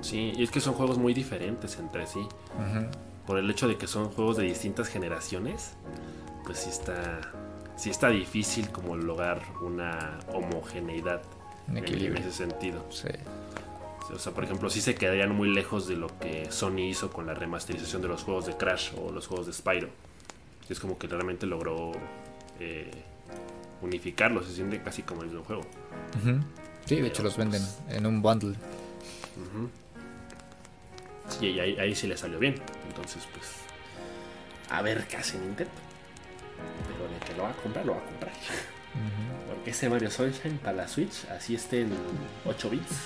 Sí, 0.00 0.32
y 0.36 0.44
es 0.44 0.50
que 0.50 0.60
son 0.60 0.74
juegos 0.74 0.98
muy 0.98 1.12
diferentes 1.12 1.76
entre 1.78 2.06
sí 2.06 2.20
por 3.28 3.38
el 3.38 3.50
hecho 3.50 3.68
de 3.68 3.76
que 3.76 3.86
son 3.86 4.08
juegos 4.08 4.38
de 4.38 4.44
distintas 4.44 4.88
generaciones, 4.88 5.74
pues 6.46 6.60
sí 6.60 6.70
está, 6.70 7.20
sí 7.76 7.90
está 7.90 8.08
difícil 8.08 8.70
como 8.70 8.96
lograr 8.96 9.42
una 9.60 10.18
homogeneidad 10.32 11.20
en, 11.68 12.16
ese 12.16 12.32
sentido. 12.32 12.86
Sí. 12.88 13.10
O 14.14 14.18
sea, 14.18 14.32
por 14.32 14.44
ejemplo, 14.44 14.70
sí 14.70 14.80
se 14.80 14.94
quedarían 14.94 15.36
muy 15.36 15.52
lejos 15.52 15.86
de 15.86 15.96
lo 15.96 16.06
que 16.18 16.50
Sony 16.50 16.88
hizo 16.88 17.10
con 17.10 17.26
la 17.26 17.34
remasterización 17.34 18.00
de 18.00 18.08
los 18.08 18.22
juegos 18.22 18.46
de 18.46 18.56
Crash 18.56 18.92
o 18.96 19.12
los 19.12 19.26
juegos 19.26 19.46
de 19.46 19.52
Spyro. 19.52 19.90
Es 20.70 20.80
como 20.80 20.96
que 20.96 21.06
realmente 21.06 21.44
logró 21.44 21.92
eh, 22.60 22.90
unificarlos, 23.82 24.46
se 24.46 24.54
siente 24.54 24.82
casi 24.82 25.02
como 25.02 25.20
el 25.20 25.28
mismo 25.28 25.44
juego. 25.44 25.64
Sí, 26.86 26.96
de 26.96 27.08
hecho 27.08 27.22
los 27.22 27.36
venden 27.36 27.62
en 27.90 28.06
un 28.06 28.22
bundle. 28.22 28.54
Y 31.40 31.58
ahí, 31.60 31.94
sí 31.94 32.06
le 32.06 32.16
salió 32.16 32.38
bien. 32.38 32.56
Entonces, 32.88 33.22
pues, 33.32 33.46
a 34.70 34.82
ver 34.82 35.06
qué 35.06 35.16
hace 35.16 35.38
Nintendo. 35.38 35.70
Pero 36.86 37.12
de 37.12 37.18
que 37.26 37.34
lo 37.36 37.44
va 37.44 37.50
a 37.50 37.62
comprar, 37.62 37.86
lo 37.86 37.92
va 37.92 37.98
a 37.98 38.04
comprar. 38.04 38.32
Porque 39.48 39.70
ese 39.70 39.88
Mario 39.88 40.10
Sunshine 40.10 40.58
para 40.58 40.76
la 40.78 40.88
Switch, 40.88 41.24
así 41.30 41.54
esté 41.54 41.82
en 41.82 41.90
8 42.44 42.70
bits. 42.70 42.96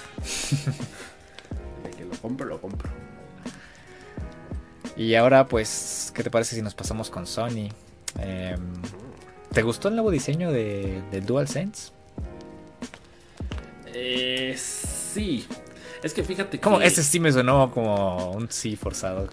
de 1.84 1.90
que 1.90 2.04
lo 2.04 2.16
compro, 2.16 2.46
lo 2.46 2.60
compro. 2.60 2.90
Y 4.96 5.14
ahora, 5.14 5.46
pues, 5.46 6.12
¿qué 6.14 6.22
te 6.22 6.30
parece 6.30 6.54
si 6.54 6.62
nos 6.62 6.74
pasamos 6.74 7.10
con 7.10 7.26
Sony? 7.26 7.68
Em, 8.18 8.82
¿Te 9.52 9.62
gustó 9.62 9.88
el 9.88 9.94
nuevo 9.94 10.10
diseño 10.10 10.50
de, 10.50 11.02
de 11.10 11.20
DualSense? 11.20 11.92
Eh, 13.86 14.54
sí, 14.56 15.46
es 16.02 16.14
que 16.14 16.24
fíjate 16.24 16.58
que. 16.58 16.62
Como 16.62 16.80
ese 16.80 17.02
sí 17.02 17.20
me 17.20 17.32
sonó 17.32 17.70
como 17.70 18.32
un 18.32 18.50
sí 18.50 18.76
forzado. 18.76 19.28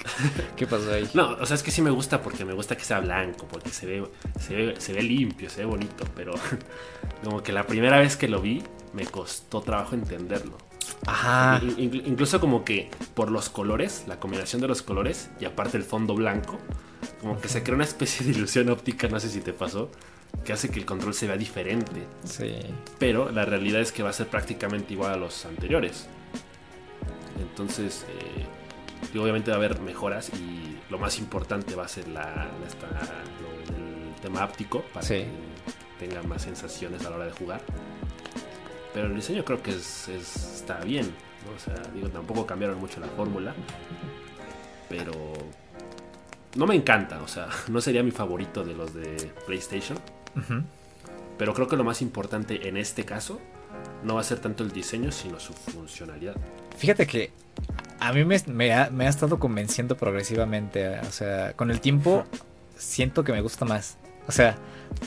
¿Qué 0.56 0.66
pasó 0.66 0.92
ahí? 0.92 1.08
No, 1.14 1.32
o 1.32 1.46
sea, 1.46 1.56
es 1.56 1.62
que 1.62 1.70
sí 1.70 1.82
me 1.82 1.90
gusta 1.90 2.22
porque 2.22 2.44
me 2.44 2.52
gusta 2.52 2.76
que 2.76 2.84
sea 2.84 3.00
blanco, 3.00 3.46
porque 3.50 3.70
se 3.70 3.86
ve, 3.86 4.06
se 4.38 4.92
ve, 4.92 5.02
limpio, 5.02 5.48
se 5.48 5.60
ve 5.60 5.66
bonito, 5.66 6.04
pero 6.14 6.34
como 7.24 7.42
que 7.42 7.52
la 7.52 7.66
primera 7.66 7.98
vez 7.98 8.16
que 8.16 8.28
lo 8.28 8.40
vi 8.40 8.62
me 8.92 9.06
costó 9.06 9.60
trabajo 9.60 9.94
entenderlo. 9.94 10.58
Ajá. 11.06 11.62
incluso 11.78 12.40
como 12.40 12.64
que 12.64 12.90
por 13.14 13.30
los 13.30 13.48
colores, 13.48 14.04
la 14.06 14.20
combinación 14.20 14.60
de 14.60 14.68
los 14.68 14.82
colores 14.82 15.30
y 15.40 15.46
aparte 15.46 15.78
el 15.78 15.84
fondo 15.84 16.14
blanco, 16.14 16.58
como 17.20 17.40
que 17.40 17.48
se 17.48 17.62
crea 17.62 17.76
una 17.76 17.84
especie 17.84 18.26
de 18.26 18.32
ilusión 18.32 18.68
óptica, 18.68 19.08
no 19.08 19.18
sé 19.18 19.30
si 19.30 19.40
te 19.40 19.52
pasó, 19.52 19.90
que 20.44 20.52
hace 20.52 20.70
que 20.70 20.78
el 20.78 20.86
control 20.86 21.14
se 21.14 21.26
vea 21.26 21.36
diferente. 21.36 22.06
Sí. 22.24 22.56
Pero 22.98 23.30
la 23.30 23.44
realidad 23.44 23.80
es 23.80 23.92
que 23.92 24.02
va 24.02 24.10
a 24.10 24.12
ser 24.12 24.28
prácticamente 24.28 24.92
igual 24.94 25.12
a 25.12 25.16
los 25.16 25.44
anteriores. 25.44 26.08
Entonces, 27.40 28.06
eh, 28.08 29.18
obviamente 29.18 29.50
va 29.50 29.56
a 29.56 29.58
haber 29.58 29.80
mejoras 29.80 30.30
y 30.30 30.78
lo 30.90 30.98
más 30.98 31.18
importante 31.18 31.74
va 31.74 31.84
a 31.84 31.88
ser 31.88 32.08
la, 32.08 32.48
el 33.68 34.20
tema 34.20 34.42
áptico 34.42 34.82
para 34.92 35.06
que 35.06 35.26
tenga 35.98 36.22
más 36.22 36.42
sensaciones 36.42 37.04
a 37.04 37.10
la 37.10 37.16
hora 37.16 37.24
de 37.26 37.32
jugar. 37.32 37.60
Pero 38.92 39.06
el 39.06 39.14
diseño 39.14 39.44
creo 39.44 39.62
que 39.62 39.70
es, 39.70 40.08
está 40.08 40.80
bien. 40.80 41.12
O 41.54 41.58
sea, 41.58 41.80
digo, 41.94 42.08
tampoco 42.08 42.46
cambiaron 42.46 42.78
mucho 42.78 43.00
la 43.00 43.06
fórmula. 43.08 43.54
Pero 44.88 45.12
no 46.56 46.66
me 46.66 46.74
encanta, 46.74 47.22
o 47.22 47.28
sea, 47.28 47.48
no 47.68 47.80
sería 47.80 48.02
mi 48.02 48.10
favorito 48.10 48.64
de 48.64 48.74
los 48.74 48.92
de 48.94 49.32
PlayStation. 49.46 49.98
Pero 51.38 51.54
creo 51.54 51.68
que 51.68 51.76
lo 51.76 51.84
más 51.84 52.02
importante 52.02 52.68
en 52.68 52.76
este 52.76 53.04
caso 53.04 53.40
no 54.04 54.14
va 54.14 54.20
a 54.20 54.24
ser 54.24 54.40
tanto 54.40 54.62
el 54.62 54.72
diseño, 54.72 55.12
sino 55.12 55.40
su 55.40 55.52
funcionalidad. 55.52 56.36
Fíjate 56.76 57.06
que 57.06 57.30
a 57.98 58.12
mí 58.12 58.24
me, 58.24 58.72
ha, 58.72 58.90
estado 59.08 59.38
convenciendo 59.38 59.96
progresivamente. 59.96 60.98
O 61.00 61.10
sea, 61.10 61.52
con 61.54 61.70
el 61.70 61.80
tiempo 61.80 62.24
siento 62.76 63.24
que 63.24 63.32
me 63.32 63.40
gusta 63.42 63.64
más. 63.64 63.98
O 64.26 64.32
sea, 64.32 64.56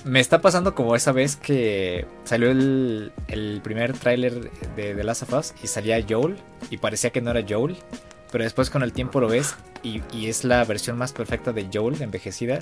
me 0.06 0.20
está 0.20 0.42
pasando 0.42 0.76
como 0.76 0.96
esa 0.96 1.12
vez 1.12 1.36
que 1.36 2.06
salió 2.24 2.52
el, 2.52 3.12
primer 3.64 3.94
tráiler 3.94 4.52
de 4.76 4.96
The 4.96 5.04
Last 5.04 5.24
of 5.24 5.34
Us 5.34 5.54
y 5.64 5.68
salía 5.68 6.04
Joel 6.08 6.38
y 6.70 6.78
parecía 6.78 7.10
que 7.10 7.22
no 7.22 7.32
era 7.32 7.46
Joel. 7.48 7.78
Pero 8.32 8.44
después 8.44 8.70
con 8.70 8.84
el 8.84 8.94
tiempo 8.94 9.20
lo 9.20 9.28
ves 9.28 9.56
y, 9.84 10.02
y 10.12 10.28
es 10.28 10.44
la 10.44 10.64
versión 10.66 10.98
más 10.98 11.14
perfecta 11.14 11.54
de 11.54 11.70
Joel 11.72 12.02
envejecida 12.02 12.60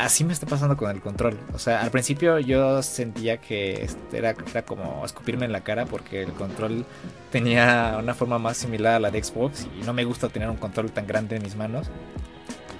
así 0.00 0.24
me 0.24 0.32
está 0.32 0.46
pasando 0.46 0.76
con 0.76 0.90
el 0.90 1.00
control. 1.00 1.38
O 1.54 1.58
sea, 1.58 1.82
al 1.82 1.90
principio 1.90 2.38
yo 2.38 2.82
sentía 2.82 3.38
que 3.38 3.88
era, 4.12 4.34
era, 4.50 4.62
como 4.62 5.04
escupirme 5.04 5.44
en 5.46 5.52
la 5.52 5.60
cara 5.60 5.86
porque 5.86 6.22
el 6.22 6.32
control 6.32 6.84
tenía 7.30 7.96
una 7.98 8.14
forma 8.14 8.38
más 8.38 8.56
similar 8.56 8.94
a 8.94 9.00
la 9.00 9.10
de 9.10 9.22
Xbox 9.22 9.66
y 9.78 9.84
no 9.84 9.92
me 9.92 10.04
gusta 10.04 10.28
tener 10.28 10.48
un 10.48 10.56
control 10.56 10.90
tan 10.90 11.06
grande 11.06 11.36
en 11.36 11.42
mis 11.42 11.56
manos. 11.56 11.88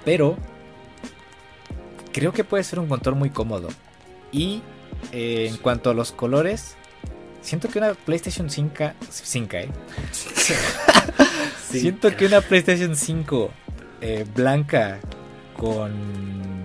Pero 0.03 0.35
creo 2.11 2.33
que 2.33 2.43
puede 2.43 2.63
ser 2.63 2.79
un 2.79 2.87
control 2.87 3.15
muy 3.15 3.29
cómodo. 3.29 3.69
Y 4.31 4.61
eh, 5.11 5.47
en 5.49 5.57
cuanto 5.57 5.91
a 5.91 5.93
los 5.93 6.11
colores, 6.11 6.75
siento 7.41 7.69
que 7.69 7.79
una 7.79 7.93
PlayStation 7.93 8.49
5, 8.49 8.91
5 9.09 9.55
¿eh? 9.57 9.69
siento 11.69 12.15
que 12.15 12.25
una 12.25 12.41
PlayStation 12.41 12.95
5 12.95 13.51
eh, 14.01 14.25
blanca 14.33 14.99
con 15.57 16.60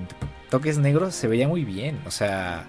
toques 0.56 0.78
negros 0.78 1.14
se 1.14 1.28
veía 1.28 1.46
muy 1.46 1.66
bien. 1.66 2.00
O 2.06 2.10
sea, 2.10 2.64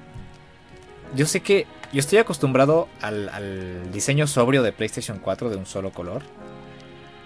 yo 1.15 1.25
sé 1.25 1.39
que 1.39 1.65
yo 1.93 1.99
estoy 2.01 2.17
acostumbrado 2.17 2.89
al, 2.99 3.89
diseño 3.93 4.27
sobrio 4.27 4.61
de 4.61 4.73
PlayStation 4.73 5.19
4 5.19 5.49
de 5.49 5.55
un 5.55 5.65
solo 5.65 5.91
color. 5.91 6.21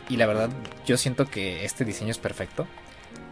Y 0.07 0.17
la 0.17 0.27
verdad, 0.27 0.51
yo 0.85 0.97
siento 0.97 1.25
que 1.25 1.65
este 1.65 1.83
diseño 1.83 2.11
es 2.11 2.19
perfecto. 2.19 2.67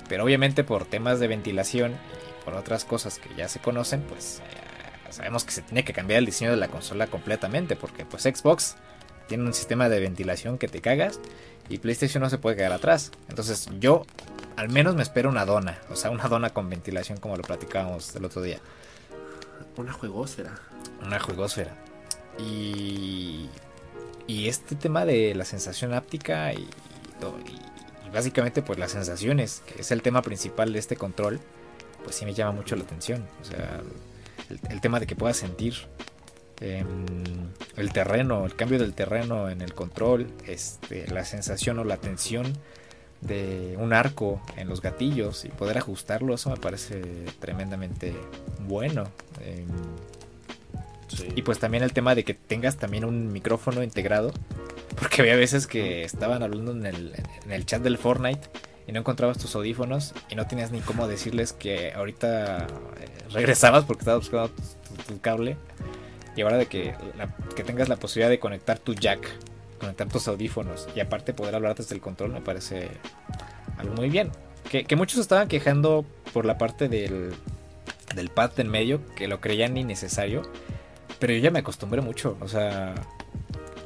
Pero 0.08 0.24
obviamente 0.24 0.64
por 0.64 0.86
temas 0.86 1.20
de 1.20 1.28
ventilación 1.28 1.92
y 1.92 2.46
por 2.46 2.56
otras 2.56 2.84
cosas 2.84 3.20
que 3.20 3.30
ya 3.36 3.48
se 3.48 3.60
conocen, 3.60 4.02
pues 4.02 4.40
eh, 4.40 5.12
sabemos 5.12 5.44
que 5.44 5.52
se 5.52 5.62
tiene 5.62 5.84
que 5.84 5.94
cambiar 5.94 6.18
el 6.18 6.26
diseño 6.26 6.50
de 6.50 6.58
la 6.58 6.70
consola 6.70 7.06
completamente. 7.06 7.76
Porque 7.76 8.06
pues 8.06 8.24
Xbox 8.24 8.76
tiene 9.30 9.46
un 9.46 9.54
sistema 9.54 9.88
de 9.88 10.02
ventilación 10.02 10.58
que 10.58 10.68
te 10.68 10.82
cagas. 10.82 11.22
Y 11.70 11.78
PlayStation 11.78 12.22
no 12.22 12.30
se 12.30 12.40
puede 12.40 12.58
quedar 12.58 12.74
atrás. 12.74 13.12
Entonces 13.30 13.70
yo 13.80 14.04
al 14.58 14.68
menos 14.70 14.96
me 14.96 15.04
espero 15.04 15.30
una 15.30 15.46
dona. 15.46 15.80
O 15.90 15.96
sea, 15.96 16.12
una 16.12 16.28
dona 16.28 16.50
con 16.50 16.70
ventilación 16.70 17.18
como 17.20 17.38
lo 17.38 17.44
platicábamos 17.44 18.14
el 18.16 18.26
otro 18.26 18.42
día. 18.42 18.60
Una 19.78 19.94
juegosfera. 19.94 20.60
Una 21.06 21.20
juegosfera. 21.20 21.78
Y, 22.38 23.50
y 24.28 24.50
este 24.50 24.76
tema 24.76 25.06
de 25.06 25.36
la 25.36 25.46
sensación 25.46 25.94
áptica 25.94 26.52
y, 26.54 26.68
y, 27.48 28.10
básicamente 28.12 28.62
pues 28.62 28.80
las 28.80 28.92
sensaciones, 28.92 29.62
que 29.66 29.82
es 29.82 29.92
el 29.92 30.02
tema 30.02 30.22
principal 30.22 30.74
de 30.74 30.80
este 30.80 30.96
control, 30.96 31.40
pues 32.04 32.16
sí 32.16 32.26
me 32.26 32.34
llama 32.34 32.52
mucho 32.52 32.76
la 32.76 32.84
atención. 32.84 33.26
O 33.42 33.46
sea, 33.46 33.82
el, 34.70 34.82
tema 34.82 35.00
de 35.00 35.08
que 35.08 35.16
puedas 35.16 35.38
sentir 35.38 35.76
eh, 36.62 36.84
el 37.78 37.94
terreno, 37.94 38.46
el 38.46 38.56
cambio 38.56 38.80
del 38.80 38.94
terreno 38.94 39.50
en 39.50 39.62
el 39.62 39.74
control, 39.74 40.28
este, 40.46 41.08
la 41.08 41.26
sensación 41.26 41.80
o 41.80 41.84
la 41.84 41.98
tensión 41.98 42.54
de 43.22 43.76
un 43.78 43.94
arco 43.94 44.42
en 44.56 44.70
los 44.70 44.82
gatillos 44.82 45.46
y 45.46 45.50
poder 45.50 45.78
ajustarlo, 45.78 46.36
eso 46.36 46.50
me 46.50 46.58
parece 46.58 47.02
tremendamente 47.40 48.14
bueno. 48.68 49.06
Eh, 49.42 49.66
y 51.36 51.42
pues 51.42 51.60
también 51.60 51.84
el 51.84 51.92
tema 51.92 52.16
de 52.16 52.24
que 52.24 52.34
tengas 52.34 52.78
también 52.78 53.04
un 53.04 53.32
micrófono 53.32 53.84
integrado, 53.84 54.32
porque 54.98 55.22
había 55.22 55.36
veces 55.36 55.68
que 55.68 56.04
estaban 56.04 56.44
hablando 56.44 56.72
en 56.72 56.86
el, 56.86 57.14
en 57.46 57.52
el 57.52 57.66
chat 57.66 57.82
del 57.82 57.98
Fortnite 57.98 58.48
y 58.90 58.92
no 58.92 59.02
encontrabas 59.02 59.38
tus 59.38 59.54
audífonos 59.54 60.16
y 60.30 60.36
no 60.36 60.48
tenías 60.48 60.72
ni 60.72 60.80
cómo 60.82 61.08
decirles 61.08 61.54
que 61.54 61.94
ahorita 61.94 62.66
eh, 62.66 63.08
regresabas 63.32 63.86
porque 63.86 64.02
estabas 64.02 64.22
buscando 64.22 64.50
tu, 65.08 65.22
cable. 65.22 65.58
Y 66.40 66.42
ahora 66.42 66.56
de 66.56 66.68
que, 66.68 66.96
que 67.54 67.66
tengas 67.66 67.90
la 67.90 67.98
posibilidad 67.98 68.30
de 68.30 68.40
conectar 68.40 68.80
tu 68.80 68.94
jack 68.94 69.28
conectar 69.78 70.08
tus 70.08 70.26
audífonos 70.30 70.88
y 70.96 71.02
aparte 71.02 71.34
poder 71.34 71.54
hablar 71.54 71.76
desde 71.76 71.94
el 71.96 72.00
control 72.00 72.32
me 72.32 72.40
parece 72.40 72.88
algo 73.78 73.94
muy 73.96 74.10
bien. 74.10 74.32
Que, 74.70 74.96
muchos 74.96 75.20
estaban 75.20 75.50
quejando 75.50 76.06
por 76.32 76.46
la 76.46 76.58
parte 76.58 76.88
del, 76.88 77.34
del 78.16 78.30
pad 78.30 78.58
en 78.58 78.70
medio, 78.70 79.02
que 79.16 79.28
lo 79.28 79.42
creían 79.42 79.76
innecesario, 79.76 80.44
pero 81.20 81.34
yo 81.34 81.40
ya 81.40 81.52
me 81.52 81.60
acostumbré 81.60 82.00
mucho, 82.00 82.38
o 82.40 82.48
sea, 82.48 82.96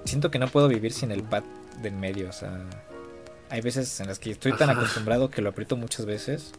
siento 0.05 0.29
que 0.29 0.37
no 0.37 0.47
puedo 0.47 0.67
vivir 0.67 0.93
sin 0.93 1.11
el 1.11 1.23
pad 1.23 1.41
de 1.81 1.87
en 1.87 1.99
medio, 1.99 2.29
o 2.29 2.33
sea, 2.33 2.65
hay 3.49 3.61
veces 3.61 3.99
en 3.99 4.07
las 4.07 4.19
que 4.19 4.29
estoy 4.29 4.53
tan 4.53 4.69
acostumbrado 4.69 5.31
que 5.31 5.41
lo 5.41 5.49
aprieto 5.49 5.75
muchas 5.75 6.05
veces. 6.05 6.51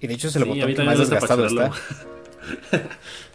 Y 0.00 0.06
de 0.06 0.14
hecho 0.14 0.28
es 0.28 0.36
el 0.36 0.46
botón 0.46 0.74
que 0.74 0.82
más 0.82 0.98
desgastado 0.98 1.46
está. 1.46 1.72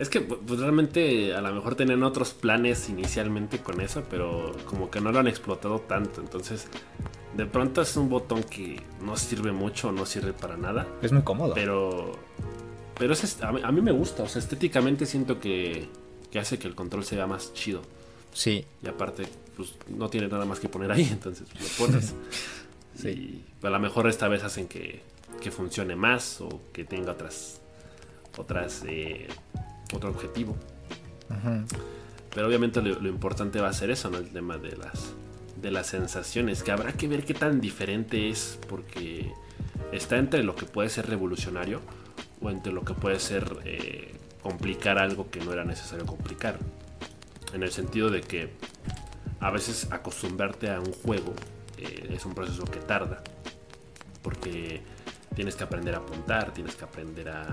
Es 0.00 0.08
que 0.08 0.22
pues, 0.22 0.58
realmente 0.58 1.34
a 1.34 1.42
lo 1.42 1.52
mejor 1.52 1.74
tenían 1.74 2.02
otros 2.02 2.32
planes 2.32 2.88
inicialmente 2.88 3.58
con 3.58 3.82
eso, 3.82 4.02
pero 4.08 4.56
como 4.64 4.90
que 4.90 4.98
no 4.98 5.12
lo 5.12 5.18
han 5.18 5.28
explotado 5.28 5.80
tanto. 5.80 6.22
Entonces, 6.22 6.68
de 7.36 7.44
pronto 7.44 7.82
es 7.82 7.94
un 7.98 8.08
botón 8.08 8.42
que 8.42 8.80
no 9.04 9.14
sirve 9.18 9.52
mucho, 9.52 9.92
no 9.92 10.06
sirve 10.06 10.32
para 10.32 10.56
nada. 10.56 10.88
Es 11.02 11.12
muy 11.12 11.20
cómodo. 11.20 11.52
Pero, 11.52 12.12
pero 12.98 13.12
es, 13.12 13.42
a, 13.42 13.52
mí, 13.52 13.82
me 13.82 13.92
gusta. 13.92 14.22
O 14.22 14.26
sea, 14.26 14.40
estéticamente 14.40 15.04
siento 15.04 15.38
que, 15.38 15.86
que 16.30 16.38
hace 16.38 16.58
que 16.58 16.66
el 16.66 16.74
control 16.74 17.04
sea 17.04 17.26
más 17.26 17.52
chido. 17.52 17.82
Sí. 18.32 18.64
Y 18.82 18.88
aparte, 18.88 19.24
pues 19.54 19.74
no 19.86 20.08
tiene 20.08 20.28
nada 20.28 20.46
más 20.46 20.60
que 20.60 20.70
poner 20.70 20.90
ahí, 20.92 21.06
entonces 21.12 21.46
lo 21.52 21.86
pones. 21.86 22.14
sí. 22.96 23.44
Y 23.62 23.66
a 23.66 23.68
lo 23.68 23.78
mejor 23.78 24.08
esta 24.08 24.28
vez 24.28 24.44
hacen 24.44 24.66
que, 24.66 25.02
que 25.42 25.50
funcione 25.50 25.94
más 25.94 26.40
o 26.40 26.48
que 26.72 26.86
tenga 26.86 27.12
otras 27.12 27.60
otras 28.38 28.84
eh, 28.86 29.28
otro 29.92 30.10
objetivo. 30.10 30.56
Pero 32.34 32.46
obviamente 32.46 32.80
lo, 32.80 33.08
importante 33.08 33.60
va 33.60 33.68
a 33.68 33.72
ser 33.72 33.90
eso, 33.90 34.10
¿no? 34.10 34.18
El 34.18 34.28
tema 34.28 34.56
de 34.58 34.76
las, 34.76 35.12
de 35.60 35.70
las 35.70 35.88
sensaciones, 35.88 36.62
que 36.62 36.72
habrá 36.72 36.92
que 36.92 37.08
ver 37.08 37.24
qué 37.24 37.34
tan 37.34 37.60
diferente 37.60 38.30
es, 38.30 38.58
porque 38.68 39.32
está 39.92 40.16
entre 40.18 40.42
lo 40.42 40.54
que 40.54 40.66
puede 40.66 40.88
ser 40.88 41.08
revolucionario 41.08 41.80
o 42.40 42.50
entre 42.50 42.72
lo 42.72 42.84
que 42.84 42.94
puede 42.94 43.18
ser 43.18 43.58
eh, 43.64 44.14
complicar 44.42 44.98
algo 44.98 45.30
que 45.30 45.40
no 45.40 45.52
era 45.52 45.64
necesario 45.64 46.06
complicar. 46.06 46.58
En 47.52 47.62
el 47.62 47.72
sentido 47.72 48.10
de 48.10 48.20
que 48.20 48.50
a 49.40 49.50
veces 49.50 49.88
acostumbrarte 49.90 50.70
a 50.70 50.78
un 50.78 50.92
juego 50.92 51.34
eh, 51.78 52.10
es 52.14 52.24
un 52.24 52.34
proceso 52.34 52.64
que 52.64 52.78
tarda, 52.78 53.22
porque 54.22 54.82
tienes 55.34 55.56
que 55.56 55.64
aprender 55.64 55.94
a 55.94 55.98
apuntar, 55.98 56.52
tienes 56.52 56.76
que 56.76 56.84
aprender 56.84 57.28
a, 57.28 57.46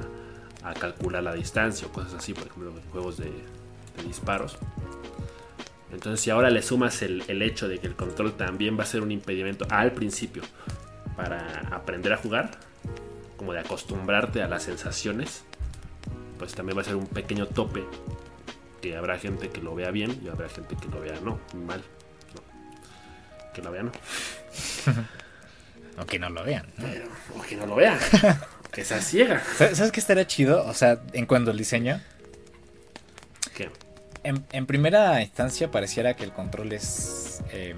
a 0.70 0.74
calcular 0.74 1.24
la 1.24 1.34
distancia 1.34 1.88
o 1.88 1.92
cosas 1.92 2.16
así, 2.16 2.34
por 2.34 2.48
ejemplo, 2.48 2.72
en 2.72 2.92
juegos 2.92 3.18
de, 3.18 3.32
disparos. 4.06 4.58
Entonces, 5.92 6.20
si 6.20 6.30
ahora 6.30 6.50
le 6.50 6.62
sumas 6.62 7.02
el, 7.02 7.42
hecho 7.42 7.68
de 7.68 7.80
que 7.80 7.88
el 7.88 7.96
control 7.96 8.34
también 8.34 8.78
va 8.78 8.84
a 8.84 8.86
ser 8.86 9.02
un 9.02 9.12
impedimento 9.12 9.66
al 9.70 9.94
principio 9.94 10.44
para 11.16 11.68
aprender 11.72 12.14
a 12.14 12.18
jugar, 12.18 12.52
como 13.38 13.54
de 13.54 13.60
acostumbrarte 13.60 14.44
a 14.44 14.48
las 14.48 14.64
sensaciones, 14.64 15.44
pues 16.38 16.54
también 16.54 16.78
va 16.78 16.82
a 16.82 16.86
ser 16.86 16.96
un 16.96 17.08
pequeño 17.08 17.48
tope 17.48 17.86
que 18.82 18.96
habrá 18.96 19.18
gente 19.18 19.50
que 19.50 19.62
lo 19.62 19.74
vea 19.74 19.90
bien 19.90 20.20
y 20.24 20.28
habrá 20.28 20.50
gente 20.50 20.76
que 20.76 20.88
lo 20.90 21.00
vea 21.00 21.20
no, 21.24 21.40
mal. 21.66 21.82
Que 23.54 23.62
lo 23.64 23.72
vea 23.72 23.84
no. 23.84 23.92
o 26.02 26.06
que 26.06 26.20
no 26.20 26.30
lo 26.30 26.44
vean. 26.44 26.66
o 27.36 27.42
que 27.42 27.56
no 27.56 27.66
lo 27.66 27.76
vean. 27.76 27.98
Que 28.78 28.86
sea 28.86 29.02
ciega. 29.02 29.42
¿Sabes 29.58 29.92
qué 29.92 30.00
estaría 30.00 30.28
chido? 30.28 30.64
O 30.68 30.74
sea, 30.76 31.02
en 31.14 31.26
cuanto 31.26 31.50
al 31.50 31.58
diseño. 31.58 32.00
¿Qué? 33.56 33.72
En, 34.22 34.68
primera 34.68 35.20
instancia 35.24 35.72
pareciera 35.72 36.16
que 36.16 36.24
el 36.24 36.32
control 36.32 36.72
es. 36.74 37.42
Em, 37.50 37.76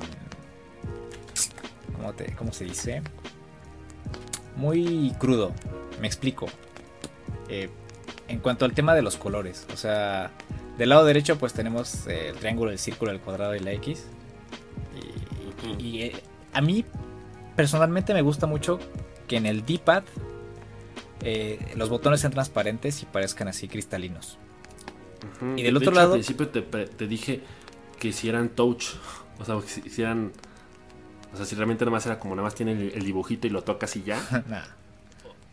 ¿cómo, 1.95 2.11
te, 2.11 2.35
¿Cómo 2.35 2.51
se 2.51 2.65
dice? 2.65 3.01
Muy 4.57 5.15
crudo. 5.17 5.53
Me 6.01 6.07
explico. 6.07 6.47
Eh, 7.47 7.69
en 8.27 8.39
cuanto 8.39 8.65
al 8.65 8.73
tema 8.73 8.93
de 8.93 9.01
los 9.01 9.15
colores. 9.15 9.67
O 9.73 9.77
sea, 9.77 10.31
del 10.77 10.89
lado 10.89 11.05
derecho 11.05 11.39
pues 11.39 11.53
tenemos 11.53 12.07
el 12.07 12.35
triángulo, 12.35 12.71
el 12.71 12.77
círculo, 12.77 13.11
el 13.11 13.21
cuadrado 13.21 13.55
y 13.55 13.61
la 13.61 13.71
X. 13.71 14.03
Y, 15.77 16.01
eh, 16.01 16.23
a 16.51 16.59
mí 16.59 16.83
personalmente 17.55 18.13
me 18.13 18.21
gusta 18.21 18.47
mucho 18.47 18.79
que 19.29 19.37
en 19.37 19.45
el 19.45 19.65
D-pad 19.65 20.03
eh, 21.21 21.73
los 21.75 21.89
botones 21.89 22.21
sean 22.21 22.31
transparentes 22.31 23.01
y 23.03 23.05
parezcan 23.05 23.47
así 23.47 23.67
cristalinos. 23.67 24.37
Y 25.55 25.63
del 25.63 25.77
otro 25.77 25.91
lado. 25.91 26.13
Al 26.13 26.19
principio 26.19 26.47
te, 26.49 27.07
dije 27.07 27.41
que 27.99 28.13
si 28.13 28.29
eran 28.29 28.49
touch, 28.49 28.85
o 29.39 29.45
sea, 29.45 29.59
si, 29.61 30.01
eran. 30.01 30.31
O 31.33 31.37
sea, 31.37 31.45
si 31.45 31.55
realmente 31.55 31.85
nada 31.85 31.91
más 31.91 32.05
era 32.05 32.19
como 32.19 32.35
nada 32.35 32.45
más 32.45 32.55
tiene 32.55 32.71
el, 32.71 33.03
dibujito 33.03 33.47
y 33.47 33.49
lo 33.49 33.63
tocas 33.63 33.95
y 33.95 34.03
ya. 34.03 34.19
nada. 34.47 34.75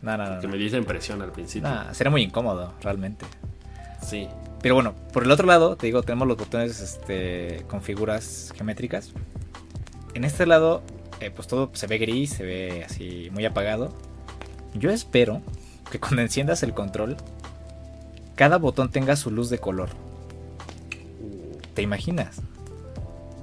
nada, 0.01 0.39
Que 0.39 0.47
me 0.47 0.57
dio 0.57 0.67
esa 0.67 0.77
impresión 0.77 1.21
al 1.21 1.31
principio. 1.31 1.69
sería 1.91 2.11
muy 2.11 2.23
incómodo, 2.23 2.73
realmente. 2.81 3.25
Sí. 4.01 4.27
Pero 4.61 4.73
bueno, 4.73 4.95
por 5.13 5.23
el 5.23 5.31
otro 5.31 5.45
lado, 5.45 5.75
te 5.75 5.85
digo, 5.85 6.01
tenemos 6.01 6.27
los 6.27 6.37
botones 6.37 6.79
este, 6.79 7.63
con 7.67 7.81
figuras 7.81 8.53
geométricas. 8.55 9.11
En 10.15 10.23
este 10.23 10.47
lado, 10.47 10.81
eh, 11.19 11.29
pues 11.29 11.47
todo 11.47 11.69
se 11.73 11.85
ve 11.85 11.99
gris, 11.99 12.31
se 12.31 12.43
ve 12.43 12.83
así 12.83 13.29
muy 13.31 13.45
apagado. 13.45 13.93
Yo 14.73 14.89
espero 14.89 15.41
que 15.91 15.99
cuando 15.99 16.21
enciendas 16.21 16.63
el 16.63 16.73
control, 16.73 17.17
cada 18.35 18.57
botón 18.57 18.91
tenga 18.91 19.15
su 19.15 19.31
luz 19.31 19.49
de 19.49 19.59
color. 19.59 19.89
¿Te 21.73 21.81
imaginas? 21.81 22.41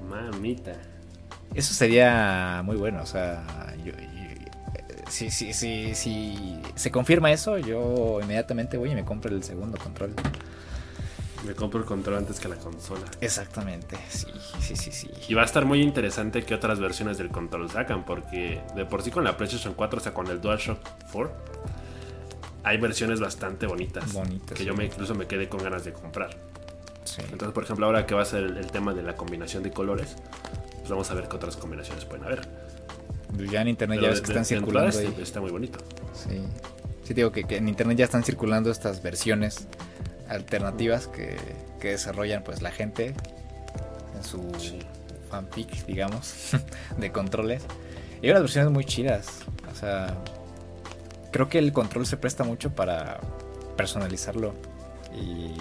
Mamita. 0.08 0.72
Eso 1.54 1.72
sería 1.72 2.62
muy 2.64 2.76
bueno, 2.76 3.02
o 3.02 3.06
sea, 3.06 3.44
si, 5.08 5.30
si, 5.30 5.52
si, 5.52 5.94
si 5.94 6.58
se 6.74 6.90
confirma 6.90 7.30
eso, 7.30 7.58
yo 7.58 8.18
inmediatamente 8.20 8.76
voy 8.76 8.90
y 8.90 8.94
me 8.94 9.04
compro 9.04 9.34
el 9.34 9.44
segundo 9.44 9.78
control. 9.78 10.14
Me 11.46 11.54
compro 11.54 11.78
el 11.78 11.86
control 11.86 12.16
antes 12.16 12.40
que 12.40 12.48
la 12.48 12.56
consola. 12.56 13.04
Exactamente, 13.20 13.96
sí, 14.08 14.26
sí, 14.60 14.74
sí, 14.74 14.90
sí. 14.90 15.10
Y 15.28 15.34
va 15.34 15.42
a 15.42 15.44
estar 15.44 15.66
muy 15.66 15.82
interesante 15.82 16.42
que 16.42 16.54
otras 16.54 16.80
versiones 16.80 17.18
del 17.18 17.28
control 17.28 17.70
sacan, 17.70 18.04
porque 18.04 18.62
de 18.74 18.86
por 18.86 19.02
sí 19.02 19.10
con 19.10 19.24
la 19.24 19.36
PlayStation 19.36 19.74
4, 19.74 19.98
o 19.98 20.02
sea, 20.02 20.14
con 20.14 20.26
el 20.28 20.40
DualShock 20.40 20.78
4, 21.12 21.32
hay 22.64 22.78
versiones 22.78 23.20
bastante 23.20 23.66
bonitas. 23.66 24.12
Bonitas. 24.12 24.56
Que 24.56 24.64
yo 24.64 24.74
me, 24.74 24.86
incluso 24.86 25.14
me 25.14 25.26
quedé 25.26 25.48
con 25.48 25.62
ganas 25.62 25.84
de 25.84 25.92
comprar. 25.92 26.30
Entonces, 27.18 27.52
por 27.52 27.64
ejemplo, 27.64 27.86
ahora 27.86 28.06
que 28.06 28.14
va 28.14 28.22
a 28.22 28.24
ser 28.24 28.44
el, 28.44 28.66
tema 28.68 28.94
de 28.94 29.02
la 29.02 29.14
combinación 29.14 29.62
de 29.62 29.70
colores, 29.70 30.16
pues 30.78 30.88
vamos 30.88 31.10
a 31.10 31.14
ver 31.14 31.28
qué 31.28 31.36
otras 31.36 31.56
combinaciones 31.56 32.04
pueden 32.06 32.24
haber. 32.24 32.48
Ya 33.50 33.60
en 33.60 33.68
internet 33.68 34.00
ya 34.00 34.08
ves 34.08 34.20
que 34.20 34.28
están 34.28 34.44
circulando. 34.44 34.98
Está, 34.98 35.22
está, 35.22 35.40
muy 35.40 35.50
bonito. 35.50 35.78
Sí. 36.14 36.40
Sí, 37.04 37.12
digo 37.12 37.30
que, 37.30 37.44
en 37.50 37.68
internet 37.68 37.98
ya 37.98 38.04
están 38.06 38.24
circulando 38.24 38.70
estas 38.70 39.02
versiones 39.02 39.68
alternativas 40.28 41.06
que, 41.08 41.36
que 41.80 41.90
desarrollan 41.90 42.42
pues 42.42 42.62
la 42.62 42.70
gente 42.70 43.14
en 44.16 44.24
su 44.24 44.50
fanfic, 45.30 45.84
digamos, 45.86 46.52
de 46.98 47.12
controles. 47.12 47.62
Y 48.22 48.26
hay 48.26 48.30
unas 48.30 48.42
versiones 48.42 48.72
muy 48.72 48.84
chidas. 48.86 49.40
O 49.70 49.74
sea, 49.74 50.16
creo 51.34 51.48
que 51.48 51.58
el 51.58 51.72
control 51.72 52.06
se 52.06 52.16
presta 52.16 52.44
mucho 52.44 52.76
para 52.76 53.18
personalizarlo. 53.76 54.54
Y, 55.12 55.52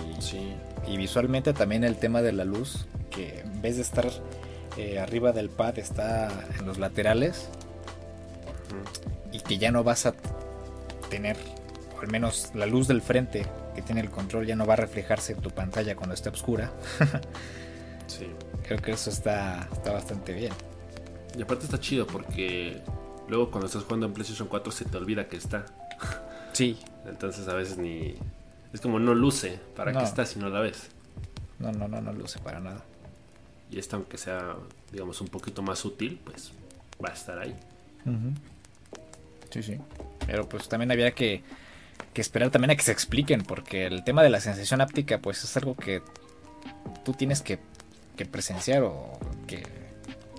y 0.87 0.97
visualmente 0.97 1.51
también 1.51 1.83
el 1.83 1.95
tema 1.95 2.21
de 2.21 2.31
la 2.31 2.45
luz, 2.45 2.85
que 3.09 3.39
en 3.39 3.59
vez 3.59 3.77
de 3.77 3.81
estar 3.81 4.05
eh, 4.77 4.99
arriba 4.99 5.31
del 5.31 5.49
pad 5.49 5.79
está 5.79 6.29
en 6.59 6.67
los 6.67 6.77
laterales. 6.77 7.49
Y 9.31 9.39
que 9.39 9.57
ya 9.57 9.71
no 9.71 9.83
vas 9.83 10.05
a 10.05 10.13
tener, 11.09 11.37
o 11.97 12.01
al 12.01 12.07
menos 12.07 12.51
la 12.53 12.67
luz 12.67 12.87
del 12.87 13.01
frente 13.01 13.47
que 13.73 13.81
tiene 13.81 14.01
el 14.01 14.11
control 14.11 14.45
ya 14.45 14.55
no 14.55 14.67
va 14.67 14.73
a 14.73 14.77
reflejarse 14.77 15.33
en 15.33 15.39
tu 15.39 15.49
pantalla 15.49 15.95
cuando 15.95 16.13
esté 16.13 16.29
oscura. 16.29 16.71
sí. 18.05 18.27
Creo 18.67 18.79
que 18.79 18.91
eso 18.91 19.09
está, 19.09 19.67
está 19.73 19.91
bastante 19.91 20.33
bien. 20.33 20.53
Y 21.35 21.41
aparte 21.41 21.65
está 21.65 21.79
chido 21.79 22.05
porque 22.05 22.79
luego 23.27 23.51
cuando 23.51 23.67
estás 23.67 23.83
jugando 23.83 24.05
en 24.05 24.13
PlayStation 24.13 24.47
4 24.47 24.71
se 24.71 24.85
te 24.85 24.97
olvida 24.97 25.27
que 25.27 25.37
está. 25.37 25.65
Sí. 26.53 26.77
Entonces 27.05 27.47
a 27.47 27.53
veces 27.53 27.77
ni... 27.77 28.15
Es 28.71 28.81
como 28.81 28.99
no 28.99 29.13
luce. 29.13 29.59
¿Para 29.75 29.91
qué 29.91 30.03
está 30.03 30.25
si 30.25 30.39
no 30.39 30.49
la 30.49 30.59
ves? 30.59 30.89
No, 31.59 31.71
no, 31.71 31.87
no, 31.87 32.01
no 32.01 32.13
luce 32.13 32.39
para 32.39 32.59
nada. 32.59 32.83
Y 33.71 33.79
esta 33.79 33.95
aunque 33.95 34.17
sea, 34.17 34.55
digamos, 34.91 35.19
un 35.21 35.27
poquito 35.27 35.61
más 35.61 35.83
útil, 35.85 36.19
pues 36.23 36.51
va 37.03 37.09
a 37.09 37.13
estar 37.13 37.39
ahí. 37.39 37.55
Sí, 39.49 39.63
sí. 39.63 39.77
Pero 40.25 40.47
pues 40.47 40.67
también 40.67 40.91
había 40.91 41.11
que, 41.11 41.43
esperar 42.15 42.51
también 42.51 42.71
a 42.71 42.75
que 42.75 42.83
se 42.83 42.91
expliquen, 42.91 43.43
porque 43.43 43.85
el 43.85 44.03
tema 44.03 44.23
de 44.23 44.29
la 44.29 44.39
sensación 44.39 44.81
áptica 44.81 45.19
pues 45.19 45.43
es 45.43 45.57
algo 45.57 45.75
que 45.75 46.01
tú 47.03 47.13
tienes 47.13 47.41
que, 47.41 47.59
presenciar 48.31 48.83
o 48.83 49.19
que 49.47 49.63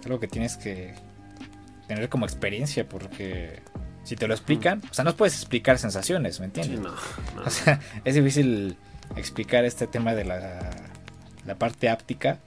algo 0.05 0.19
que 0.19 0.29
tienes 0.29 0.57
que 0.57 0.95
tener 1.87 2.09
como 2.09 2.25
experiencia, 2.25 2.89
porque 2.89 3.63
si 4.05 4.17
te 4.17 4.27
lo 4.27 4.35
explican, 4.35 4.83
o 4.91 4.95
sea, 4.95 5.05
no 5.05 5.15
puedes 5.17 5.35
explicar 5.35 5.79
sensaciones, 5.79 6.41
¿me 6.41 6.47
entiendes? 6.47 6.81
no, 6.81 6.95
O 7.45 7.51
sea, 7.51 7.81
es 8.05 8.15
difícil 8.15 8.77
explicar 9.17 9.65
este 9.65 9.87
tema 9.87 10.15
de 10.15 10.25
la, 10.25 10.71
la 11.47 11.55
parte 11.57 11.89
áptica, 11.89 12.39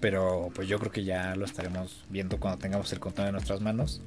pero 0.00 0.50
pues 0.54 0.68
yo 0.68 0.78
creo 0.78 0.92
que 0.92 1.04
ya 1.04 1.34
lo 1.34 1.44
estaremos 1.44 2.04
viendo 2.08 2.38
cuando 2.38 2.58
tengamos 2.58 2.92
el 2.92 3.00
control 3.00 3.28
en 3.28 3.32
nuestras 3.32 3.60
manos. 3.60 4.00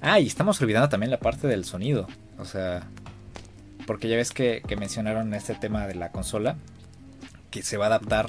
Ah, 0.00 0.20
y 0.20 0.26
estamos 0.26 0.60
olvidando 0.60 0.88
también 0.88 1.10
la 1.10 1.18
parte 1.18 1.46
del 1.46 1.64
sonido. 1.64 2.06
O 2.38 2.44
sea, 2.44 2.86
porque 3.86 4.08
ya 4.08 4.16
ves 4.16 4.32
que, 4.32 4.62
mencionaron 4.78 5.32
este 5.34 5.54
tema 5.54 5.86
de 5.86 5.94
la 5.94 6.10
consola, 6.10 6.56
que 7.50 7.62
se 7.62 7.76
va 7.76 7.86
a 7.86 7.88
adaptar 7.88 8.28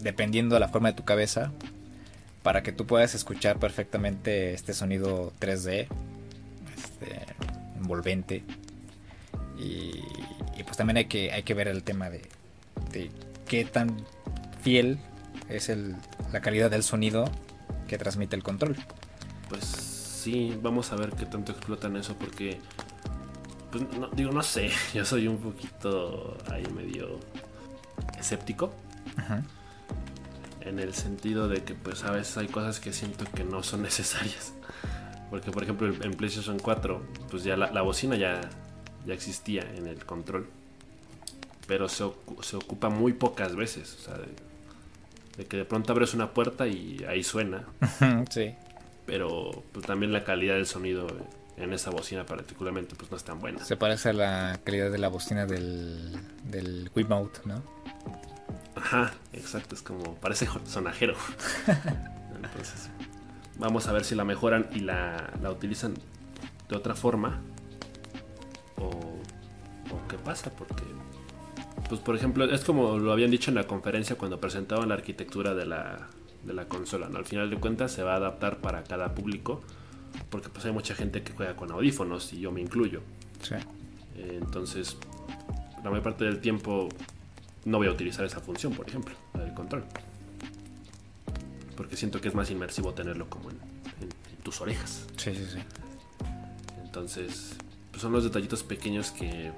dependiendo 0.00 0.54
de 0.54 0.60
la 0.60 0.68
forma 0.68 0.90
de 0.90 0.94
tu 0.94 1.04
cabeza, 1.04 1.52
para 2.44 2.62
que 2.62 2.72
tú 2.72 2.86
puedas 2.86 3.14
escuchar 3.14 3.58
perfectamente 3.58 4.52
este 4.52 4.74
sonido 4.74 5.32
3D, 5.40 5.88
este, 6.76 7.26
envolvente. 7.78 8.44
Y, 9.58 10.02
pues 10.62 10.76
también 10.76 10.98
hay 10.98 11.06
que, 11.06 11.32
hay 11.32 11.42
que 11.42 11.54
ver 11.54 11.68
el 11.68 11.82
tema 11.82 12.10
de, 12.10 12.20
de 12.92 13.10
qué 13.46 13.64
tan 13.64 13.96
fiel 14.62 14.98
es 15.48 15.70
el, 15.70 15.96
la 16.32 16.42
calidad 16.42 16.70
del 16.70 16.82
sonido 16.82 17.24
que 17.88 17.96
transmite 17.96 18.36
el 18.36 18.42
control. 18.42 18.76
Pues 19.48 19.64
sí, 19.64 20.58
vamos 20.62 20.92
a 20.92 20.96
ver 20.96 21.12
qué 21.12 21.24
tanto 21.24 21.52
explotan 21.52 21.96
eso 21.96 22.14
porque, 22.14 22.60
pues, 23.72 23.84
no, 23.98 24.08
digo, 24.08 24.32
no 24.32 24.42
sé, 24.42 24.70
yo 24.94 25.06
soy 25.06 25.28
un 25.28 25.38
poquito 25.38 26.36
ahí 26.52 26.66
medio 26.74 27.18
escéptico. 28.18 28.74
En 30.64 30.78
el 30.78 30.94
sentido 30.94 31.48
de 31.48 31.62
que 31.62 31.74
pues 31.74 32.04
a 32.04 32.10
veces 32.10 32.36
hay 32.38 32.48
cosas 32.48 32.80
que 32.80 32.92
siento 32.92 33.24
que 33.34 33.44
no 33.44 33.62
son 33.62 33.82
necesarias. 33.90 34.54
Porque 35.30 35.50
por 35.50 35.62
ejemplo 35.62 35.88
en 35.88 36.14
PlayStation 36.14 36.58
4 36.58 37.02
pues 37.30 37.44
ya 37.44 37.56
la, 37.56 37.82
bocina 37.82 38.16
ya, 38.16 38.40
ya 39.06 39.14
existía 39.14 39.62
en 39.76 39.86
el 39.86 40.04
control. 40.04 40.48
Pero 41.66 41.88
se, 41.88 42.04
se 42.42 42.56
ocupa 42.56 42.88
muy 42.88 43.14
pocas 43.14 43.56
veces. 43.56 43.96
O 44.00 44.04
sea, 44.04 44.14
de, 44.14 44.28
de, 45.38 45.46
que 45.46 45.56
de 45.56 45.64
pronto 45.64 45.92
abres 45.92 46.14
una 46.14 46.32
puerta 46.32 46.66
y 46.66 47.04
ahí 47.08 47.22
suena. 47.22 47.64
sí 48.30 48.54
pero 49.06 49.62
pues, 49.72 49.86
también 49.86 50.12
la 50.12 50.24
calidad 50.24 50.54
del 50.54 50.66
sonido 50.66 51.06
en 51.56 51.72
esa 51.72 51.90
bocina 51.90 52.26
particularmente 52.26 52.94
pues 52.96 53.10
no 53.10 53.16
es 53.16 53.24
tan 53.24 53.38
buena. 53.38 53.64
Se 53.64 53.76
parece 53.76 54.10
a 54.10 54.12
la 54.12 54.60
calidad 54.64 54.90
de 54.90 54.98
la 54.98 55.08
bocina 55.08 55.46
del, 55.46 56.18
del 56.44 56.90
Wiimote, 56.94 57.40
¿no? 57.44 57.62
Ajá, 58.84 59.14
exacto, 59.32 59.74
es 59.74 59.80
como 59.80 60.14
parece 60.16 60.46
sonajero. 60.66 61.14
Entonces, 62.36 62.90
vamos 63.58 63.88
a 63.88 63.92
ver 63.92 64.04
si 64.04 64.14
la 64.14 64.24
mejoran 64.24 64.68
y 64.74 64.80
la, 64.80 65.32
la 65.42 65.50
utilizan 65.50 65.94
de 66.68 66.76
otra 66.76 66.94
forma 66.94 67.40
o, 68.76 68.88
o 68.90 70.08
qué 70.08 70.18
pasa, 70.18 70.50
porque 70.50 70.84
pues 71.88 72.00
por 72.00 72.14
ejemplo, 72.14 72.44
es 72.44 72.62
como 72.62 72.98
lo 72.98 73.10
habían 73.10 73.30
dicho 73.30 73.50
en 73.50 73.54
la 73.54 73.64
conferencia 73.64 74.16
cuando 74.16 74.38
presentaban 74.38 74.90
la 74.90 74.94
arquitectura 74.96 75.54
de 75.54 75.64
la 75.64 76.08
de 76.44 76.52
la 76.52 76.68
consola. 76.68 77.08
¿no? 77.08 77.16
Al 77.16 77.24
final 77.24 77.48
de 77.48 77.56
cuentas 77.56 77.90
se 77.90 78.02
va 78.02 78.12
a 78.12 78.16
adaptar 78.16 78.58
para 78.58 78.84
cada 78.84 79.14
público, 79.14 79.62
porque 80.28 80.50
pues 80.50 80.66
hay 80.66 80.72
mucha 80.72 80.94
gente 80.94 81.22
que 81.22 81.32
juega 81.32 81.56
con 81.56 81.72
audífonos 81.72 82.34
y 82.34 82.40
yo 82.40 82.52
me 82.52 82.60
incluyo. 82.60 83.00
Sí. 83.40 83.54
Entonces, 84.16 84.98
la 85.82 85.88
mayor 85.88 86.02
parte 86.02 86.24
del 86.24 86.40
tiempo 86.40 86.90
no 87.64 87.78
voy 87.78 87.86
a 87.86 87.90
utilizar 87.90 88.24
esa 88.24 88.40
función, 88.40 88.72
por 88.74 88.88
ejemplo, 88.88 89.14
la 89.34 89.44
del 89.44 89.54
control. 89.54 89.84
Porque 91.76 91.96
siento 91.96 92.20
que 92.20 92.28
es 92.28 92.34
más 92.34 92.50
inmersivo 92.50 92.94
tenerlo 92.94 93.28
como 93.28 93.50
en, 93.50 93.58
tus 94.42 94.60
orejas. 94.60 95.06
Sí, 95.16 95.34
sí, 95.34 95.46
sí. 95.52 95.58
Entonces, 96.84 97.56
pues 97.90 98.02
son 98.02 98.12
los 98.12 98.24
detallitos 98.24 98.62
pequeños 98.62 99.10
que, 99.10 99.52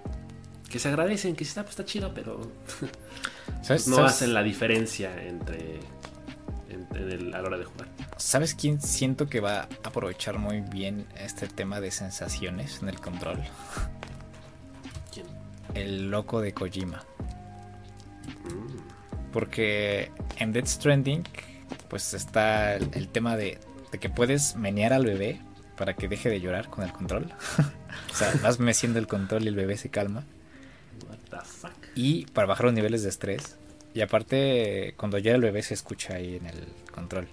que 0.70 0.78
se 0.78 0.88
agradecen, 0.88 1.34
que 1.34 1.42
está, 1.42 1.62
pues, 1.62 1.72
está 1.72 1.84
chido, 1.84 2.14
pero 2.14 2.40
no 3.88 4.04
hacen 4.04 4.32
la 4.32 4.44
diferencia 4.44 5.26
entre 5.26 5.80
a 7.34 7.40
la 7.40 7.42
hora 7.42 7.58
de 7.58 7.64
jugar. 7.64 7.88
¿Sabes 8.16 8.54
quién 8.54 8.80
siento 8.80 9.28
que 9.28 9.40
va 9.40 9.62
a 9.62 9.68
aprovechar 9.84 10.38
muy 10.38 10.60
bien 10.60 11.06
este 11.18 11.46
tema 11.48 11.80
de 11.80 11.90
sensaciones 11.90 12.80
en 12.82 12.88
el 12.88 13.00
control? 13.00 13.38
¿Quién? 15.12 15.26
El 15.74 16.10
loco 16.10 16.40
de 16.40 16.54
Kojima. 16.54 17.02
Porque 19.32 20.10
en 20.38 20.52
Dead 20.52 20.66
Stranding, 20.66 21.24
pues 21.88 22.14
está 22.14 22.76
el, 22.76 23.08
tema 23.08 23.36
de, 23.36 23.58
que 24.00 24.08
puedes 24.08 24.56
menear 24.56 24.92
al 24.92 25.04
bebé 25.04 25.40
para 25.76 25.94
que 25.94 26.08
deje 26.08 26.28
de 26.30 26.40
llorar 26.40 26.68
con 26.68 26.84
el 26.84 26.92
control. 26.92 27.32
o 28.12 28.14
sea, 28.14 28.32
vas 28.42 28.58
meciendo 28.58 28.98
el 28.98 29.06
control 29.06 29.44
y 29.44 29.48
el 29.48 29.54
bebé 29.54 29.76
se 29.76 29.90
calma. 29.90 30.24
Y 31.94 32.26
para 32.26 32.46
bajar 32.46 32.66
los 32.66 32.74
niveles 32.74 33.02
de 33.02 33.10
estrés, 33.10 33.56
y 33.92 34.00
aparte, 34.00 34.94
cuando 34.96 35.18
llega 35.18 35.36
el 35.36 35.42
bebé 35.42 35.62
se 35.62 35.74
escucha 35.74 36.14
ahí 36.14 36.36
en 36.36 36.46
el 36.46 36.66
control. 36.92 37.28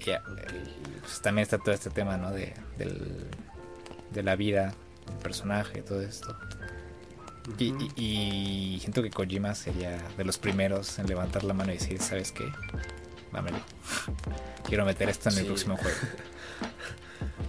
Y 0.00 0.04
pues, 1.00 1.20
también 1.22 1.42
está 1.42 1.58
todo 1.58 1.74
este 1.74 1.90
tema, 1.90 2.16
¿no? 2.16 2.30
De, 2.30 2.54
de 4.10 4.22
la 4.22 4.36
vida, 4.36 4.74
del 5.06 5.16
personaje, 5.18 5.82
todo 5.82 6.00
esto. 6.00 6.36
Y, 7.58 8.78
siento 8.80 9.02
que 9.02 9.10
Kojima 9.10 9.54
sería 9.54 9.98
de 10.16 10.24
los 10.24 10.38
primeros 10.38 10.98
en 10.98 11.06
levantar 11.06 11.44
la 11.44 11.54
mano 11.54 11.72
y 11.72 11.78
decir, 11.78 12.00
¿sabes 12.00 12.32
qué? 12.32 12.50
Dámelo. 13.32 13.58
Quiero 14.68 14.84
meter 14.84 15.08
esto 15.08 15.28
en 15.30 15.38
el 15.38 15.46
próximo 15.46 15.76
juego. 15.76 15.96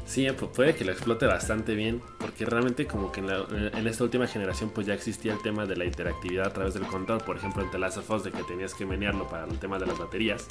Sí, 0.06 0.28
puede 0.54 0.76
que 0.76 0.86
lo 0.86 0.92
explote 0.92 1.26
bastante 1.26 1.74
bien, 1.74 2.00
porque 2.20 2.46
realmente 2.46 2.86
como 2.86 3.12
que 3.12 3.22
en, 3.22 3.88
esta 3.88 4.04
última 4.04 4.28
generación 4.28 4.70
pues 4.70 4.86
ya 4.86 4.94
existía 4.94 5.34
el 5.34 5.42
tema 5.42 5.66
de 5.66 5.76
la 5.76 5.86
interactividad 5.86 6.46
a 6.46 6.54
través 6.54 6.76
del 6.76 6.84
control, 6.86 7.24
por 7.24 7.38
ejemplo 7.38 7.64
en 7.64 7.72
The 7.72 7.80
Last 7.80 7.98
of 7.98 8.10
Us 8.12 8.24
de 8.24 8.32
que 8.32 8.44
tenías 8.44 8.76
que 8.76 8.86
menearlo 8.86 9.28
para 9.28 9.46
el 9.46 9.58
tema 9.58 9.80
de 9.80 9.88
las 9.88 9.98
baterías. 9.98 10.48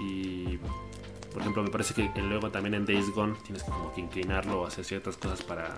Y 0.00 0.58
por 1.34 1.42
ejemplo 1.42 1.64
me 1.64 1.70
parece 1.70 1.92
que 1.92 2.10
luego 2.22 2.50
también 2.50 2.74
en 2.74 2.86
Days 2.86 3.10
Gone 3.10 3.34
tienes 3.44 3.62
que 3.62 3.70
como 3.70 3.92
que 3.92 4.00
inclinarlo 4.00 4.62
o 4.62 4.66
hacer 4.66 4.86
ciertas 4.86 5.18
cosas 5.18 5.42
para 5.42 5.68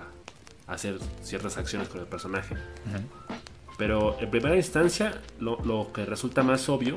hacer 0.68 0.98
ciertas 1.22 1.56
acciones 1.56 1.88
con 1.88 2.00
el 2.00 2.06
personaje. 2.06 2.56
Pero 3.76 4.18
en 4.20 4.30
primera 4.30 4.56
instancia 4.56 5.20
lo, 5.38 5.58
lo 5.64 5.92
que 5.92 6.04
resulta 6.04 6.42
más 6.42 6.68
obvio 6.68 6.96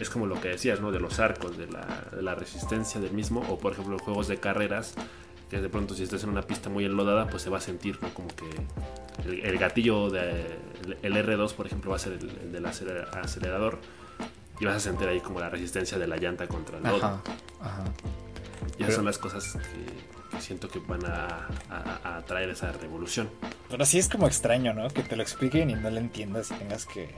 es 0.00 0.10
como 0.10 0.26
lo 0.26 0.40
que 0.40 0.48
decías, 0.48 0.80
¿no? 0.80 0.90
De 0.90 1.00
los 1.00 1.18
arcos, 1.20 1.56
de 1.58 1.66
la, 1.66 2.34
resistencia 2.34 3.00
del 3.00 3.12
mismo, 3.12 3.44
o 3.48 3.58
por 3.58 3.72
ejemplo 3.72 3.98
juegos 3.98 4.28
de 4.28 4.38
carreras, 4.38 4.94
que 5.50 5.60
de 5.60 5.68
pronto 5.68 5.94
si 5.94 6.02
estás 6.02 6.22
en 6.24 6.30
una 6.30 6.42
pista 6.42 6.70
muy 6.70 6.84
enlodada, 6.84 7.26
pues 7.28 7.42
se 7.42 7.50
va 7.50 7.58
a 7.58 7.60
sentir, 7.60 7.98
¿no? 8.00 8.12
Como 8.14 8.28
que 8.28 8.48
el, 9.26 9.58
gatillo 9.58 10.10
de, 10.10 10.56
el, 11.02 11.14
R2, 11.14 11.52
por 11.54 11.66
ejemplo, 11.66 11.90
va 11.90 11.96
a 11.96 11.98
ser 11.98 12.14
el, 12.14 12.52
del 12.52 12.66
acelerador 12.66 13.78
y 14.58 14.64
vas 14.64 14.76
a 14.76 14.80
sentir 14.80 15.08
ahí 15.08 15.20
como 15.20 15.40
la 15.40 15.50
resistencia 15.50 15.98
de 15.98 16.06
la 16.06 16.16
llanta 16.16 16.46
contra 16.46 16.78
el 16.78 16.84
lodo. 16.84 16.96
Ajá, 16.96 17.22
ajá. 17.60 17.84
Y 18.78 18.82
esas 18.82 18.94
son 18.94 19.04
las 19.04 19.18
cosas 19.18 19.52
que, 19.52 20.19
siento 20.38 20.68
que 20.68 20.78
van 20.78 21.04
a, 21.06 21.48
a, 22.04 22.22
traer 22.22 22.50
esa 22.50 22.72
revolución. 22.72 23.28
Pero 23.68 23.84
sí 23.84 23.98
es 23.98 24.08
como 24.08 24.26
extraño, 24.26 24.72
¿no? 24.72 24.88
Que 24.88 25.02
te 25.02 25.16
lo 25.16 25.22
expliquen 25.22 25.70
y 25.70 25.74
no 25.74 25.90
lo 25.90 25.98
entiendas 25.98 26.50
y 26.50 26.54
tengas 26.54 26.86
que 26.86 27.14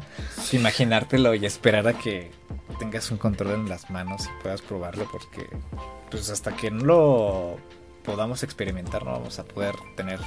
imaginártelo 0.52 1.34
y 1.34 1.46
esperar 1.46 1.86
a 1.88 1.94
que 1.94 2.30
tengas 2.78 3.10
un 3.10 3.18
control 3.18 3.52
en 3.52 3.68
las 3.68 3.90
manos 3.90 4.26
y 4.26 4.42
puedas 4.42 4.62
probarlo 4.62 5.08
porque 5.10 5.46
pues 6.10 6.30
hasta 6.30 6.54
que 6.56 6.70
no 6.70 6.84
lo 6.84 7.56
podamos 8.04 8.42
experimentar 8.42 9.04
no 9.04 9.12
vamos 9.12 9.38
a 9.38 9.44
poder 9.44 9.74
tener 9.96 10.20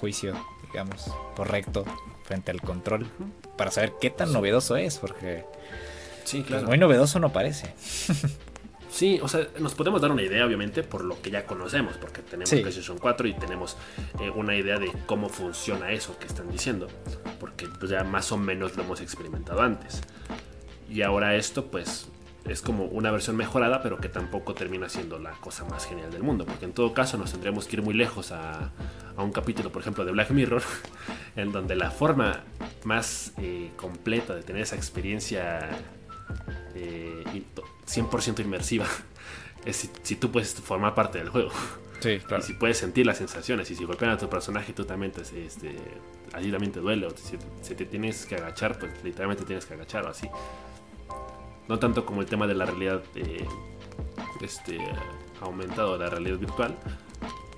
juicio, 0.00 0.34
digamos, 0.70 1.12
correcto 1.36 1.84
frente 2.24 2.50
al 2.50 2.60
control 2.60 3.06
para 3.56 3.70
saber 3.70 3.94
qué 4.00 4.10
tan 4.10 4.32
novedoso 4.32 4.76
es 4.76 4.98
porque 4.98 5.44
sí, 6.24 6.38
pues, 6.38 6.48
claro. 6.48 6.66
muy 6.66 6.78
novedoso 6.78 7.18
no 7.18 7.32
parece. 7.32 7.74
Sí, 8.92 9.18
o 9.22 9.26
sea, 9.26 9.48
nos 9.58 9.74
podemos 9.74 10.02
dar 10.02 10.10
una 10.10 10.20
idea, 10.20 10.44
obviamente, 10.44 10.82
por 10.82 11.02
lo 11.02 11.20
que 11.22 11.30
ya 11.30 11.46
conocemos, 11.46 11.96
porque 11.96 12.20
tenemos 12.20 12.50
PlayStation 12.50 12.98
4 12.98 13.26
y 13.26 13.32
tenemos 13.32 13.78
eh, 14.20 14.28
una 14.28 14.54
idea 14.54 14.78
de 14.78 14.92
cómo 15.06 15.30
funciona 15.30 15.90
eso 15.92 16.18
que 16.18 16.26
están 16.26 16.50
diciendo, 16.50 16.88
porque 17.40 17.66
pues, 17.80 17.90
ya 17.90 18.04
más 18.04 18.30
o 18.32 18.36
menos 18.36 18.76
lo 18.76 18.82
hemos 18.82 19.00
experimentado 19.00 19.62
antes. 19.62 20.02
Y 20.90 21.00
ahora 21.00 21.36
esto, 21.36 21.68
pues, 21.70 22.10
es 22.44 22.60
como 22.60 22.84
una 22.84 23.10
versión 23.10 23.34
mejorada, 23.34 23.82
pero 23.82 23.96
que 23.96 24.10
tampoco 24.10 24.52
termina 24.52 24.90
siendo 24.90 25.18
la 25.18 25.32
cosa 25.32 25.64
más 25.64 25.86
genial 25.86 26.10
del 26.10 26.22
mundo, 26.22 26.44
porque 26.44 26.66
en 26.66 26.74
todo 26.74 26.92
caso 26.92 27.16
nos 27.16 27.32
tendremos 27.32 27.66
que 27.66 27.76
ir 27.76 27.82
muy 27.82 27.94
lejos 27.94 28.30
a, 28.30 28.72
un 29.16 29.32
capítulo, 29.32 29.72
por 29.72 29.80
ejemplo, 29.80 30.04
de 30.04 30.12
Black 30.12 30.32
Mirror, 30.32 30.62
en 31.36 31.50
donde 31.50 31.76
la 31.76 31.90
forma 31.90 32.40
más 32.84 33.32
eh, 33.38 33.70
completa 33.76 34.34
de 34.34 34.42
tener 34.42 34.60
esa 34.60 34.76
experiencia 34.76 35.70
eh, 36.74 37.24
100% 37.92 38.40
inmersiva 38.40 38.86
es 39.64 39.88
si, 40.02 40.16
tú 40.16 40.30
puedes 40.30 40.54
formar 40.54 40.94
parte 40.94 41.18
del 41.18 41.28
juego. 41.28 41.50
Sí, 42.02 42.18
claro. 42.18 42.42
Y 42.42 42.46
si 42.48 42.54
puedes 42.54 42.78
sentir 42.78 43.06
las 43.06 43.18
sensaciones 43.18 43.70
y 43.70 43.76
si 43.76 43.84
golpean 43.84 44.10
a 44.10 44.18
tu 44.18 44.28
personaje 44.28 44.72
tú 44.72 44.84
también 44.84 45.12
te, 45.12 45.20
este, 45.20 45.76
allí 46.32 46.50
también 46.50 46.72
te 46.72 46.80
duele. 46.80 47.06
O 47.06 47.10
si, 47.16 47.76
te 47.76 47.84
tienes 47.84 48.26
que 48.26 48.34
agachar, 48.34 48.76
pues 48.76 48.92
literalmente 49.04 49.44
tienes 49.44 49.66
que 49.66 49.74
agachar 49.74 50.06
o 50.06 50.08
así. 50.08 50.28
No 51.68 51.78
tanto 51.78 52.04
como 52.04 52.20
el 52.20 52.26
tema 52.26 52.48
de 52.48 52.54
la 52.54 52.66
realidad 52.66 53.04
eh, 53.14 53.46
este, 54.40 54.80
aumentado, 55.40 55.96
la 55.96 56.10
realidad 56.10 56.38
virtual, 56.38 56.76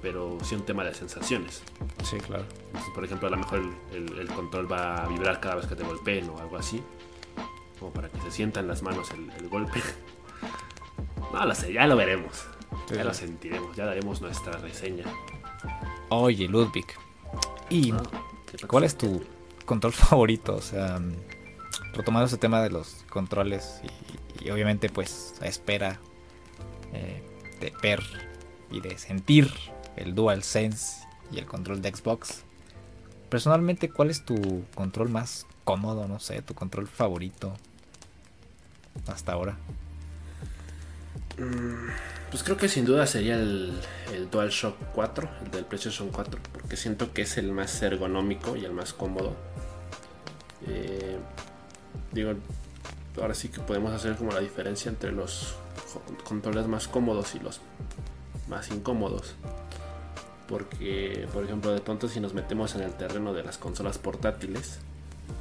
pero 0.02 0.36
sí 0.42 0.54
un 0.54 0.66
tema 0.66 0.84
de 0.84 0.92
sensaciones. 0.92 1.62
Sí, 2.02 2.18
claro. 2.18 2.44
por 2.94 3.02
ejemplo, 3.02 3.28
a 3.28 3.30
lo 3.30 3.38
mejor 3.38 3.62
el, 3.92 4.28
control 4.28 4.70
va 4.70 5.04
a 5.04 5.08
vibrar 5.08 5.40
cada 5.40 5.54
vez 5.54 5.64
que 5.64 5.74
te 5.74 5.84
golpeen 5.84 6.28
o 6.28 6.38
algo 6.38 6.58
así. 6.58 6.82
Como 7.80 7.94
para 7.94 8.10
que 8.10 8.20
se 8.20 8.30
sienta 8.30 8.60
en 8.60 8.68
las 8.68 8.82
manos 8.82 9.08
el 9.10 9.48
golpe. 9.48 9.80
No 11.32 11.44
lo 11.44 11.54
sé, 11.54 11.72
ya 11.72 11.86
lo 11.86 11.96
veremos. 11.96 12.46
Ya 12.94 13.04
lo 13.04 13.14
sentiremos, 13.14 13.76
ya 13.76 13.86
daremos 13.86 14.20
nuestra 14.20 14.52
reseña. 14.58 15.04
Oye, 16.10 16.48
Ludwig. 16.48 16.86
¿Y 17.70 17.92
ah, 17.92 18.02
cuál 18.66 18.84
es 18.84 18.96
tu 18.96 19.22
control 19.64 19.92
favorito? 19.94 20.56
O 20.56 20.60
sea, 20.60 21.00
retomando 21.94 22.26
ese 22.26 22.36
tema 22.36 22.62
de 22.62 22.70
los 22.70 23.04
controles 23.08 23.80
y, 24.40 24.50
obviamente 24.50 24.90
pues 24.90 25.34
a 25.40 25.46
espera 25.46 25.98
eh, 26.92 27.22
de 27.60 27.72
ver 27.82 28.02
y 28.70 28.80
de 28.80 28.98
sentir 28.98 29.50
el 29.96 30.14
Dual 30.14 30.42
Sense 30.42 31.06
y 31.32 31.38
el 31.38 31.46
control 31.46 31.80
de 31.80 31.94
Xbox. 31.94 32.44
Personalmente, 33.30 33.90
¿cuál 33.90 34.10
es 34.10 34.24
tu 34.24 34.64
control 34.74 35.08
más 35.08 35.46
cómodo? 35.64 36.06
No 36.06 36.20
sé, 36.20 36.42
tu 36.42 36.54
control 36.54 36.86
favorito 36.86 37.54
hasta 39.06 39.32
ahora. 39.32 39.56
Mm, 41.38 41.90
pues 42.30 42.42
creo 42.42 42.56
que 42.56 42.68
sin 42.68 42.84
duda 42.84 43.06
sería 43.06 43.34
el, 43.36 43.80
DualShock 44.30 44.76
4, 44.94 45.28
el 45.44 45.50
del 45.50 45.64
PlayStation 45.64 46.10
4, 46.10 46.38
porque 46.52 46.76
siento 46.76 47.12
que 47.12 47.22
es 47.22 47.36
el 47.38 47.52
más 47.52 47.82
ergonómico 47.82 48.56
y 48.56 48.64
el 48.64 48.72
más 48.72 48.92
cómodo. 48.92 49.34
Eh, 50.66 51.18
digo, 52.12 52.34
ahora 53.20 53.34
sí 53.34 53.48
que 53.48 53.60
podemos 53.60 53.92
hacer 53.92 54.16
como 54.16 54.32
la 54.32 54.40
diferencia 54.40 54.88
entre 54.88 55.12
los 55.12 55.54
controles 56.24 56.66
más 56.66 56.88
cómodos 56.88 57.34
y 57.34 57.40
los 57.40 57.60
más 58.48 58.70
incómodos. 58.70 59.34
Porque, 60.48 61.26
por 61.32 61.44
ejemplo, 61.44 61.72
de 61.72 61.80
pronto 61.80 62.08
si 62.08 62.20
nos 62.20 62.34
metemos 62.34 62.74
en 62.74 62.82
el 62.82 62.92
terreno 62.92 63.32
de 63.32 63.42
las 63.42 63.58
consolas 63.58 63.98
portátiles, 63.98 64.78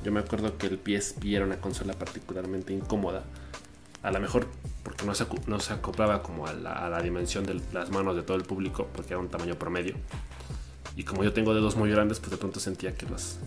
yo 0.03 0.11
me 0.11 0.21
acuerdo 0.21 0.57
que 0.57 0.67
el 0.67 0.79
PSP 0.79 1.25
era 1.35 1.45
una 1.45 1.57
consola 1.57 1.93
particularmente 1.93 2.73
incómoda 2.73 3.23
a 4.03 4.11
lo 4.11 4.19
mejor 4.19 4.47
porque 4.83 5.05
no 5.05 5.15
se, 5.15 5.25
no 5.47 5.59
se 5.59 5.73
acoplaba 5.73 6.21
como 6.21 6.45
a 6.45 6.53
la, 6.53 7.01
dimensión 7.01 7.45
de 7.45 7.59
las 7.71 7.89
manos 7.89 8.15
de 8.15 8.21
todo 8.21 8.35
el 8.35 8.43
público, 8.43 8.87
porque 8.93 9.13
era 9.13 9.19
un 9.19 9.29
tamaño 9.29 9.55
promedio. 9.55 9.95
Y 10.95 11.03
como 11.03 11.23
yo 11.23 11.33
tengo 11.33 11.55
dedos 11.55 11.75
muy 11.77 11.89
grandes, 11.89 12.19
pues 12.19 12.31
de 12.31 12.37
pronto 12.37 12.59
sentía 12.59 12.93
que, 12.93 13.05
los, 13.05 13.37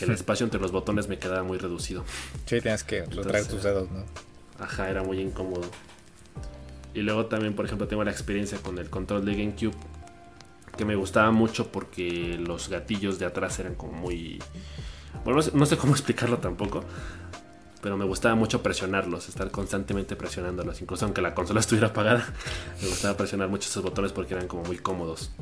el 0.00 0.10
espacio 0.10 0.44
entre 0.44 0.60
los 0.60 0.72
botones 0.72 1.08
me 1.08 1.18
quedaba 1.18 1.44
muy 1.44 1.56
reducido. 1.56 2.04
Sí, 2.46 2.60
tienes 2.60 2.82
que 2.82 3.06
retraer 3.06 3.46
tus 3.46 3.62
dedos, 3.62 3.90
¿no? 3.90 4.04
Ajá, 4.58 4.90
era 4.90 5.02
muy 5.02 5.20
incómodo. 5.20 5.70
Y 6.94 7.00
luego 7.00 7.26
también, 7.26 7.54
por 7.54 7.64
ejemplo, 7.64 7.86
tengo 7.86 8.04
la 8.04 8.10
experiencia 8.10 8.58
con 8.58 8.78
el 8.78 8.90
control 8.90 9.24
de 9.24 9.32
GameCube, 9.32 9.76
que 10.76 10.84
me 10.84 10.96
gustaba 10.96 11.30
mucho 11.30 11.70
porque 11.70 12.36
los 12.38 12.68
gatillos 12.68 13.18
de 13.18 13.26
atrás 13.26 13.58
eran 13.60 13.76
como 13.76 13.92
muy... 13.92 14.40
Bueno, 15.24 15.40
no 15.54 15.66
sé 15.66 15.76
cómo 15.76 15.92
explicarlo 15.92 16.38
tampoco, 16.38 16.84
pero 17.82 17.96
me 17.96 18.04
gustaba 18.04 18.36
mucho 18.36 18.62
presionarlos, 18.62 19.28
estar 19.28 19.50
constantemente 19.50 20.14
presionándolos, 20.14 20.80
incluso 20.80 21.04
aunque 21.04 21.20
la 21.20 21.34
consola 21.34 21.60
estuviera 21.60 21.88
apagada, 21.88 22.32
me 22.80 22.88
gustaba 22.88 23.16
presionar 23.16 23.48
mucho 23.48 23.68
esos 23.68 23.82
botones 23.82 24.12
porque 24.12 24.34
eran 24.34 24.46
como 24.46 24.62
muy 24.62 24.78
cómodos. 24.78 25.32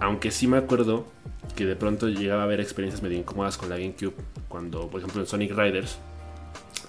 Aunque 0.00 0.30
sí 0.30 0.46
me 0.46 0.56
acuerdo 0.56 1.04
que 1.56 1.66
de 1.66 1.76
pronto 1.76 2.08
llegaba 2.08 2.42
a 2.42 2.44
haber 2.44 2.60
experiencias 2.60 3.02
medio 3.02 3.18
incómodas 3.18 3.58
con 3.58 3.68
la 3.68 3.76
GameCube, 3.76 4.14
cuando 4.48 4.88
por 4.88 5.00
ejemplo 5.00 5.20
en 5.20 5.26
Sonic 5.26 5.56
Riders 5.56 5.98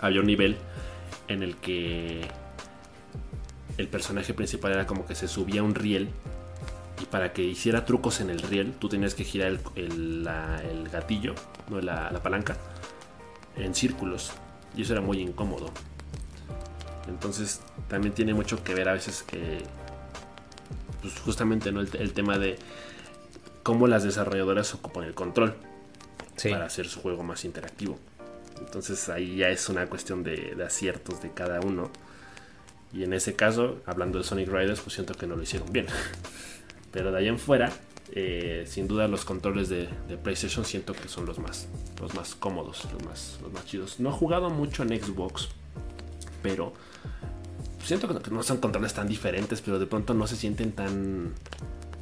había 0.02 0.22
un 0.22 0.28
nivel 0.28 0.56
en 1.28 1.42
el 1.42 1.56
que 1.56 2.28
el 3.78 3.88
personaje 3.88 4.36
principal 4.36 4.72
era 4.72 4.86
como 4.86 5.06
que 5.08 5.16
se 5.16 5.28
subía 5.28 5.62
a 5.62 5.64
un 5.64 5.74
riel 5.74 6.10
y 7.02 7.06
para 7.06 7.34
que 7.34 7.42
hiciera 7.42 7.86
trucos 7.86 8.22
en 8.22 8.30
el 8.30 8.40
riel 8.40 8.74
tú 8.80 8.88
tenías 8.88 9.16
que 9.16 9.24
girar 9.24 9.58
el, 9.76 10.90
gatillo, 10.92 11.34
no 11.70 11.82
la 11.82 12.22
palanca, 12.24 12.58
en 13.58 13.74
círculos 13.76 14.32
y 14.76 14.82
eso 14.82 14.94
era 14.94 15.02
muy 15.02 15.20
incómodo. 15.20 15.72
Entonces 17.08 17.62
también 17.88 18.14
tiene 18.14 18.34
mucho 18.34 18.64
que 18.64 18.74
ver 18.74 18.90
a 18.90 18.94
veces 18.94 19.24
que 19.24 19.60
pues 21.02 21.20
justamente 21.20 21.72
¿no? 21.72 21.82
el, 21.82 22.14
tema 22.14 22.38
de 22.38 22.58
cómo 23.64 23.88
las 23.88 24.04
desarrolladoras 24.04 24.74
ocupan 24.74 25.04
el 25.04 25.14
control 25.14 25.56
para 26.44 26.66
hacer 26.66 26.88
su 26.88 27.02
juego 27.02 27.24
más 27.24 27.46
interactivo. 27.46 28.00
Entonces 28.60 29.10
ahí 29.10 29.38
ya 29.38 29.50
es 29.50 29.70
una 29.70 29.88
cuestión 29.88 30.24
de, 30.24 30.56
aciertos 30.66 31.22
de 31.22 31.32
cada 31.32 31.60
uno. 31.60 31.92
Y 32.94 33.04
en 33.04 33.14
ese 33.14 33.36
caso, 33.36 33.82
hablando 33.86 34.18
de 34.18 34.24
Sonic 34.24 34.48
Riders, 34.48 34.80
pues 34.80 34.94
siento 34.94 35.14
que 35.16 35.28
no 35.28 35.36
lo 35.36 35.44
hicieron 35.44 35.72
bien. 35.72 35.88
Pero 36.92 37.12
de 37.12 37.20
ahí 37.20 37.28
en 37.28 37.38
fuera, 37.38 37.72
eh, 38.12 38.66
sin 38.68 38.88
duda 38.88 39.08
los 39.08 39.26
controles 39.26 39.70
de, 39.70 39.88
PlayStation 40.24 40.64
siento 40.66 40.94
que 40.94 41.08
son 41.08 41.26
los 41.26 41.40
más, 41.40 41.68
los 42.00 42.14
más 42.14 42.36
cómodos, 42.36 42.88
los 42.92 43.04
más, 43.04 43.40
los 43.42 43.52
más 43.52 43.66
chidos. 43.66 44.00
No 44.00 44.10
he 44.10 44.14
jugado 44.14 44.50
mucho 44.50 44.84
en 44.84 44.90
Xbox, 44.90 45.50
pero 46.42 46.74
siento 47.84 48.08
que 48.08 48.32
no 48.32 48.44
son 48.44 48.58
controles 48.58 48.94
tan 48.94 49.08
diferentes, 49.08 49.62
pero 49.62 49.80
de 49.80 49.88
pronto 49.88 50.14
no 50.14 50.28
se 50.28 50.36
sienten 50.36 50.72
tan, 50.72 51.34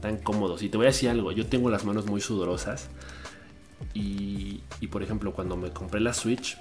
tan 0.02 0.18
cómodos. 0.18 0.62
Y 0.64 0.70
te 0.70 0.78
voy 0.78 0.88
a 0.88 0.90
decir 0.90 1.10
algo, 1.10 1.32
yo 1.32 1.46
tengo 1.48 1.70
las 1.70 1.86
manos 1.86 2.06
muy 2.06 2.22
sudorosas. 2.22 2.90
Y, 3.94 4.62
y 4.80 4.88
por 4.88 5.04
ejemplo, 5.04 5.34
cuando 5.34 5.56
me 5.58 5.72
compré 5.72 6.00
la 6.00 6.14
Switch, 6.14 6.58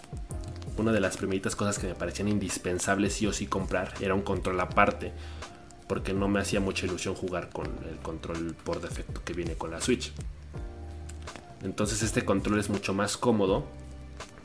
una 0.77 0.93
de 0.93 1.01
las 1.01 1.17
primeritas 1.17 1.57
cosas 1.57 1.79
que 1.79 1.87
me 1.87 1.95
parecían 1.95 2.29
indispensables 2.29 3.13
sí 3.15 3.27
o 3.27 3.33
sí 3.33 3.47
comprar 3.47 3.93
era 4.01 4.15
un 4.15 4.23
control 4.23 4.59
aparte 4.61 5.13
porque 5.93 6.15
no 6.15 6.27
me 6.27 6.41
hacía 6.41 6.59
mucha 6.59 6.87
ilusión 6.87 7.15
jugar 7.15 7.51
con 7.51 7.67
el 7.87 7.99
control 7.99 8.55
por 8.65 8.81
defecto 8.81 9.23
que 9.23 9.35
viene 9.35 9.57
con 9.57 9.71
la 9.71 9.83
Switch. 9.83 10.11
Entonces 11.63 12.03
este 12.03 12.25
control 12.25 12.61
es 12.61 12.71
mucho 12.71 12.95
más 12.95 13.19
cómodo, 13.19 13.67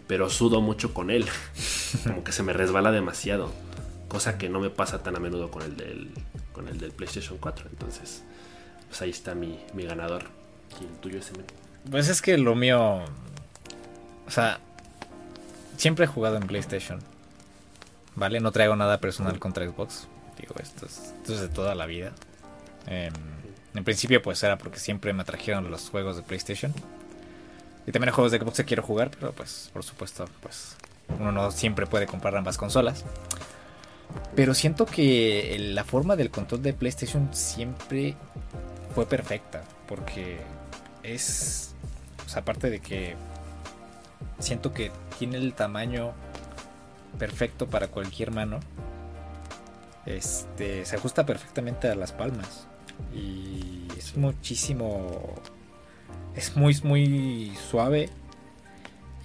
pero 0.08 0.30
sudo 0.30 0.60
mucho 0.60 0.94
con 0.94 1.10
él. 1.10 1.26
Como 2.04 2.26
que 2.26 2.34
se 2.34 2.44
me 2.44 2.52
resbala 2.52 2.92
demasiado. 2.92 3.50
Cosa 4.10 4.38
que 4.38 4.50
no 4.50 4.60
me 4.60 4.70
pasa 4.70 5.04
tan 5.04 5.16
a 5.16 5.20
menudo 5.22 5.50
con 5.50 5.62
el 5.62 5.78
del, 5.78 6.12
con 6.52 6.68
el 6.68 6.80
del 6.80 6.92
PlayStation 6.92 7.38
4. 7.38 7.70
Entonces, 7.70 8.24
pues 8.90 9.02
ahí 9.02 9.12
está 9.12 9.34
mi, 9.34 9.58
mi 9.74 9.86
ganador. 9.86 10.26
¿Y 10.82 10.84
el 10.84 11.00
tuyo 11.00 11.20
ese? 11.20 11.32
Pues 11.90 12.10
es 12.10 12.22
que 12.22 12.38
lo 12.38 12.56
mío... 12.56 13.06
O 14.28 14.32
sea, 14.32 14.60
siempre 15.78 16.04
he 16.04 16.08
jugado 16.10 16.36
en 16.36 16.46
PlayStation. 16.46 17.00
¿Vale? 18.16 18.42
No 18.42 18.52
traigo 18.52 18.76
nada 18.76 19.00
personal 19.00 19.40
contra 19.40 19.66
Xbox. 19.66 20.10
Digo, 20.40 20.56
esto 20.62 20.86
es, 20.86 21.40
de 21.42 21.50
toda 21.50 21.76
la 21.76 21.86
vida. 21.86 22.12
Em, 22.88 23.14
En 23.76 23.84
principio 23.84 24.22
pues 24.24 24.42
era 24.42 24.58
porque 24.58 24.80
siempre 24.80 25.14
me 25.14 25.22
atrajeron 25.22 25.70
los 25.70 25.90
juegos 25.90 26.16
de 26.16 26.24
PlayStation. 26.24 26.74
Y 27.86 27.92
también 27.92 28.10
hay 28.10 28.16
juegos 28.16 28.32
de 28.32 28.40
Xbox 28.40 28.58
que 28.58 28.66
quiero 28.66 28.82
jugar, 28.84 29.12
pero 29.12 29.32
pues 29.34 29.70
por 29.72 29.84
supuesto 29.84 30.26
pues 30.42 30.76
uno 31.20 31.32
no 31.32 31.52
siempre 31.52 31.86
puede 31.86 32.08
comprar 32.08 32.36
ambas 32.36 32.58
consolas. 32.58 33.06
Pero 34.36 34.54
siento 34.54 34.86
que 34.86 35.58
la 35.74 35.84
forma 35.84 36.16
del 36.16 36.32
control 36.32 36.62
de 36.64 36.74
PlayStation 36.74 37.30
siempre 37.34 38.16
fue 38.96 39.06
perfecta. 39.06 39.64
Porque 39.88 40.38
es... 41.04 41.74
Sea, 42.26 42.42
aparte 42.42 42.70
de 42.70 42.80
que 42.80 43.16
siento 44.40 44.74
que 44.74 44.92
tiene 45.18 45.38
el 45.38 45.54
tamaño 45.54 46.14
perfecto 47.20 47.68
para 47.68 47.88
cualquier 47.88 48.32
mano. 48.32 48.60
Este 50.08 50.86
se 50.86 50.96
ajusta 50.96 51.26
perfectamente 51.26 51.90
a 51.90 51.96
las 51.96 52.14
palmas 52.14 52.68
y 53.14 53.88
es 53.98 54.16
muchísimo 54.16 55.36
es 56.34 56.56
muy 56.56 56.80
muy 56.84 57.54
suave 57.70 58.10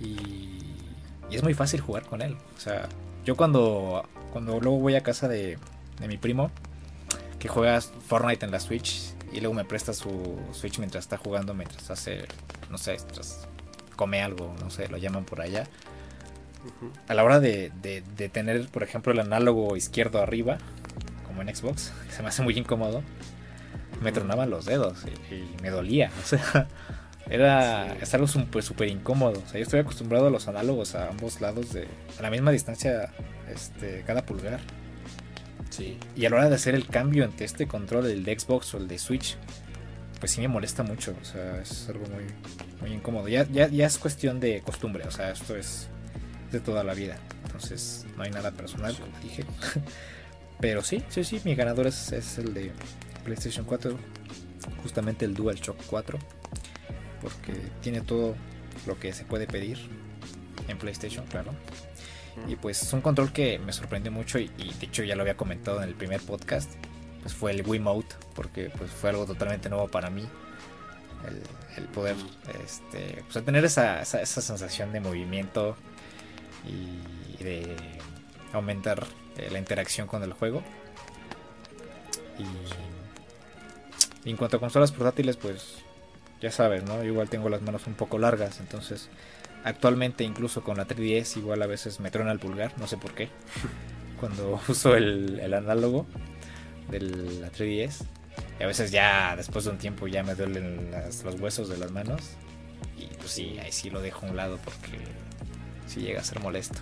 y, 0.00 0.58
es 1.30 1.42
muy 1.42 1.54
fácil 1.54 1.80
jugar 1.80 2.04
con 2.04 2.20
él. 2.20 2.36
O 2.56 2.60
sea, 2.60 2.88
yo 3.24 3.36
cuando 3.36 4.06
cuando 4.32 4.60
luego 4.60 4.78
voy 4.78 4.96
a 4.96 5.02
casa 5.02 5.28
de, 5.28 5.56
de 5.98 6.08
mi 6.08 6.18
primo 6.18 6.50
que 7.38 7.48
juega 7.48 7.80
Fortnite 7.80 8.44
en 8.44 8.52
la 8.52 8.60
Switch 8.60 9.14
y 9.32 9.40
luego 9.40 9.54
me 9.54 9.64
presta 9.64 9.94
su 9.94 10.38
Switch 10.52 10.78
mientras 10.78 11.04
está 11.04 11.16
jugando, 11.16 11.54
mientras 11.54 11.90
hace, 11.90 12.26
no 12.70 12.76
sé, 12.76 12.96
mientras 12.96 13.48
come 13.96 14.22
algo, 14.22 14.54
no 14.60 14.68
sé, 14.68 14.88
lo 14.88 14.98
llaman 14.98 15.24
por 15.24 15.40
allá. 15.40 15.66
A 17.08 17.14
la 17.14 17.24
hora 17.24 17.40
de, 17.40 17.72
tener, 18.32 18.68
por 18.68 18.82
ejemplo, 18.82 19.12
el 19.12 19.20
análogo 19.20 19.76
izquierdo 19.76 20.22
arriba, 20.22 20.58
como 21.26 21.42
en 21.42 21.54
Xbox, 21.54 21.92
se 22.10 22.22
me 22.22 22.28
hace 22.28 22.42
muy 22.42 22.56
incómodo. 22.56 23.02
Me 24.00 24.10
tronaban 24.10 24.50
los 24.50 24.64
dedos 24.64 25.04
y, 25.30 25.62
me 25.62 25.70
dolía. 25.70 26.10
O 26.22 26.26
sea, 26.26 26.68
era 27.30 27.94
es 27.94 28.12
algo 28.14 28.26
súper 28.26 28.88
incómodo. 28.88 29.40
O 29.44 29.48
sea, 29.48 29.58
yo 29.58 29.62
estoy 29.62 29.80
acostumbrado 29.80 30.26
a 30.26 30.30
los 30.30 30.48
análogos 30.48 30.94
a 30.96 31.08
ambos 31.08 31.40
lados 31.40 31.72
de 31.72 31.86
a 32.18 32.22
la 32.22 32.30
misma 32.30 32.50
distancia 32.50 33.10
este, 33.48 34.02
cada 34.06 34.26
pulgar. 34.26 34.60
Sí. 35.70 35.98
Y 36.16 36.26
a 36.26 36.30
la 36.30 36.36
hora 36.36 36.48
de 36.48 36.56
hacer 36.56 36.74
el 36.74 36.86
cambio 36.86 37.24
entre 37.24 37.46
este 37.46 37.66
control, 37.66 38.06
el 38.06 38.24
de 38.24 38.38
Xbox 38.38 38.74
o 38.74 38.78
el 38.78 38.88
de 38.88 38.98
Switch, 38.98 39.36
pues 40.20 40.32
sí 40.32 40.40
me 40.40 40.48
molesta 40.48 40.82
mucho. 40.82 41.14
O 41.20 41.24
sea, 41.24 41.60
es 41.60 41.88
algo 41.88 42.04
muy, 42.06 42.24
muy 42.80 42.96
incómodo. 42.96 43.28
Ya, 43.28 43.46
ya, 43.50 43.68
ya 43.68 43.86
es 43.86 43.98
cuestión 43.98 44.40
de 44.40 44.60
costumbre. 44.60 45.04
O 45.06 45.10
sea, 45.10 45.30
esto 45.30 45.56
es 45.56 45.88
de 46.52 46.60
toda 46.60 46.84
la 46.84 46.94
vida. 46.94 47.18
Entonces 47.44 48.06
no 48.16 48.22
hay 48.22 48.30
nada 48.30 48.52
personal, 48.52 48.94
como 48.96 49.18
dije. 49.18 49.44
Pero 50.60 50.82
sí, 50.82 51.02
sí, 51.08 51.24
sí, 51.24 51.40
mi 51.44 51.54
ganador 51.54 51.86
es, 51.86 52.12
es, 52.12 52.38
el 52.38 52.54
de 52.54 52.72
PlayStation 53.24 53.64
4. 53.64 53.96
Justamente 54.82 55.24
el 55.24 55.34
DualShock 55.34 55.76
4. 55.86 56.18
Porque 57.20 57.52
tiene 57.80 58.00
todo 58.00 58.34
lo 58.86 58.98
que 58.98 59.12
se 59.12 59.24
puede 59.24 59.46
pedir 59.46 59.78
en 60.68 60.78
PlayStation, 60.78 61.26
claro. 61.26 61.52
Y 62.48 62.56
pues 62.56 62.82
es 62.82 62.92
un 62.92 63.00
control 63.00 63.32
que 63.32 63.58
me 63.58 63.72
sorprendió 63.72 64.10
mucho 64.10 64.38
y, 64.38 64.48
de 64.48 64.86
hecho 64.86 65.02
ya 65.02 65.16
lo 65.16 65.22
había 65.22 65.36
comentado 65.36 65.82
en 65.82 65.88
el 65.88 65.94
primer 65.94 66.20
podcast. 66.20 66.70
Pues 67.20 67.34
fue 67.34 67.52
el 67.52 67.66
Wiimote, 67.66 68.16
porque 68.34 68.70
pues 68.76 68.90
fue 68.90 69.10
algo 69.10 69.26
totalmente 69.26 69.68
nuevo 69.68 69.88
para 69.88 70.10
mí. 70.10 70.24
El, 71.76 71.84
poder 71.88 72.16
este, 72.64 73.24
pues, 73.30 73.44
tener 73.44 73.64
esa, 73.64 74.02
esa, 74.02 74.20
esa 74.20 74.40
sensación 74.40 74.92
de 74.92 75.00
movimiento 75.00 75.76
y 76.66 77.42
de 77.42 77.76
aumentar 78.52 79.06
eh, 79.36 79.48
la 79.50 79.58
interacción 79.58 80.06
con 80.06 80.22
el 80.22 80.32
juego. 80.32 80.62
Y, 82.38 84.28
en 84.28 84.36
cuanto 84.36 84.58
a 84.58 84.60
consolas 84.60 84.92
portátiles, 84.92 85.36
pues 85.36 85.78
ya 86.40 86.50
sabes, 86.50 86.84
¿no? 86.84 87.02
igual 87.04 87.28
tengo 87.28 87.48
las 87.48 87.62
manos 87.62 87.86
un 87.86 87.94
poco 87.94 88.18
largas, 88.18 88.60
entonces 88.60 89.08
actualmente 89.64 90.24
incluso 90.24 90.62
con 90.64 90.76
la 90.76 90.86
3DS 90.88 91.36
igual 91.36 91.62
a 91.62 91.66
veces 91.66 92.00
me 92.00 92.10
trona 92.10 92.32
el 92.32 92.38
pulgar, 92.38 92.72
no 92.78 92.86
sé 92.86 92.96
por 92.96 93.14
qué. 93.14 93.28
Cuando 94.20 94.60
uso 94.68 94.94
el, 94.94 95.52
análogo 95.52 96.06
de 96.90 97.00
la 97.00 97.50
3DS. 97.50 98.04
Y 98.58 98.62
a 98.62 98.66
veces 98.66 98.90
ya 98.90 99.34
después 99.36 99.64
de 99.64 99.72
un 99.72 99.78
tiempo 99.78 100.06
ya 100.06 100.22
me 100.22 100.34
duelen 100.34 100.90
los 101.24 101.40
huesos 101.40 101.68
de 101.68 101.78
las 101.78 101.90
manos. 101.90 102.36
Y 102.96 103.06
pues 103.16 103.30
sí, 103.30 103.58
ahí 103.58 103.72
sí 103.72 103.90
lo 103.90 104.00
dejo 104.00 104.26
a 104.26 104.30
un 104.30 104.36
lado 104.36 104.58
porque 104.64 104.98
si 105.92 106.00
llega 106.00 106.20
a 106.20 106.24
ser 106.24 106.40
molesto. 106.40 106.80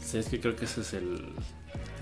Sí, 0.00 0.18
es 0.18 0.28
que 0.28 0.40
creo 0.40 0.56
que 0.56 0.64
ese 0.64 0.80
es 0.80 0.94
el. 0.94 1.32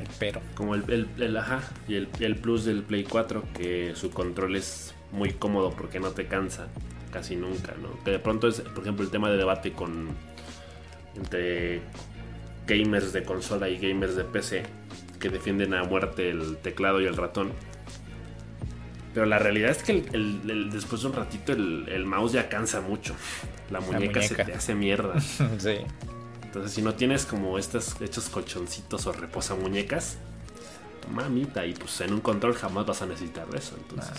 El 0.01 0.09
pero. 0.19 0.41
Como 0.55 0.75
el, 0.75 1.09
el, 1.19 1.37
ajá. 1.37 1.63
Y 1.89 1.95
el, 1.95 2.09
el, 2.21 2.37
plus 2.37 2.65
del 2.65 2.83
Play 2.83 3.05
4, 3.05 3.45
que 3.55 3.95
su 3.95 4.11
control 4.11 4.57
es 4.57 4.95
muy 5.11 5.33
cómodo 5.33 5.71
porque 5.71 6.01
no 6.01 6.11
te 6.11 6.27
cansa 6.27 6.69
casi 7.11 7.37
nunca, 7.37 7.75
¿no? 7.81 8.03
Que 8.05 8.13
de 8.13 8.19
pronto 8.19 8.49
es, 8.49 8.61
por 8.61 8.83
ejemplo, 8.83 9.05
el 9.05 9.11
tema 9.11 9.31
de 9.31 9.37
debate 9.37 9.73
con. 9.73 10.09
entre 11.17 11.83
gamers 12.67 13.13
de 13.13 13.25
consola 13.25 13.69
y 13.69 13.79
gamers 13.79 14.15
de 14.15 14.25
PC 14.25 14.63
que 15.19 15.29
defienden 15.29 15.75
a 15.75 15.83
muerte 15.83 16.31
el 16.31 16.57
teclado 16.59 17.01
y 17.01 17.07
el 17.07 17.17
ratón 17.17 17.53
pero 19.15 19.27
la 19.27 19.39
realidad 19.39 19.71
es 19.71 19.83
que 19.83 20.05
el, 20.13 20.71
después 20.71 21.03
de 21.03 21.09
un 21.09 21.15
ratito 21.15 21.53
el, 21.53 22.05
mouse 22.07 22.33
ya 22.33 22.49
cansa 22.49 22.81
mucho. 22.81 23.15
La 23.71 23.81
muñeca, 23.81 24.23
se 24.23 24.35
te 24.35 24.55
hace 24.55 24.75
mierda. 24.75 25.21
sí. 25.59 25.79
Entonces, 26.43 26.73
si 26.73 26.83
no 26.83 26.95
tienes 26.95 27.25
como 27.25 27.59
estos 27.59 28.01
hechos 28.01 28.29
colchoncitos 28.29 29.07
o 29.07 29.13
reposa 29.13 29.55
muñecas, 29.55 30.17
mamita, 31.11 31.65
y 31.67 31.75
pues 31.75 32.01
en 32.01 32.13
un 32.13 32.21
control 32.21 32.55
jamás 32.55 32.87
vas 32.87 33.03
a 33.03 33.07
necesitar 33.07 33.47
eso. 33.55 33.77
Entonces, 33.77 34.13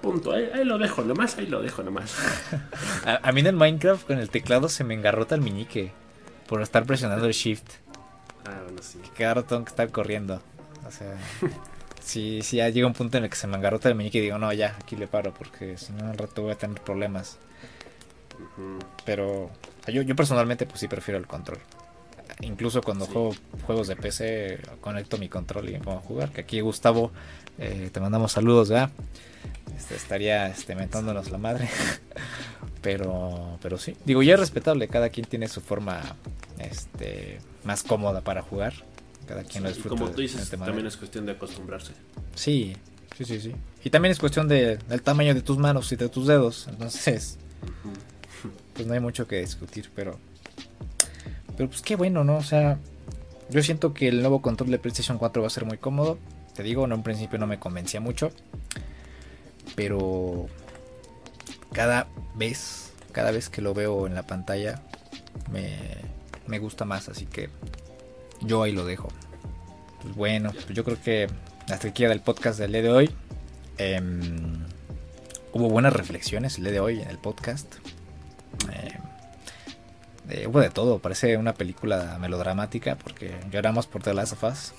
punto. 0.00 0.32
Ahí, 0.32 0.64
lo 0.64 0.78
dejo 0.78 1.02
nomás, 1.02 1.36
ahí 1.38 1.46
lo 1.46 1.62
dejo 1.62 1.82
nomás. 1.82 2.16
a, 3.04 3.32
mí 3.32 3.40
en 3.40 3.46
el 3.46 3.56
Minecraft 3.56 4.06
con 4.06 4.18
el 4.18 4.30
teclado 4.30 4.68
se 4.68 4.84
me 4.84 4.94
engarrota 4.94 5.34
el 5.34 5.40
meñique 5.40 5.92
por 6.46 6.62
estar 6.62 6.84
presionando 6.84 7.26
el 7.26 7.32
shift. 7.32 7.66
Ah, 8.46 8.60
bueno, 8.64 8.82
sí. 8.82 8.98
Que 8.98 9.24
cada 9.24 9.42
tengo 9.42 9.64
que 9.64 9.70
estar 9.70 9.90
corriendo. 9.90 10.40
O 10.86 10.90
sea. 10.90 11.16
sí, 12.06 12.40
sí, 12.42 12.56
ya 12.58 12.68
llega 12.68 12.86
un 12.86 12.94
punto 12.94 13.18
en 13.18 13.24
el 13.24 13.30
que 13.30 13.36
se 13.36 13.46
me 13.46 13.56
engarrota 13.56 13.88
el 13.88 13.94
meñique 13.94 14.18
y 14.18 14.22
digo, 14.22 14.38
no, 14.38 14.52
ya, 14.52 14.76
aquí 14.80 14.96
le 14.96 15.08
paro, 15.08 15.34
porque 15.34 15.76
si 15.76 15.92
no, 15.92 16.08
al 16.08 16.16
rato 16.16 16.42
voy 16.42 16.52
a 16.52 16.58
tener 16.58 16.80
problemas. 16.80 17.38
Pero 19.04 19.50
yo, 19.88 20.02
yo 20.02 20.16
personalmente, 20.16 20.66
pues 20.66 20.80
sí 20.80 20.88
prefiero 20.88 21.18
el 21.18 21.26
control. 21.26 21.58
Incluso 22.40 22.82
cuando 22.82 23.06
juego 23.06 23.34
juegos 23.66 23.88
de 23.88 23.96
PC, 23.96 24.60
conecto 24.80 25.16
mi 25.16 25.28
control 25.28 25.68
y 25.68 25.72
me 25.72 25.80
pongo 25.80 25.98
a 25.98 26.02
jugar. 26.02 26.30
Que 26.30 26.42
aquí, 26.42 26.60
Gustavo, 26.60 27.10
eh, 27.58 27.88
te 27.92 28.00
mandamos 28.00 28.32
saludos, 28.32 28.68
¿verdad? 28.68 28.90
Este, 29.76 29.94
estaría 29.94 30.46
este, 30.48 30.74
mentándonos 30.74 31.30
la 31.30 31.38
madre. 31.38 31.68
pero, 32.82 33.58
pero 33.62 33.78
sí. 33.78 33.96
Digo, 34.04 34.22
ya 34.22 34.34
es 34.34 34.40
respetable, 34.40 34.88
cada 34.88 35.08
quien 35.08 35.26
tiene 35.26 35.48
su 35.48 35.60
forma 35.60 36.02
este, 36.58 37.40
más 37.64 37.82
cómoda 37.82 38.20
para 38.20 38.42
jugar. 38.42 38.74
Cada 39.26 39.42
quien 39.44 39.64
lo 39.64 39.68
disfruta. 39.68 39.94
Y 39.94 39.98
como 39.98 40.10
tú 40.10 40.20
dices, 40.20 40.48
también 40.50 40.86
es 40.86 40.96
cuestión 40.96 41.26
de 41.26 41.32
acostumbrarse. 41.32 41.92
Sí, 42.34 42.76
sí, 43.16 43.24
sí, 43.24 43.40
sí. 43.40 43.52
Y 43.82 43.90
también 43.90 44.12
es 44.12 44.18
cuestión 44.18 44.46
de, 44.48 44.76
del 44.76 45.02
tamaño 45.02 45.34
de 45.34 45.42
tus 45.42 45.58
manos 45.58 45.90
y 45.92 45.96
de 45.96 46.08
tus 46.08 46.26
dedos. 46.26 46.66
Entonces, 46.68 47.38
pues 48.74 48.86
no 48.86 48.94
hay 48.94 49.00
mucho 49.00 49.26
que 49.26 49.40
discutir, 49.40 49.90
pero. 49.94 50.18
Pero 51.56 51.68
pues 51.68 51.82
qué 51.82 51.96
bueno, 51.96 52.22
¿no? 52.22 52.36
O 52.36 52.42
sea, 52.42 52.78
yo 53.50 53.62
siento 53.62 53.94
que 53.94 54.08
el 54.08 54.20
nuevo 54.20 54.42
control 54.42 54.70
de 54.70 54.78
PlayStation 54.78 55.18
4 55.18 55.42
va 55.42 55.48
a 55.48 55.50
ser 55.50 55.64
muy 55.64 55.78
cómodo. 55.78 56.18
Te 56.54 56.62
digo, 56.62 56.84
en 56.84 56.92
un 56.92 57.02
principio 57.02 57.38
no 57.38 57.46
me 57.46 57.58
convencía 57.58 58.00
mucho. 58.00 58.30
Pero 59.74 60.46
cada 61.72 62.08
vez, 62.34 62.92
cada 63.12 63.30
vez 63.30 63.48
que 63.48 63.62
lo 63.62 63.74
veo 63.74 64.06
en 64.06 64.14
la 64.14 64.26
pantalla, 64.26 64.82
me, 65.50 65.78
me 66.46 66.58
gusta 66.58 66.84
más. 66.84 67.08
Así 67.08 67.26
que 67.26 67.50
yo 68.40 68.62
ahí 68.62 68.72
lo 68.72 68.84
dejo. 68.84 69.08
Pues 70.02 70.14
bueno, 70.14 70.52
pues 70.52 70.68
yo 70.68 70.84
creo 70.84 71.00
que 71.00 71.28
hasta 71.68 71.88
aquí 71.88 72.04
del 72.04 72.20
podcast 72.20 72.58
del 72.58 72.72
día 72.72 72.82
de 72.82 72.90
hoy. 72.90 73.10
Em, 73.78 74.64
hubo 75.52 75.68
buenas 75.68 75.92
reflexiones 75.92 76.58
el 76.58 76.64
día 76.64 76.72
de 76.74 76.80
hoy 76.80 77.00
en 77.00 77.08
el 77.08 77.18
podcast. 77.18 77.74
Em, 78.70 80.48
hubo 80.48 80.60
de 80.60 80.70
todo, 80.70 80.98
parece 80.98 81.36
una 81.36 81.54
película 81.54 82.18
melodramática 82.20 82.96
porque 82.96 83.34
lloramos 83.50 83.86
por 83.86 84.02
The 84.02 84.14
Last 84.14 84.42
of. 84.42 84.72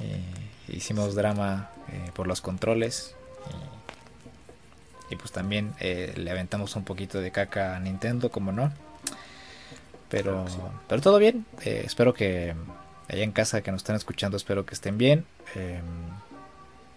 Eh, 0.00 0.20
hicimos 0.68 1.14
drama 1.14 1.70
eh, 1.92 2.10
por 2.14 2.26
los 2.26 2.40
controles. 2.40 3.14
Y, 5.10 5.14
y 5.14 5.16
pues 5.16 5.32
también 5.32 5.74
eh, 5.80 6.12
le 6.16 6.30
aventamos 6.30 6.76
un 6.76 6.84
poquito 6.84 7.20
de 7.20 7.30
caca 7.30 7.76
a 7.76 7.80
Nintendo, 7.80 8.30
como 8.30 8.52
no. 8.52 8.72
Pero, 10.08 10.44
pero 10.88 11.00
todo 11.00 11.18
bien. 11.18 11.46
Eh, 11.64 11.82
espero 11.84 12.14
que 12.14 12.54
allá 13.08 13.22
en 13.22 13.32
casa 13.32 13.62
que 13.62 13.70
nos 13.70 13.80
están 13.80 13.96
escuchando, 13.96 14.36
espero 14.36 14.64
que 14.64 14.74
estén 14.74 14.98
bien. 14.98 15.24
Eh, 15.54 15.80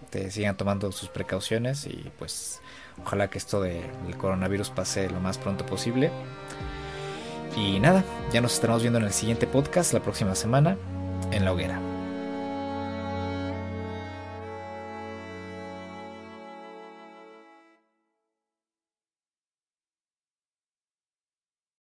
te 0.09 0.31
sigan 0.31 0.57
tomando 0.57 0.91
sus 0.91 1.09
precauciones 1.09 1.85
y 1.85 2.11
pues 2.17 2.61
ojalá 3.03 3.29
que 3.29 3.37
esto 3.37 3.61
del 3.61 4.17
coronavirus 4.17 4.71
pase 4.71 5.09
lo 5.09 5.19
más 5.19 5.37
pronto 5.37 5.65
posible. 5.65 6.11
Y 7.55 7.79
nada, 7.79 8.03
ya 8.31 8.41
nos 8.41 8.53
estaremos 8.53 8.81
viendo 8.81 8.99
en 8.99 9.05
el 9.05 9.13
siguiente 9.13 9.47
podcast 9.47 9.93
la 9.93 10.01
próxima 10.01 10.35
semana 10.35 10.77
en 11.31 11.45
la 11.45 11.53
hoguera. 11.53 11.98